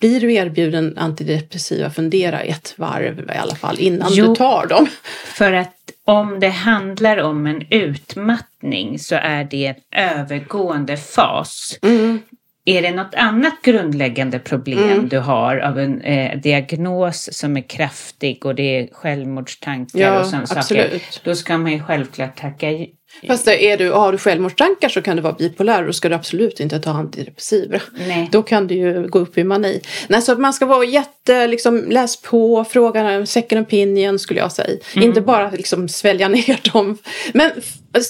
blir 0.00 0.20
du 0.20 0.32
erbjuden 0.32 0.98
antidepressiva, 0.98 1.90
fundera 1.90 2.40
ett 2.40 2.74
varv 2.76 3.30
i 3.34 3.38
alla 3.38 3.54
fall 3.54 3.78
innan 3.78 4.08
jo, 4.12 4.26
du 4.26 4.34
tar 4.34 4.66
dem. 4.66 4.86
För 5.24 5.52
att 5.52 5.72
om 6.04 6.40
det 6.40 6.48
handlar 6.48 7.16
om 7.16 7.46
en 7.46 7.66
utmattning 7.70 8.98
så 8.98 9.14
är 9.14 9.44
det 9.44 9.66
en 9.66 9.74
övergående 9.90 10.96
fas. 10.96 11.78
Mm. 11.82 12.22
Är 12.68 12.82
det 12.82 12.90
något 12.90 13.14
annat 13.14 13.62
grundläggande 13.62 14.38
problem 14.38 14.78
mm. 14.78 15.08
du 15.08 15.18
har 15.18 15.56
av 15.58 15.78
en 15.78 16.00
eh, 16.00 16.38
diagnos 16.40 17.28
som 17.32 17.56
är 17.56 17.68
kraftig 17.68 18.46
och 18.46 18.54
det 18.54 18.62
är 18.62 18.88
självmordstankar 18.92 19.98
ja, 19.98 20.20
och 20.20 20.26
sådana 20.26 20.46
saker. 20.46 21.02
Då 21.24 21.34
ska 21.34 21.58
man 21.58 21.72
ju 21.72 21.82
självklart 21.82 22.36
tacka 22.36 22.68
Fast 23.26 23.48
är 23.48 23.76
du, 23.76 23.90
har 23.90 24.12
du 24.12 24.18
självmordstankar 24.18 24.88
så 24.88 25.02
kan 25.02 25.16
du 25.16 25.22
vara 25.22 25.32
bipolär 25.32 25.88
och 25.88 25.94
ska 25.94 26.08
du 26.08 26.14
absolut 26.14 26.60
inte 26.60 26.80
ta 26.80 26.90
antidepressiva. 26.90 27.80
Nej. 28.08 28.28
Då 28.32 28.42
kan 28.42 28.66
du 28.66 28.74
ju 28.74 29.08
gå 29.08 29.18
upp 29.18 29.38
i 29.38 29.44
mani. 29.44 29.80
Nej, 30.08 30.22
så 30.22 30.34
man 30.34 30.52
ska 30.52 30.66
vara 30.66 30.84
jätte, 30.84 31.46
liksom, 31.46 31.84
läs 31.88 32.22
på, 32.22 32.64
fråga 32.64 33.26
second 33.26 33.60
opinion 33.60 34.18
skulle 34.18 34.40
jag 34.40 34.52
säga. 34.52 34.78
Mm. 34.94 35.08
Inte 35.08 35.20
bara 35.20 35.50
liksom 35.50 35.88
svälja 35.88 36.28
ner 36.28 36.72
dem. 36.72 36.98
Men 37.32 37.50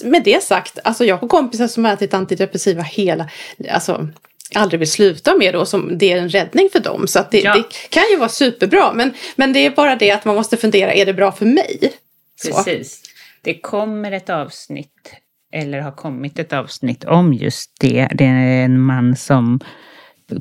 med 0.03 0.23
det 0.23 0.43
sagt, 0.43 0.79
alltså 0.83 1.05
jag 1.05 1.17
har 1.17 1.27
kompisar 1.27 1.67
som 1.67 1.85
har 1.85 1.93
ätit 1.93 2.13
antidepressiva 2.13 2.81
hela, 2.81 3.29
alltså 3.71 4.07
aldrig 4.55 4.79
vill 4.79 4.91
sluta 4.91 5.35
med 5.35 5.53
då, 5.53 5.65
som 5.65 5.97
det 5.97 6.11
är 6.11 6.17
en 6.17 6.29
räddning 6.29 6.69
för 6.71 6.79
dem. 6.79 7.07
Så 7.07 7.19
det, 7.31 7.41
ja. 7.41 7.53
det, 7.53 7.63
kan 7.89 8.03
ju 8.11 8.17
vara 8.17 8.29
superbra. 8.29 8.93
Men, 8.93 9.13
men 9.35 9.53
det 9.53 9.65
är 9.65 9.69
bara 9.69 9.95
det 9.95 10.11
att 10.11 10.25
man 10.25 10.35
måste 10.35 10.57
fundera, 10.57 10.93
är 10.93 11.05
det 11.05 11.13
bra 11.13 11.31
för 11.31 11.45
mig? 11.45 11.93
Så. 12.41 12.51
Precis. 12.51 13.06
Det 13.47 13.59
kommer 13.61 14.11
ett 14.11 14.29
avsnitt, 14.29 15.15
eller 15.53 15.81
har 15.81 15.91
kommit 15.91 16.39
ett 16.39 16.53
avsnitt 16.53 17.03
om 17.03 17.33
just 17.33 17.71
det. 17.79 18.09
Det 18.13 18.25
är 18.25 18.65
en 18.65 18.81
man 18.81 19.15
som 19.15 19.59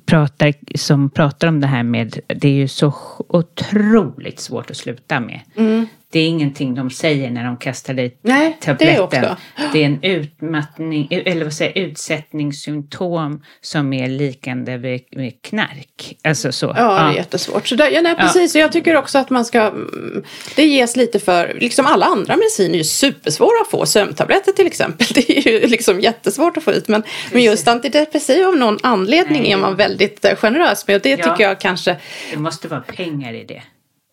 pratar, 0.06 0.54
som 0.74 1.10
pratar 1.10 1.48
om 1.48 1.60
det 1.60 1.66
här 1.66 1.82
med, 1.82 2.20
det 2.26 2.48
är 2.48 2.52
ju 2.52 2.68
så 2.68 2.92
otroligt 3.28 4.40
svårt 4.40 4.70
att 4.70 4.76
sluta 4.76 5.20
med. 5.20 5.40
Mm. 5.56 5.86
Det 6.12 6.20
är 6.20 6.28
ingenting 6.28 6.74
de 6.74 6.90
säger 6.90 7.30
när 7.30 7.44
de 7.44 7.56
kastar 7.56 7.94
dig 7.94 8.18
Nej, 8.22 8.56
tabletten. 8.60 9.08
Det 9.10 9.16
är, 9.16 9.36
det 9.72 9.82
är 9.82 9.86
en 9.86 10.02
utmattning, 10.02 11.08
eller 11.10 11.44
vad 11.44 11.52
säger 11.52 11.78
utsättningssymptom 11.78 13.42
som 13.60 13.92
är 13.92 14.08
likande 14.08 14.76
vid, 14.76 15.00
vid 15.10 15.42
knark. 15.42 16.16
Alltså 16.24 16.52
så. 16.52 16.66
Ja, 16.66 16.74
ja. 16.76 17.02
det 17.02 17.12
är 17.12 17.16
jättesvårt. 17.16 17.68
Så 17.68 17.74
där, 17.74 17.90
ja, 17.90 18.00
nej, 18.00 18.16
precis. 18.16 18.54
Ja. 18.54 18.60
jag 18.60 18.72
tycker 18.72 18.96
också 18.96 19.18
att 19.18 19.30
man 19.30 19.44
ska, 19.44 19.60
mm, 19.60 20.24
det 20.56 20.64
ges 20.64 20.96
lite 20.96 21.18
för, 21.18 21.56
liksom 21.60 21.86
alla 21.86 22.06
andra 22.06 22.36
mediciner 22.36 22.74
är 22.74 22.78
ju 22.78 22.84
supersvåra 22.84 23.60
att 23.62 23.70
få. 23.70 23.86
Sömntabletter 23.86 24.52
till 24.52 24.66
exempel, 24.66 25.06
det 25.14 25.38
är 25.38 25.48
ju 25.48 25.66
liksom 25.66 26.00
jättesvårt 26.00 26.56
att 26.56 26.62
få 26.62 26.72
ut. 26.72 26.88
Men, 26.88 27.02
men 27.32 27.42
just 27.42 27.68
antidepressiv 27.68 28.46
av 28.46 28.56
någon 28.56 28.78
anledning 28.82 29.42
nej, 29.42 29.52
är 29.52 29.56
man 29.56 29.76
väldigt 29.76 30.24
eh, 30.24 30.36
generös 30.36 30.86
med. 30.86 30.96
Och 30.96 31.02
det 31.02 31.16
tycker 31.16 31.40
jag 31.44 31.60
kanske... 31.60 31.96
Det 32.30 32.38
måste 32.38 32.68
vara 32.68 32.80
pengar 32.80 33.32
i 33.32 33.44
det. 33.44 33.62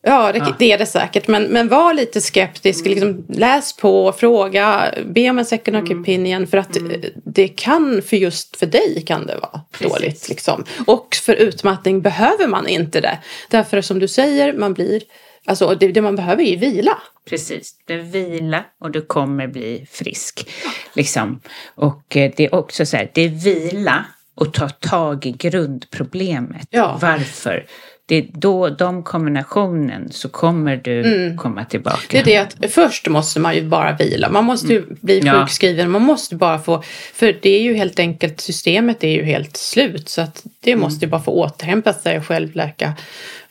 Ja, 0.05 0.31
det, 0.31 0.37
ja. 0.37 0.55
det, 0.59 0.71
är 0.71 0.77
det 0.77 0.85
säkert. 0.85 1.27
Men, 1.27 1.43
men 1.43 1.67
var 1.67 1.93
lite 1.93 2.21
skeptisk. 2.21 2.85
Mm. 2.85 2.91
Liksom, 2.91 3.25
läs 3.39 3.77
på, 3.77 4.11
fråga, 4.11 4.93
be 5.05 5.29
om 5.29 5.39
en 5.39 5.45
second 5.45 5.77
mm. 5.77 6.01
opinion. 6.01 6.47
För 6.47 6.57
att 6.57 6.77
mm. 6.77 7.01
det 7.25 7.47
kan, 7.47 8.01
för 8.01 8.17
just 8.17 8.55
för 8.55 8.65
dig 8.65 9.03
kan 9.07 9.25
det 9.25 9.35
vara 9.35 9.61
Precis. 9.71 9.93
dåligt. 9.93 10.29
Liksom. 10.29 10.65
Och 10.87 11.15
för 11.15 11.33
utmattning 11.33 12.01
behöver 12.01 12.47
man 12.47 12.67
inte 12.67 13.01
det. 13.01 13.17
Därför 13.49 13.81
som 13.81 13.99
du 13.99 14.07
säger, 14.07 14.53
man 14.53 14.73
blir 14.73 15.01
Alltså 15.45 15.75
det, 15.75 15.87
det 15.87 16.01
man 16.01 16.15
behöver 16.15 16.43
är 16.43 16.47
ju 16.47 16.55
vila. 16.55 16.97
Precis, 17.29 17.75
du 17.85 17.99
vila 17.99 18.65
och 18.79 18.91
du 18.91 19.01
kommer 19.01 19.47
bli 19.47 19.85
frisk. 19.91 20.49
Liksom. 20.93 21.41
Och 21.75 22.17
eh, 22.17 22.31
det 22.37 22.45
är 22.45 22.55
också 22.55 22.85
så 22.85 22.97
här, 22.97 23.11
det 23.13 23.21
är 23.21 23.29
vila 23.29 24.05
och 24.35 24.53
ta 24.53 24.69
tag 24.69 25.25
i 25.25 25.31
grundproblemet. 25.31 26.67
Ja. 26.69 26.99
Varför? 27.01 27.65
Det 28.05 28.15
är 28.15 28.25
då, 28.33 28.69
de 28.69 29.03
kombinationen, 29.03 30.11
så 30.11 30.29
kommer 30.29 30.75
du 30.77 31.35
komma 31.37 31.65
tillbaka. 31.65 31.99
Det 32.09 32.19
är 32.19 32.23
det 32.23 32.37
att 32.37 32.71
först 32.73 33.07
måste 33.07 33.39
man 33.39 33.55
ju 33.55 33.61
bara 33.61 33.91
vila. 33.95 34.29
Man 34.29 34.45
måste 34.45 34.73
ju 34.73 34.85
bli 35.01 35.19
Ja. 35.19 35.33
sjukskriven. 35.41 35.89
Man 35.91 36.01
måste 36.01 36.35
bara 36.35 36.59
få, 36.59 36.83
för 37.13 37.35
det 37.41 37.49
är 37.49 37.61
ju 37.61 37.73
helt 37.73 37.99
enkelt, 37.99 38.41
systemet 38.41 39.03
är 39.03 39.07
ju 39.09 39.23
helt 39.23 39.57
slut. 39.57 40.09
Så 40.09 40.21
att 40.21 40.43
det 40.59 40.75
måste 40.75 41.05
ju 41.05 41.11
bara 41.11 41.21
få 41.21 41.31
återhämta 41.31 41.93
sig 41.93 42.17
och 42.17 42.25
självläka. 42.25 42.93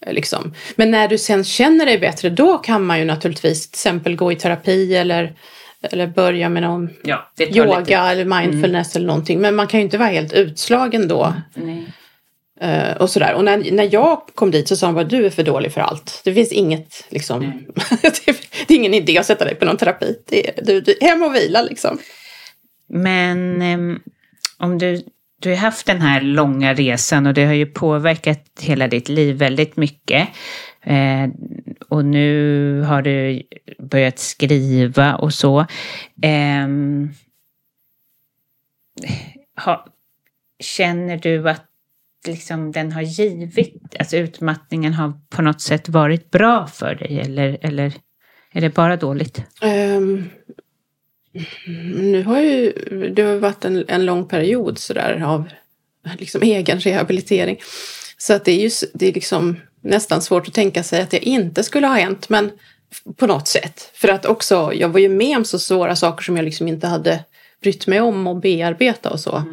eh, 0.01 0.13
Liksom. 0.13 0.55
Men 0.77 0.91
när 0.91 1.09
du 1.09 1.19
sen 1.19 1.45
känner 1.45 1.87
dig 1.87 1.99
bättre, 1.99 2.31
då 2.31 2.59
kan 2.59 2.87
man 2.87 2.99
ju 2.99 3.05
naturligtvis 3.05 3.71
till 3.71 3.77
exempel 3.77 4.17
gå 4.17 4.33
i 4.33 4.37
terapi 4.37 4.97
eller, 4.97 5.33
eller 5.83 6.07
börja 6.07 6.49
med 6.49 6.63
någon 6.63 6.91
Ja, 7.05 7.31
yoga 7.39 7.79
lite- 7.81 7.95
eller 7.97 8.25
mindfulness 8.25 8.97
eller 8.97 9.07
någonting. 9.07 9.41
Men 9.41 9.55
man 9.55 9.67
kan 9.67 9.81
ju 9.81 9.85
inte 9.85 9.99
vara 9.99 10.09
helt 10.09 10.33
utslagen 10.33 11.09
då. 11.09 11.35
Eh, 12.63 12.97
och 12.97 13.11
sådär. 13.11 13.35
Och 13.35 13.45
när, 13.45 13.73
när 13.73 13.89
jag 13.93 14.27
kom 14.35 14.51
dit 14.51 14.69
så 14.69 14.77
sa 14.77 14.87
de 14.87 14.95
bara 14.95 15.05
du 15.05 15.27
är 15.27 15.31
för 15.31 15.43
dålig 15.43 15.73
för 15.73 15.81
allt. 15.81 16.21
Det 16.25 16.35
finns 16.35 16.53
inget 16.53 17.05
liksom. 17.09 17.41
det, 18.03 18.29
är, 18.29 18.37
det 18.67 18.75
är 18.75 18.79
ingen 18.79 18.95
idé 18.95 19.19
att 19.19 19.27
sätta 19.27 19.45
dig 19.45 19.55
på 19.55 19.65
någon 19.65 19.77
terapi. 19.77 20.19
Det 20.27 20.49
är, 20.49 20.65
du, 20.65 20.81
du, 20.81 20.97
hem 21.01 21.23
och 21.23 21.35
vila 21.35 21.63
liksom. 21.63 21.99
Men 22.89 23.63
ehm, 23.63 24.01
om 24.59 24.79
du, 24.79 25.03
du 25.41 25.51
har 25.51 25.57
haft 25.57 25.87
den 25.87 26.01
här 26.01 26.21
långa 26.21 26.75
resan 26.75 27.27
och 27.27 27.35
det 27.35 27.45
har 27.45 27.53
ju 27.53 27.67
påverkat 27.67 28.45
hela 28.61 28.89
ditt 28.89 29.09
liv 29.09 29.37
väldigt 29.37 29.77
mycket. 29.77 30.29
Eh, 30.83 31.29
och 31.89 32.05
nu 32.05 32.81
har 32.81 33.03
du 33.03 33.43
börjat 33.79 34.19
skriva 34.19 35.15
och 35.15 35.35
så. 35.35 35.67
Ehm, 36.23 37.11
ha, 39.65 39.87
känner 40.61 41.17
du 41.17 41.51
att 41.51 41.72
liksom 42.27 42.73
den 42.73 42.93
har 42.93 43.03
givit, 43.03 43.97
alltså 43.99 44.17
utmattningen 44.17 44.95
har 44.95 45.13
på 45.31 45.43
något 45.43 45.61
sätt 45.61 45.89
varit 45.89 46.31
bra 46.31 46.67
för 46.67 46.95
dig 46.95 47.21
eller, 47.21 47.59
eller 47.61 47.93
är 48.53 48.61
det 48.61 48.75
bara 48.75 48.97
dåligt? 48.97 49.43
Ehm, 49.61 50.31
nu 51.87 52.23
har 52.23 52.41
ju 52.41 52.73
det 53.15 53.23
har 53.23 53.37
varit 53.37 53.65
en, 53.65 53.85
en 53.89 54.07
lång 54.07 54.29
period 54.29 54.79
sådär 54.79 55.23
av 55.25 55.49
liksom 56.19 56.43
egen 56.43 56.81
rehabilitering. 56.81 57.61
Så 58.19 58.35
att 58.35 58.45
det 58.45 58.53
är 58.53 58.63
ju 58.63 58.71
det 58.95 59.09
är 59.09 59.13
liksom 59.13 59.57
nästan 59.81 60.23
svårt 60.23 60.49
att 60.49 60.55
tänka 60.55 60.83
sig 60.83 61.03
att 61.03 61.11
det 61.11 61.29
inte 61.29 61.63
skulle 61.63 61.87
ha 61.87 61.95
hänt. 61.95 62.29
Men 62.29 62.51
på 63.17 63.27
något 63.27 63.49
sätt. 63.49 63.91
För 63.95 64.09
att 64.09 64.27
också, 64.27 64.73
jag 64.75 64.89
var 64.89 65.01
ju 65.01 65.09
med 65.09 65.37
om 65.37 65.45
så 65.45 65.59
svåra 65.59 65.97
saker 65.97 66.25
som 66.25 66.37
jag 66.37 66.45
liksom 66.45 66.69
inte 66.69 66.87
hade 66.87 67.25
brytt 67.63 67.87
mig 67.87 68.01
om 68.01 68.27
och 68.27 68.37
bearbeta 68.37 69.11
och 69.11 69.21
så. 69.21 69.45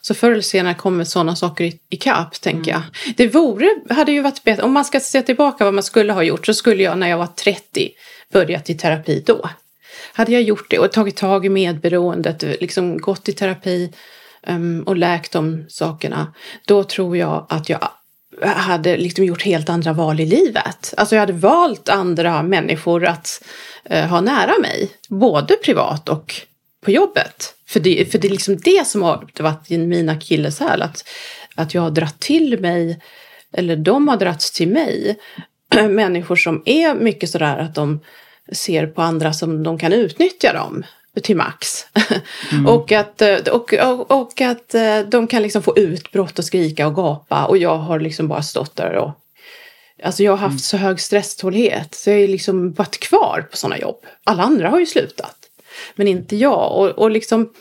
Så 0.00 0.14
förr 0.14 0.30
eller 0.30 0.42
senare 0.42 0.74
kommer 0.74 1.04
sådana 1.04 1.36
saker 1.36 1.64
i, 1.64 1.78
i 1.90 1.96
kapp, 1.96 2.40
tänker 2.40 2.70
jag. 2.70 2.82
Det 3.16 3.26
vore, 3.26 3.68
hade 3.90 4.12
ju 4.12 4.22
varit 4.22 4.44
bättre, 4.44 4.62
om 4.62 4.72
man 4.72 4.84
ska 4.84 5.00
se 5.00 5.22
tillbaka 5.22 5.64
vad 5.64 5.74
man 5.74 5.82
skulle 5.82 6.12
ha 6.12 6.22
gjort 6.22 6.46
så 6.46 6.54
skulle 6.54 6.82
jag 6.82 6.98
när 6.98 7.08
jag 7.08 7.18
var 7.18 7.26
30 7.26 7.90
börjat 8.32 8.70
i 8.70 8.74
terapi 8.74 9.22
då. 9.26 9.50
Hade 10.12 10.32
jag 10.32 10.42
gjort 10.42 10.70
det 10.70 10.78
och 10.78 10.92
tagit 10.92 11.16
tag 11.16 11.46
i 11.46 11.48
medberoendet, 11.48 12.42
liksom 12.42 12.98
gått 12.98 13.28
i 13.28 13.32
terapi 13.32 13.92
um, 14.46 14.82
och 14.82 14.96
läkt 14.96 15.32
de 15.32 15.64
sakerna, 15.68 16.32
då 16.66 16.84
tror 16.84 17.16
jag 17.16 17.46
att 17.48 17.68
jag 17.68 17.88
hade 18.42 18.96
liksom 18.96 19.24
gjort 19.24 19.42
helt 19.42 19.68
andra 19.68 19.92
val 19.92 20.20
i 20.20 20.26
livet. 20.26 20.94
Alltså 20.96 21.14
jag 21.14 21.20
hade 21.20 21.32
valt 21.32 21.88
andra 21.88 22.42
människor 22.42 23.04
att 23.04 23.44
eh, 23.84 24.06
ha 24.06 24.20
nära 24.20 24.58
mig, 24.62 24.90
både 25.08 25.56
privat 25.56 26.08
och 26.08 26.34
på 26.80 26.90
jobbet. 26.90 27.54
För 27.66 27.80
det, 27.80 28.12
för 28.12 28.18
det 28.18 28.28
är 28.28 28.32
liksom 28.32 28.56
det 28.56 28.86
som 28.86 29.02
har 29.02 29.28
varit 29.38 29.70
mina 29.70 30.12
akilleshäl, 30.12 30.82
att, 30.82 31.08
att 31.54 31.74
jag 31.74 31.82
har 31.82 31.90
dratt 31.90 32.20
till 32.20 32.60
mig, 32.60 33.00
eller 33.52 33.76
de 33.76 34.08
har 34.08 34.16
dragits 34.16 34.50
till 34.50 34.68
mig, 34.68 35.16
människor 35.88 36.36
som 36.36 36.62
är 36.64 36.94
mycket 36.94 37.30
sådär 37.30 37.58
att 37.58 37.74
de 37.74 38.00
ser 38.52 38.86
på 38.86 39.02
andra 39.02 39.32
som 39.32 39.62
de 39.62 39.78
kan 39.78 39.92
utnyttja 39.92 40.52
dem 40.52 40.84
till 41.22 41.36
max. 41.36 41.86
och, 42.66 42.92
att, 42.92 43.22
och, 43.50 43.74
och, 43.74 44.10
och 44.10 44.40
att 44.40 44.74
eh, 44.74 45.00
de 45.00 45.26
kan 45.26 45.42
liksom 45.42 45.62
få 45.62 45.78
utbrott 45.78 46.38
och 46.38 46.44
skrika 46.44 46.86
och 46.86 46.94
gapa 46.94 47.44
och 47.44 47.58
jag 47.58 47.78
har 47.78 48.00
liksom 48.00 48.28
bara 48.28 48.42
stått 48.42 48.76
där 48.76 48.92
och 48.92 49.10
Alltså 50.02 50.22
jag 50.22 50.32
har 50.32 50.48
haft 50.48 50.64
så 50.64 50.76
hög 50.76 51.00
stresstålighet 51.00 51.94
så 51.94 52.10
jag 52.10 52.20
har 52.20 52.28
liksom 52.28 52.72
varit 52.72 53.00
kvar 53.00 53.46
på 53.50 53.56
sådana 53.56 53.78
jobb. 53.78 54.06
Alla 54.24 54.42
andra 54.42 54.68
har 54.68 54.80
ju 54.80 54.86
slutat. 54.86 55.37
Men 55.94 56.08
inte 56.08 56.36
jag. 56.36 56.72
Och, 56.72 56.88
och 56.88 57.10
liksom, 57.10 57.52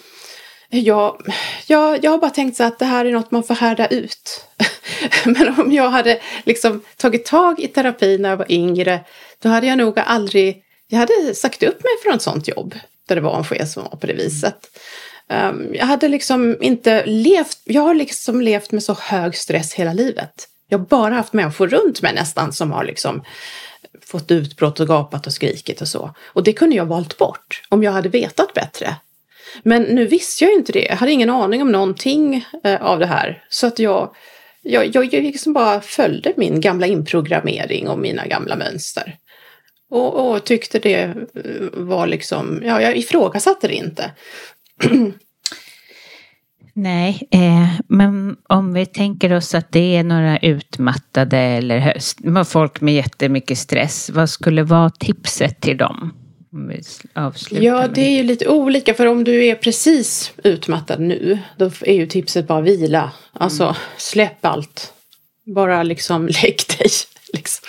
jag, 0.69 1.21
jag, 1.67 2.03
jag 2.03 2.11
har 2.11 2.17
bara 2.17 2.31
tänkt 2.31 2.57
så 2.57 2.63
att 2.63 2.79
det 2.79 2.85
här 2.85 3.05
är 3.05 3.11
något 3.11 3.31
man 3.31 3.43
får 3.43 3.55
härda 3.55 3.87
ut. 3.87 4.45
Men 5.25 5.59
om 5.59 5.71
jag 5.71 5.89
hade 5.89 6.21
liksom 6.43 6.81
tagit 6.97 7.25
tag 7.25 7.59
i 7.59 7.67
terapi 7.67 8.17
när 8.17 8.29
jag 8.29 8.37
var 8.37 8.51
yngre, 8.51 8.99
då 9.41 9.49
hade 9.49 9.67
jag 9.67 9.77
nog 9.77 9.99
aldrig, 9.99 10.63
jag 10.87 10.99
hade 10.99 11.35
sagt 11.35 11.63
upp 11.63 11.83
mig 11.83 11.91
från 12.03 12.13
ett 12.13 12.21
sådant 12.21 12.47
jobb. 12.47 12.75
Där 13.07 13.15
det 13.15 13.21
var 13.21 13.37
en 13.37 13.43
chef 13.43 13.69
som 13.69 13.83
var 13.83 13.97
på 13.97 14.07
det 14.07 14.13
viset. 14.13 14.69
Um, 15.29 15.75
jag 15.75 15.85
hade 15.85 16.07
liksom 16.07 16.57
inte 16.61 17.05
levt, 17.05 17.61
jag 17.63 17.81
har 17.81 17.93
liksom 17.93 18.41
levt 18.41 18.71
med 18.71 18.83
så 18.83 18.93
hög 18.93 19.35
stress 19.35 19.73
hela 19.73 19.93
livet. 19.93 20.47
Jag 20.69 20.77
har 20.77 20.85
bara 20.85 21.13
haft 21.13 21.33
människor 21.33 21.67
runt 21.67 22.01
mig 22.01 22.13
nästan 22.13 22.53
som 22.53 22.71
har 22.71 22.83
liksom 22.83 23.23
fått 24.05 24.31
utbrott 24.31 24.79
och 24.79 24.87
gapat 24.87 25.27
och 25.27 25.33
skrikit 25.33 25.81
och 25.81 25.87
så. 25.87 26.15
Och 26.25 26.43
det 26.43 26.53
kunde 26.53 26.75
jag 26.75 26.85
valt 26.85 27.17
bort 27.17 27.61
om 27.69 27.83
jag 27.83 27.91
hade 27.91 28.09
vetat 28.09 28.53
bättre. 28.53 28.95
Men 29.63 29.83
nu 29.83 30.05
visste 30.05 30.43
jag 30.43 30.51
ju 30.51 30.57
inte 30.57 30.71
det. 30.71 30.85
Jag 30.85 30.95
hade 30.95 31.11
ingen 31.11 31.29
aning 31.29 31.61
om 31.61 31.71
någonting 31.71 32.45
eh, 32.63 32.81
av 32.81 32.99
det 32.99 33.05
här. 33.05 33.43
Så 33.49 33.67
att 33.67 33.79
jag, 33.79 34.15
jag, 34.61 34.95
jag, 34.95 35.13
liksom 35.13 35.53
bara 35.53 35.81
följde 35.81 36.33
min 36.37 36.61
gamla 36.61 36.87
inprogrammering 36.87 37.87
och 37.87 37.99
mina 37.99 38.27
gamla 38.27 38.55
mönster. 38.55 39.17
Och, 39.89 40.31
och 40.31 40.43
tyckte 40.43 40.79
det 40.79 41.01
eh, 41.01 41.13
var 41.73 42.07
liksom, 42.07 42.61
ja, 42.65 42.81
jag 42.81 42.97
ifrågasatte 42.97 43.67
det 43.67 43.73
inte. 43.73 44.11
Nej, 46.79 47.27
eh, 47.31 47.69
men 47.87 48.37
om 48.49 48.73
vi 48.73 48.85
tänker 48.85 49.33
oss 49.33 49.55
att 49.55 49.71
det 49.71 49.95
är 49.95 50.03
några 50.03 50.37
utmattade 50.37 51.37
eller 51.37 51.79
höst, 51.79 52.19
folk 52.45 52.81
med 52.81 52.93
jättemycket 52.93 53.57
stress, 53.57 54.09
vad 54.09 54.29
skulle 54.29 54.63
vara 54.63 54.89
tipset 54.89 55.61
till 55.61 55.77
dem? 55.77 56.13
Om 56.53 56.67
vi 56.67 56.81
avslutar 57.13 57.65
Ja, 57.65 57.87
det 57.87 58.01
är 58.01 58.11
ju 58.11 58.23
lite 58.23 58.47
olika. 58.47 58.93
För 58.93 59.05
om 59.05 59.23
du 59.23 59.45
är 59.45 59.55
precis 59.55 60.33
utmattad 60.43 60.99
nu, 60.99 61.39
då 61.57 61.71
är 61.81 61.93
ju 61.93 62.07
tipset 62.07 62.47
bara 62.47 62.61
vila. 62.61 63.11
Alltså, 63.33 63.75
släpp 63.97 64.45
allt. 64.45 64.93
Bara 65.45 65.83
liksom 65.83 66.27
lägg 66.43 66.57
dig. 66.79 66.89
Liksom. 67.33 67.67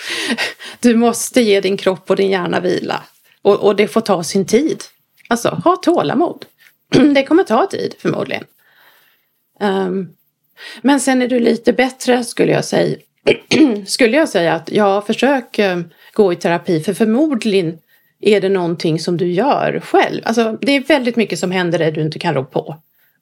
Du 0.79 0.95
måste 0.95 1.41
ge 1.41 1.61
din 1.61 1.77
kropp 1.77 2.09
och 2.09 2.15
din 2.15 2.31
hjärna 2.31 2.59
vila. 2.59 3.03
Och, 3.41 3.55
och 3.55 3.75
det 3.75 3.87
får 3.87 4.01
ta 4.01 4.23
sin 4.23 4.45
tid. 4.45 4.83
Alltså, 5.27 5.49
ha 5.49 5.75
tålamod. 5.75 6.45
Det 7.13 7.23
kommer 7.23 7.43
ta 7.43 7.67
tid 7.67 7.95
förmodligen. 7.99 8.43
Ehm, 9.59 10.07
men 10.81 10.99
sen 10.99 11.21
är 11.21 11.27
du 11.27 11.39
lite 11.39 11.73
bättre 11.73 12.23
skulle 12.23 12.51
jag 12.51 12.65
säga. 12.65 12.97
skulle 13.85 14.17
jag 14.17 14.29
säga 14.29 14.53
att 14.53 14.71
ja, 14.71 15.01
försök 15.01 15.59
eh, 15.59 15.79
gå 16.13 16.33
i 16.33 16.35
terapi. 16.35 16.79
För 16.79 16.93
förmodligen 16.93 17.77
är 18.21 18.41
det 18.41 18.49
någonting 18.49 18.99
som 18.99 19.17
du 19.17 19.31
gör 19.31 19.79
själv. 19.79 20.21
Alltså, 20.25 20.57
det 20.61 20.71
är 20.71 20.81
väldigt 20.81 21.15
mycket 21.15 21.39
som 21.39 21.51
händer 21.51 21.79
där 21.79 21.91
du 21.91 22.01
inte 22.01 22.19
kan 22.19 22.33
rå 22.33 22.43
på. 22.43 22.75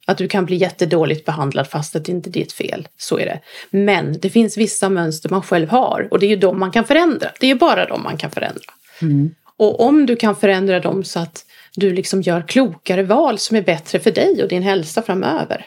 Att 0.06 0.18
du 0.18 0.28
kan 0.28 0.44
bli 0.44 0.56
jättedåligt 0.56 1.26
behandlad 1.26 1.66
fast 1.66 1.96
att 1.96 2.04
det 2.04 2.12
inte 2.12 2.30
är 2.30 2.32
ditt 2.32 2.52
fel. 2.52 2.88
Så 2.96 3.18
är 3.18 3.26
det. 3.26 3.40
Men 3.70 4.20
det 4.20 4.30
finns 4.30 4.56
vissa 4.56 4.88
mönster 4.88 5.28
man 5.28 5.42
själv 5.42 5.68
har 5.68 6.08
och 6.10 6.18
det 6.18 6.26
är 6.26 6.30
ju 6.30 6.36
de 6.36 6.58
man 6.58 6.70
kan 6.70 6.84
förändra. 6.84 7.30
Det 7.40 7.46
är 7.46 7.48
ju 7.48 7.58
bara 7.58 7.86
de 7.86 8.02
man 8.02 8.16
kan 8.16 8.30
förändra. 8.30 8.72
Och 9.56 9.80
om 9.80 10.06
du 10.06 10.16
kan 10.16 10.36
förändra 10.36 10.80
dem 10.80 11.04
så 11.04 11.20
att 11.20 11.44
du 11.74 11.92
liksom 11.92 12.22
gör 12.22 12.42
klokare 12.48 13.02
val 13.02 13.38
som 13.38 13.56
är 13.56 13.62
bättre 13.62 13.98
för 13.98 14.10
dig 14.10 14.42
och 14.42 14.48
din 14.48 14.62
hälsa 14.62 15.02
framöver. 15.02 15.66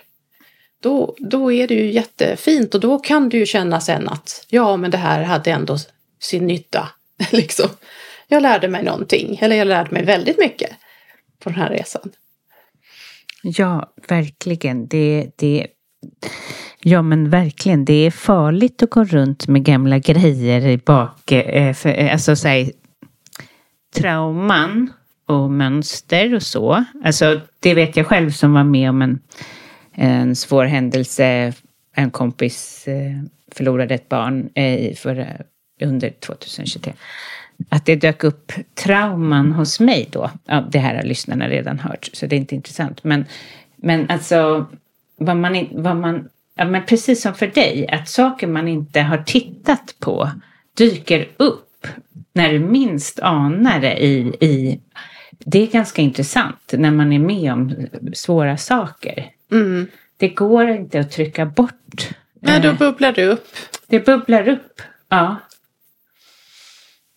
Då, 0.81 1.15
då 1.19 1.51
är 1.51 1.67
det 1.67 1.73
ju 1.73 1.91
jättefint 1.91 2.75
och 2.75 2.81
då 2.81 2.99
kan 2.99 3.29
du 3.29 3.37
ju 3.37 3.45
känna 3.45 3.81
sen 3.81 4.09
att 4.09 4.45
ja, 4.49 4.77
men 4.77 4.91
det 4.91 4.97
här 4.97 5.23
hade 5.23 5.51
ändå 5.51 5.77
sin 6.19 6.47
nytta. 6.47 6.87
liksom. 7.31 7.69
Jag 8.27 8.43
lärde 8.43 8.67
mig 8.67 8.83
någonting, 8.83 9.37
eller 9.41 9.55
jag 9.55 9.67
lärde 9.67 9.91
mig 9.91 10.05
väldigt 10.05 10.37
mycket 10.37 10.69
på 11.43 11.49
den 11.49 11.59
här 11.59 11.69
resan. 11.69 12.11
Ja, 13.43 13.93
verkligen. 14.07 14.87
Det, 14.87 15.31
det, 15.35 15.67
ja, 16.79 17.01
men 17.01 17.29
verkligen. 17.29 17.85
Det 17.85 18.05
är 18.05 18.11
farligt 18.11 18.83
att 18.83 18.89
gå 18.89 19.03
runt 19.03 19.47
med 19.47 19.63
gamla 19.63 19.99
grejer 19.99 20.67
i 20.67 20.77
bak. 20.77 21.31
Eh, 21.31 21.73
för, 21.73 21.89
eh, 21.89 22.11
alltså, 22.11 22.35
så 22.35 22.47
här, 22.47 22.71
trauman 23.95 24.93
och 25.25 25.51
mönster 25.51 26.35
och 26.35 26.43
så. 26.43 26.83
Alltså, 27.03 27.41
det 27.59 27.73
vet 27.73 27.97
jag 27.97 28.07
själv 28.07 28.31
som 28.31 28.53
var 28.53 28.63
med 28.63 28.89
om 28.89 29.01
en, 29.01 29.19
en 29.93 30.35
svår 30.35 30.65
händelse. 30.65 31.53
En 31.95 32.11
kompis 32.11 32.87
eh, 32.87 33.21
förlorade 33.51 33.95
ett 33.95 34.09
barn 34.09 34.49
eh, 34.53 34.95
för, 34.95 35.45
under 35.81 36.09
2023. 36.09 36.93
att 37.69 37.85
det 37.85 37.95
dök 37.95 38.23
upp 38.23 38.51
trauman 38.73 39.51
hos 39.51 39.79
mig 39.79 40.09
då. 40.11 40.31
Ja, 40.45 40.63
det 40.71 40.79
här 40.79 40.95
har 40.95 41.03
lyssnarna 41.03 41.49
redan 41.49 41.79
hört, 41.79 42.09
så 42.13 42.25
det 42.25 42.35
är 42.35 42.37
inte 42.37 42.55
intressant. 42.55 43.03
Men, 43.03 43.25
men 43.75 44.09
alltså, 44.09 44.65
vad 45.17 45.37
man, 45.37 45.67
vad 45.71 45.95
man, 45.95 46.29
ja, 46.55 46.65
men 46.65 46.85
precis 46.85 47.21
som 47.21 47.33
för 47.33 47.47
dig, 47.47 47.87
att 47.87 48.09
saker 48.09 48.47
man 48.47 48.67
inte 48.67 49.01
har 49.01 49.17
tittat 49.17 49.95
på 49.99 50.29
dyker 50.77 51.27
upp 51.37 51.87
när 52.33 52.53
du 52.53 52.59
minst 52.59 53.19
anar 53.19 53.79
det 53.79 54.03
i, 54.03 54.17
i 54.39 54.79
det 55.45 55.59
är 55.59 55.67
ganska 55.67 56.01
intressant 56.01 56.73
när 56.73 56.91
man 56.91 57.13
är 57.13 57.19
med 57.19 57.53
om 57.53 57.87
svåra 58.13 58.57
saker. 58.57 59.29
Mm. 59.51 59.87
Det 60.17 60.27
går 60.29 60.69
inte 60.69 60.99
att 60.99 61.11
trycka 61.11 61.45
bort. 61.45 62.09
Nej, 62.41 62.59
då 62.59 62.67
Eh, 62.69 62.77
bubblar 62.77 63.11
det 63.11 63.25
upp. 63.25 63.47
Det 63.87 63.99
bubblar 64.05 64.47
upp. 64.49 64.81
Ja. 65.09 65.35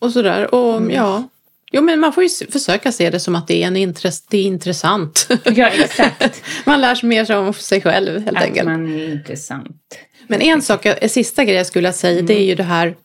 Och 0.01 0.11
sådär. 0.13 0.55
Och 0.55 0.93
ja. 0.93 1.29
Jo, 1.73 1.83
men 1.83 2.01
man 2.01 2.13
får 2.13 2.23
ju 2.23 2.29
försöka 2.51 2.93
se 2.93 3.11
det 3.11 3.21
som 3.21 3.35
att 3.37 3.47
det 3.49 3.63
är, 3.63 3.67
en 3.67 3.77
intress- 3.77 4.27
det 4.31 4.39
är 4.39 4.43
intressant. 4.43 5.29
ja, 5.45 5.69
exakt. 5.69 6.43
man 6.67 6.81
lär 6.81 6.95
sig 6.95 7.09
mer 7.09 7.33
om 7.37 7.53
sig 7.53 7.81
själv 7.83 8.21
helt 8.25 8.37
Att 8.37 8.43
enkelt. 8.43 8.69
man 8.69 8.99
är 8.99 9.13
intressant. 9.13 9.99
Men 10.27 10.41
en 10.43 10.63
sak, 10.63 10.87
en 10.87 11.09
sista 11.09 11.45
grej 11.45 11.55
jag 11.57 11.67
skulle 11.67 11.93
säga, 11.93 12.23
det 12.23 12.35
är 12.41 12.45
ju 12.45 12.55
det 12.55 12.63
här 12.63 12.97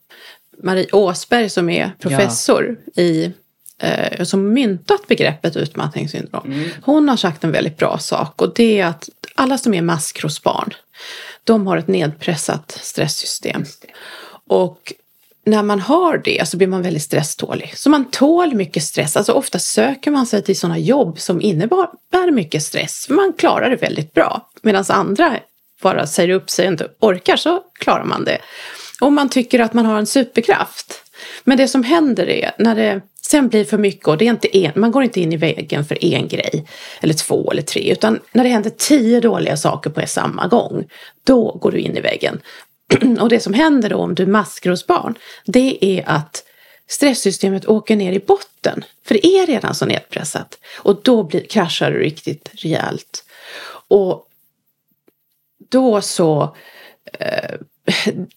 Marie 0.64 0.88
Åsberg 0.92 1.50
som 1.50 1.70
är 1.70 1.92
professor 2.00 2.78
i 2.96 3.32
eh, 3.82 4.24
som 4.24 4.54
myntat 4.54 5.08
begreppet 5.08 5.56
utmattningssyndrom. 5.56 6.64
Hon 6.82 7.10
har 7.10 7.18
sagt 7.18 7.44
en 7.44 7.52
väldigt 7.52 7.78
bra 7.78 7.98
sak 7.98 8.42
och 8.42 8.54
det 8.56 8.80
är 8.80 8.86
att 8.86 9.10
alla 9.40 9.58
som 9.58 9.74
är 9.74 9.82
maskrosbarn, 9.82 10.74
de 11.44 11.68
har 11.68 11.78
ett 11.78 11.88
nedpressat 11.88 12.80
stresssystem. 12.82 13.66
Och 14.48 14.94
när 15.46 15.64
man 15.64 15.80
har 15.80 16.18
det 16.18 16.48
så 16.48 16.58
blir 16.58 16.68
man 16.68 16.82
väldigt 16.82 17.04
stresstålig. 17.04 17.78
Så 17.78 17.90
man 17.90 18.12
tål 18.12 18.54
mycket 18.54 18.84
stress. 18.84 19.18
Alltså 19.18 19.34
ofta 19.34 19.60
söker 19.60 20.12
man 20.12 20.26
sig 20.26 20.44
till 20.44 20.60
sådana 20.60 20.78
jobb 20.78 21.20
som 21.20 21.42
innebär 21.42 22.32
mycket 22.32 22.64
stress. 22.64 23.06
För 23.08 23.14
man 23.14 23.34
klarar 23.34 23.70
det 23.70 23.76
väldigt 23.76 24.14
bra. 24.14 24.50
Medan 24.62 24.86
andra 24.90 25.40
bara 25.82 26.08
säger 26.08 26.30
upp 26.30 26.50
sig 26.50 26.66
och 26.66 26.72
inte 26.72 26.88
orkar 27.00 27.36
så 27.36 27.64
klarar 27.80 28.06
man 28.06 28.24
det. 28.24 28.38
Och 29.02 29.14
man 29.14 29.30
tycker 29.30 29.60
att 29.60 29.74
man 29.74 29.86
har 29.86 30.00
en 30.00 30.06
superkraft. 30.06 31.04
Men 31.44 31.58
det 31.58 31.68
som 31.68 31.84
händer 31.84 32.30
är 32.30 32.52
när 32.58 32.76
det 32.76 33.02
sen 33.32 33.50
blir 33.50 33.66
för 33.66 33.78
mycket 33.78 34.08
och 34.08 34.18
det 34.18 34.26
är 34.26 34.30
inte 34.30 34.58
en, 34.58 34.72
man 34.76 34.92
går 34.92 35.04
inte 35.04 35.22
in 35.22 35.34
i 35.34 35.38
väggen 35.38 35.86
för 35.86 36.06
en 36.06 36.28
grej 36.28 36.66
eller 37.02 37.14
två 37.14 37.52
eller 37.52 37.62
tre 37.62 37.92
utan 37.92 38.20
när 38.32 38.44
det 38.44 38.50
händer 38.50 38.70
tio 38.70 39.20
dåliga 39.20 39.58
saker 39.58 39.90
på 39.90 40.08
samma 40.08 40.48
gång 40.48 40.88
då 41.24 41.52
går 41.52 41.72
du 41.72 41.78
in 41.80 41.98
i 41.98 42.02
väggen. 42.02 42.42
Och 43.20 43.30
det 43.30 43.40
som 43.40 43.54
händer 43.54 43.90
då 43.90 43.98
om 43.98 44.16
du 44.16 44.26
maskrosbarn 44.26 45.16
det 45.46 45.86
är 45.86 46.10
att 46.10 46.44
stresssystemet 46.88 47.66
åker 47.66 47.96
ner 47.96 48.12
i 48.12 48.20
botten. 48.20 48.84
För 49.06 49.14
det 49.14 49.26
är 49.26 49.48
redan 49.48 49.76
så 49.76 49.86
nedpressat. 49.86 50.58
Och 50.78 51.02
då 51.04 51.24
blir, 51.24 51.46
kraschar 51.48 51.92
du 51.92 52.00
riktigt 52.00 52.50
rejält. 52.54 53.26
Och 53.88 54.26
då 55.70 56.02
så 56.02 56.56
eh, 57.20 57.56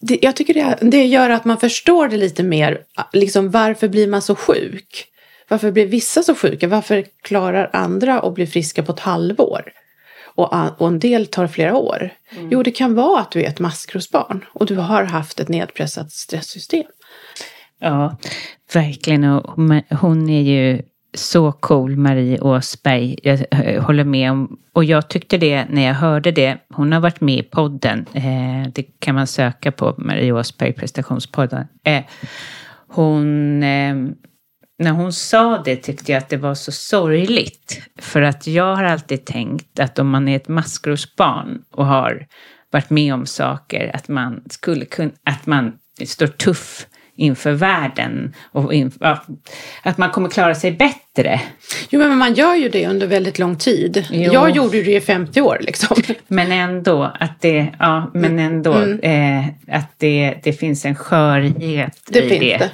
det, 0.00 0.18
jag 0.22 0.36
tycker 0.36 0.54
det, 0.54 0.78
det 0.80 1.06
gör 1.06 1.30
att 1.30 1.44
man 1.44 1.58
förstår 1.58 2.08
det 2.08 2.16
lite 2.16 2.42
mer. 2.42 2.82
Liksom, 3.12 3.50
varför 3.50 3.88
blir 3.88 4.06
man 4.06 4.22
så 4.22 4.34
sjuk? 4.34 5.04
Varför 5.48 5.70
blir 5.70 5.86
vissa 5.86 6.22
så 6.22 6.34
sjuka? 6.34 6.68
Varför 6.68 7.04
klarar 7.22 7.70
andra 7.72 8.20
att 8.20 8.34
bli 8.34 8.46
friska 8.46 8.82
på 8.82 8.92
ett 8.92 9.00
halvår? 9.00 9.72
Och, 10.34 10.80
och 10.80 10.88
en 10.88 10.98
del 10.98 11.26
tar 11.26 11.46
flera 11.46 11.76
år. 11.76 12.10
Jo, 12.50 12.62
det 12.62 12.70
kan 12.70 12.94
vara 12.94 13.20
att 13.20 13.30
du 13.30 13.42
är 13.42 13.48
ett 13.48 13.58
maskrosbarn 13.58 14.44
och 14.48 14.66
du 14.66 14.76
har 14.76 15.04
haft 15.04 15.40
ett 15.40 15.48
nedpressat 15.48 16.12
stresssystem. 16.12 16.84
Ja, 17.80 18.16
verkligen. 18.74 19.24
Och 19.24 19.54
hon 20.00 20.28
är 20.28 20.42
ju 20.42 20.82
så 21.14 21.52
cool, 21.52 21.96
Marie 21.96 22.40
Åsberg. 22.40 23.18
Jag 23.22 23.44
eh, 23.50 23.82
håller 23.82 24.04
med 24.04 24.30
om. 24.30 24.58
Och 24.72 24.84
jag 24.84 25.08
tyckte 25.08 25.38
det 25.38 25.64
när 25.70 25.82
jag 25.82 25.94
hörde 25.94 26.32
det. 26.32 26.58
Hon 26.74 26.92
har 26.92 27.00
varit 27.00 27.20
med 27.20 27.38
i 27.38 27.42
podden. 27.42 28.06
Eh, 28.12 28.72
det 28.74 28.82
kan 28.82 29.14
man 29.14 29.26
söka 29.26 29.72
på, 29.72 29.94
Marie 29.98 30.32
Åsberg, 30.32 30.72
prestationspodden. 30.72 31.66
Eh, 31.84 32.02
hon... 32.88 33.62
Eh, 33.62 33.96
när 34.78 34.90
hon 34.90 35.12
sa 35.12 35.62
det 35.64 35.76
tyckte 35.76 36.12
jag 36.12 36.18
att 36.18 36.28
det 36.28 36.36
var 36.36 36.54
så 36.54 36.72
sorgligt. 36.72 37.82
För 37.98 38.22
att 38.22 38.46
jag 38.46 38.76
har 38.76 38.84
alltid 38.84 39.24
tänkt 39.24 39.80
att 39.80 39.98
om 39.98 40.08
man 40.08 40.28
är 40.28 40.36
ett 40.36 40.48
maskrosbarn 40.48 41.62
och 41.72 41.86
har 41.86 42.26
varit 42.70 42.90
med 42.90 43.14
om 43.14 43.26
saker, 43.26 43.96
att 43.96 44.08
man 44.08 44.42
skulle 44.50 44.84
kunna, 44.84 45.10
att 45.24 45.46
man 45.46 45.72
står 46.06 46.26
tuff 46.26 46.86
inför 47.16 47.52
världen 47.52 48.34
och 48.52 48.74
in, 48.74 48.92
att 49.82 49.98
man 49.98 50.10
kommer 50.10 50.28
klara 50.28 50.54
sig 50.54 50.72
bättre. 50.72 51.40
Jo, 51.90 51.98
men 51.98 52.18
man 52.18 52.34
gör 52.34 52.54
ju 52.54 52.68
det 52.68 52.86
under 52.86 53.06
väldigt 53.06 53.38
lång 53.38 53.56
tid. 53.56 54.06
Jo. 54.10 54.32
Jag 54.32 54.50
gjorde 54.50 54.82
det 54.82 54.96
i 54.96 55.00
50 55.00 55.40
år 55.40 55.58
liksom. 55.60 55.96
Men 56.28 56.52
ändå 56.52 57.12
att 57.20 57.40
det, 57.40 57.66
ja, 57.78 58.10
men 58.14 58.38
ändå 58.38 58.72
eh, 59.02 59.46
att 59.68 59.98
det, 59.98 60.34
det 60.42 60.52
finns 60.52 60.84
en 60.84 60.94
skörhet 60.94 61.98
Det 62.08 62.24
i 62.24 62.38
det. 62.38 62.56
det. 62.58 62.70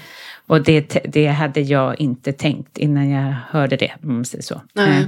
Och 0.47 0.63
det, 0.63 0.99
det 1.05 1.27
hade 1.27 1.61
jag 1.61 2.01
inte 2.01 2.33
tänkt 2.33 2.79
innan 2.79 3.11
jag 3.11 3.35
hörde 3.51 3.77
det, 3.77 3.93
om 4.03 4.15
man 4.15 4.25
säger 4.25 4.43
så. 4.43 4.63
Nej. 4.73 4.89
Eh. 4.89 5.05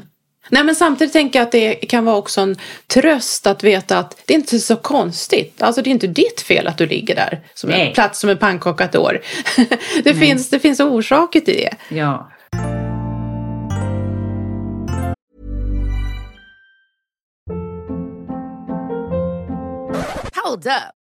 Nej, 0.48 0.64
men 0.64 0.74
samtidigt 0.74 1.12
tänker 1.12 1.38
jag 1.38 1.46
att 1.46 1.52
det 1.52 1.74
kan 1.74 2.04
vara 2.04 2.16
också 2.16 2.40
en 2.40 2.56
tröst 2.86 3.46
att 3.46 3.64
veta 3.64 3.98
att 3.98 4.22
det 4.26 4.34
är 4.34 4.38
inte 4.38 4.58
så 4.58 4.76
konstigt. 4.76 5.62
Alltså 5.62 5.82
det 5.82 5.90
är 5.90 5.92
inte 5.92 6.06
ditt 6.06 6.40
fel 6.40 6.66
att 6.66 6.78
du 6.78 6.86
ligger 6.86 7.14
där 7.14 7.40
som 7.54 7.70
Nej. 7.70 7.88
en 7.88 7.92
plats 7.94 8.20
som 8.20 8.30
en 8.30 8.38
pannkaka 8.38 8.84
ett 8.84 8.96
år. 8.96 9.20
det, 10.04 10.14
finns, 10.14 10.50
det 10.50 10.58
finns 10.58 10.80
orsaker 10.80 11.40
till 11.40 11.56
det. 11.56 11.96
Ja. 11.96 12.30
Hold 20.44 20.66
up. 20.66 20.99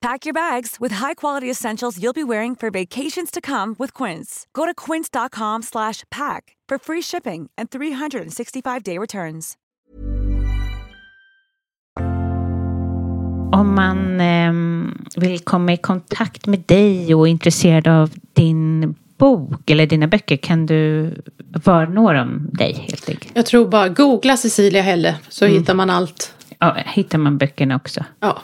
Pack 0.00 0.26
your 0.26 0.32
bags 0.32 0.76
with 0.80 0.94
high-quality 0.94 1.50
essentials 1.50 1.98
you'll 1.98 2.12
be 2.12 2.22
wearing 2.24 2.54
for 2.56 2.70
vacations 2.70 3.30
to 3.32 3.40
come 3.40 3.74
with 3.78 4.04
Quince. 4.04 4.46
Go 4.52 4.64
to 4.64 4.74
quince.com 4.74 5.62
slash 5.62 6.04
pack 6.10 6.56
for 6.68 6.78
free 6.78 7.02
shipping 7.02 7.50
and 7.58 7.68
365-day 7.70 8.98
returns. 8.98 9.56
Om 13.52 13.74
man 13.74 14.20
ehm, 14.20 15.06
vill 15.16 15.40
komma 15.40 15.72
i 15.72 15.76
kontakt 15.76 16.46
med 16.46 16.60
dig 16.66 17.14
och 17.14 17.28
är 17.28 17.30
intresserad 17.30 17.88
av 17.88 18.10
din 18.32 18.94
bok 19.16 19.70
eller 19.70 19.86
dina 19.86 20.06
böcker, 20.06 20.36
kan 20.36 20.66
du, 20.66 21.10
var 21.64 21.86
når 21.86 22.14
de 22.14 22.50
dig 22.52 22.72
helt 22.72 23.08
enkelt? 23.08 23.32
Jag 23.34 23.46
tror 23.46 23.68
bara 23.68 23.88
googla 23.88 24.36
Cecilia 24.36 24.82
Helle 24.82 25.18
så 25.28 25.46
hittar 25.46 25.74
man 25.74 25.90
allt. 25.90 26.34
Ja, 26.58 26.76
hittar 26.86 27.18
man 27.18 27.38
böckerna 27.38 27.76
också? 27.76 28.04
Ja. 28.20 28.42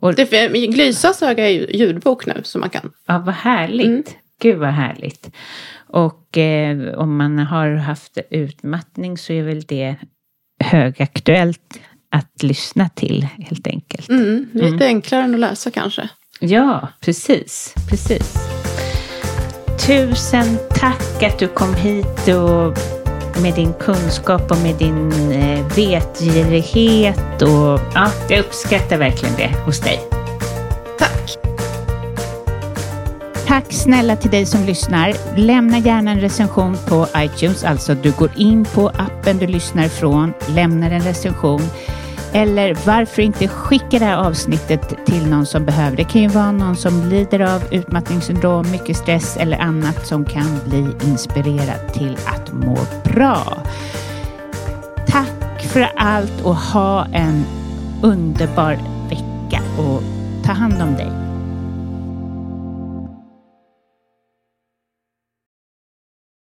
Och, 0.00 0.14
det, 0.14 0.48
Glysas 0.66 1.20
höga 1.20 1.50
ljudbok 1.50 2.26
nu 2.26 2.40
som 2.44 2.60
man 2.60 2.70
kan. 2.70 2.92
Ja, 3.06 3.18
vad 3.18 3.34
härligt. 3.34 3.86
Mm. 3.86 4.04
Gud 4.40 4.58
vad 4.58 4.68
härligt. 4.68 5.30
Och 5.88 6.38
eh, 6.38 6.94
om 6.98 7.16
man 7.16 7.38
har 7.38 7.74
haft 7.74 8.18
utmattning 8.30 9.18
så 9.18 9.32
är 9.32 9.42
väl 9.42 9.60
det 9.60 9.96
högaktuellt 10.64 11.80
att 12.10 12.42
lyssna 12.42 12.88
till 12.88 13.28
helt 13.38 13.66
enkelt. 13.66 14.08
Mm, 14.08 14.48
lite 14.52 14.66
mm. 14.66 14.82
enklare 14.82 15.22
än 15.22 15.34
att 15.34 15.40
läsa 15.40 15.70
kanske. 15.70 16.08
Ja, 16.40 16.88
precis, 17.00 17.74
precis. 17.90 18.34
Tusen 19.86 20.58
tack 20.70 21.22
att 21.22 21.38
du 21.38 21.48
kom 21.48 21.74
hit 21.74 22.28
och 22.28 22.97
med 23.42 23.54
din 23.54 23.72
kunskap 23.72 24.50
och 24.50 24.58
med 24.58 24.74
din 24.74 25.32
eh, 25.32 25.66
vetgirighet. 25.76 27.42
Och, 27.42 27.80
ja, 27.94 28.10
jag 28.28 28.40
uppskattar 28.40 28.98
verkligen 28.98 29.34
det 29.36 29.50
hos 29.64 29.80
dig. 29.80 30.00
Tack. 30.98 31.36
Tack 33.46 33.72
snälla 33.72 34.16
till 34.16 34.30
dig 34.30 34.46
som 34.46 34.64
lyssnar. 34.64 35.14
Lämna 35.36 35.78
gärna 35.78 36.10
en 36.10 36.20
recension 36.20 36.76
på 36.88 37.06
iTunes, 37.16 37.64
alltså 37.64 37.94
du 37.94 38.12
går 38.12 38.30
in 38.36 38.64
på 38.64 38.88
appen 38.88 39.38
du 39.38 39.46
lyssnar 39.46 39.84
ifrån, 39.84 40.32
lämnar 40.48 40.90
en 40.90 41.02
recension. 41.02 41.62
Eller 42.32 42.74
varför 42.86 43.22
inte 43.22 43.48
skicka 43.48 43.98
det 43.98 44.04
här 44.04 44.16
avsnittet 44.16 45.06
till 45.06 45.26
någon 45.26 45.46
som 45.46 45.64
behöver. 45.64 45.96
Det 45.96 46.04
kan 46.04 46.22
ju 46.22 46.28
vara 46.28 46.52
någon 46.52 46.76
som 46.76 47.08
lider 47.08 47.40
av 47.40 47.62
utmattningssyndrom, 47.70 48.70
mycket 48.70 48.96
stress 48.96 49.36
eller 49.36 49.58
annat 49.58 50.06
som 50.06 50.24
kan 50.24 50.58
bli 50.66 50.86
inspirerad 51.04 51.92
till 51.92 52.16
att 52.26 52.52
må 52.52 52.78
bra. 53.04 53.62
Tack 55.06 55.62
för 55.62 55.88
allt 55.96 56.40
och 56.42 56.56
ha 56.56 57.06
en 57.12 57.44
underbar 58.02 58.78
vecka 59.08 59.62
och 59.78 60.02
ta 60.44 60.52
hand 60.52 60.82
om 60.82 60.94
dig. 60.94 61.27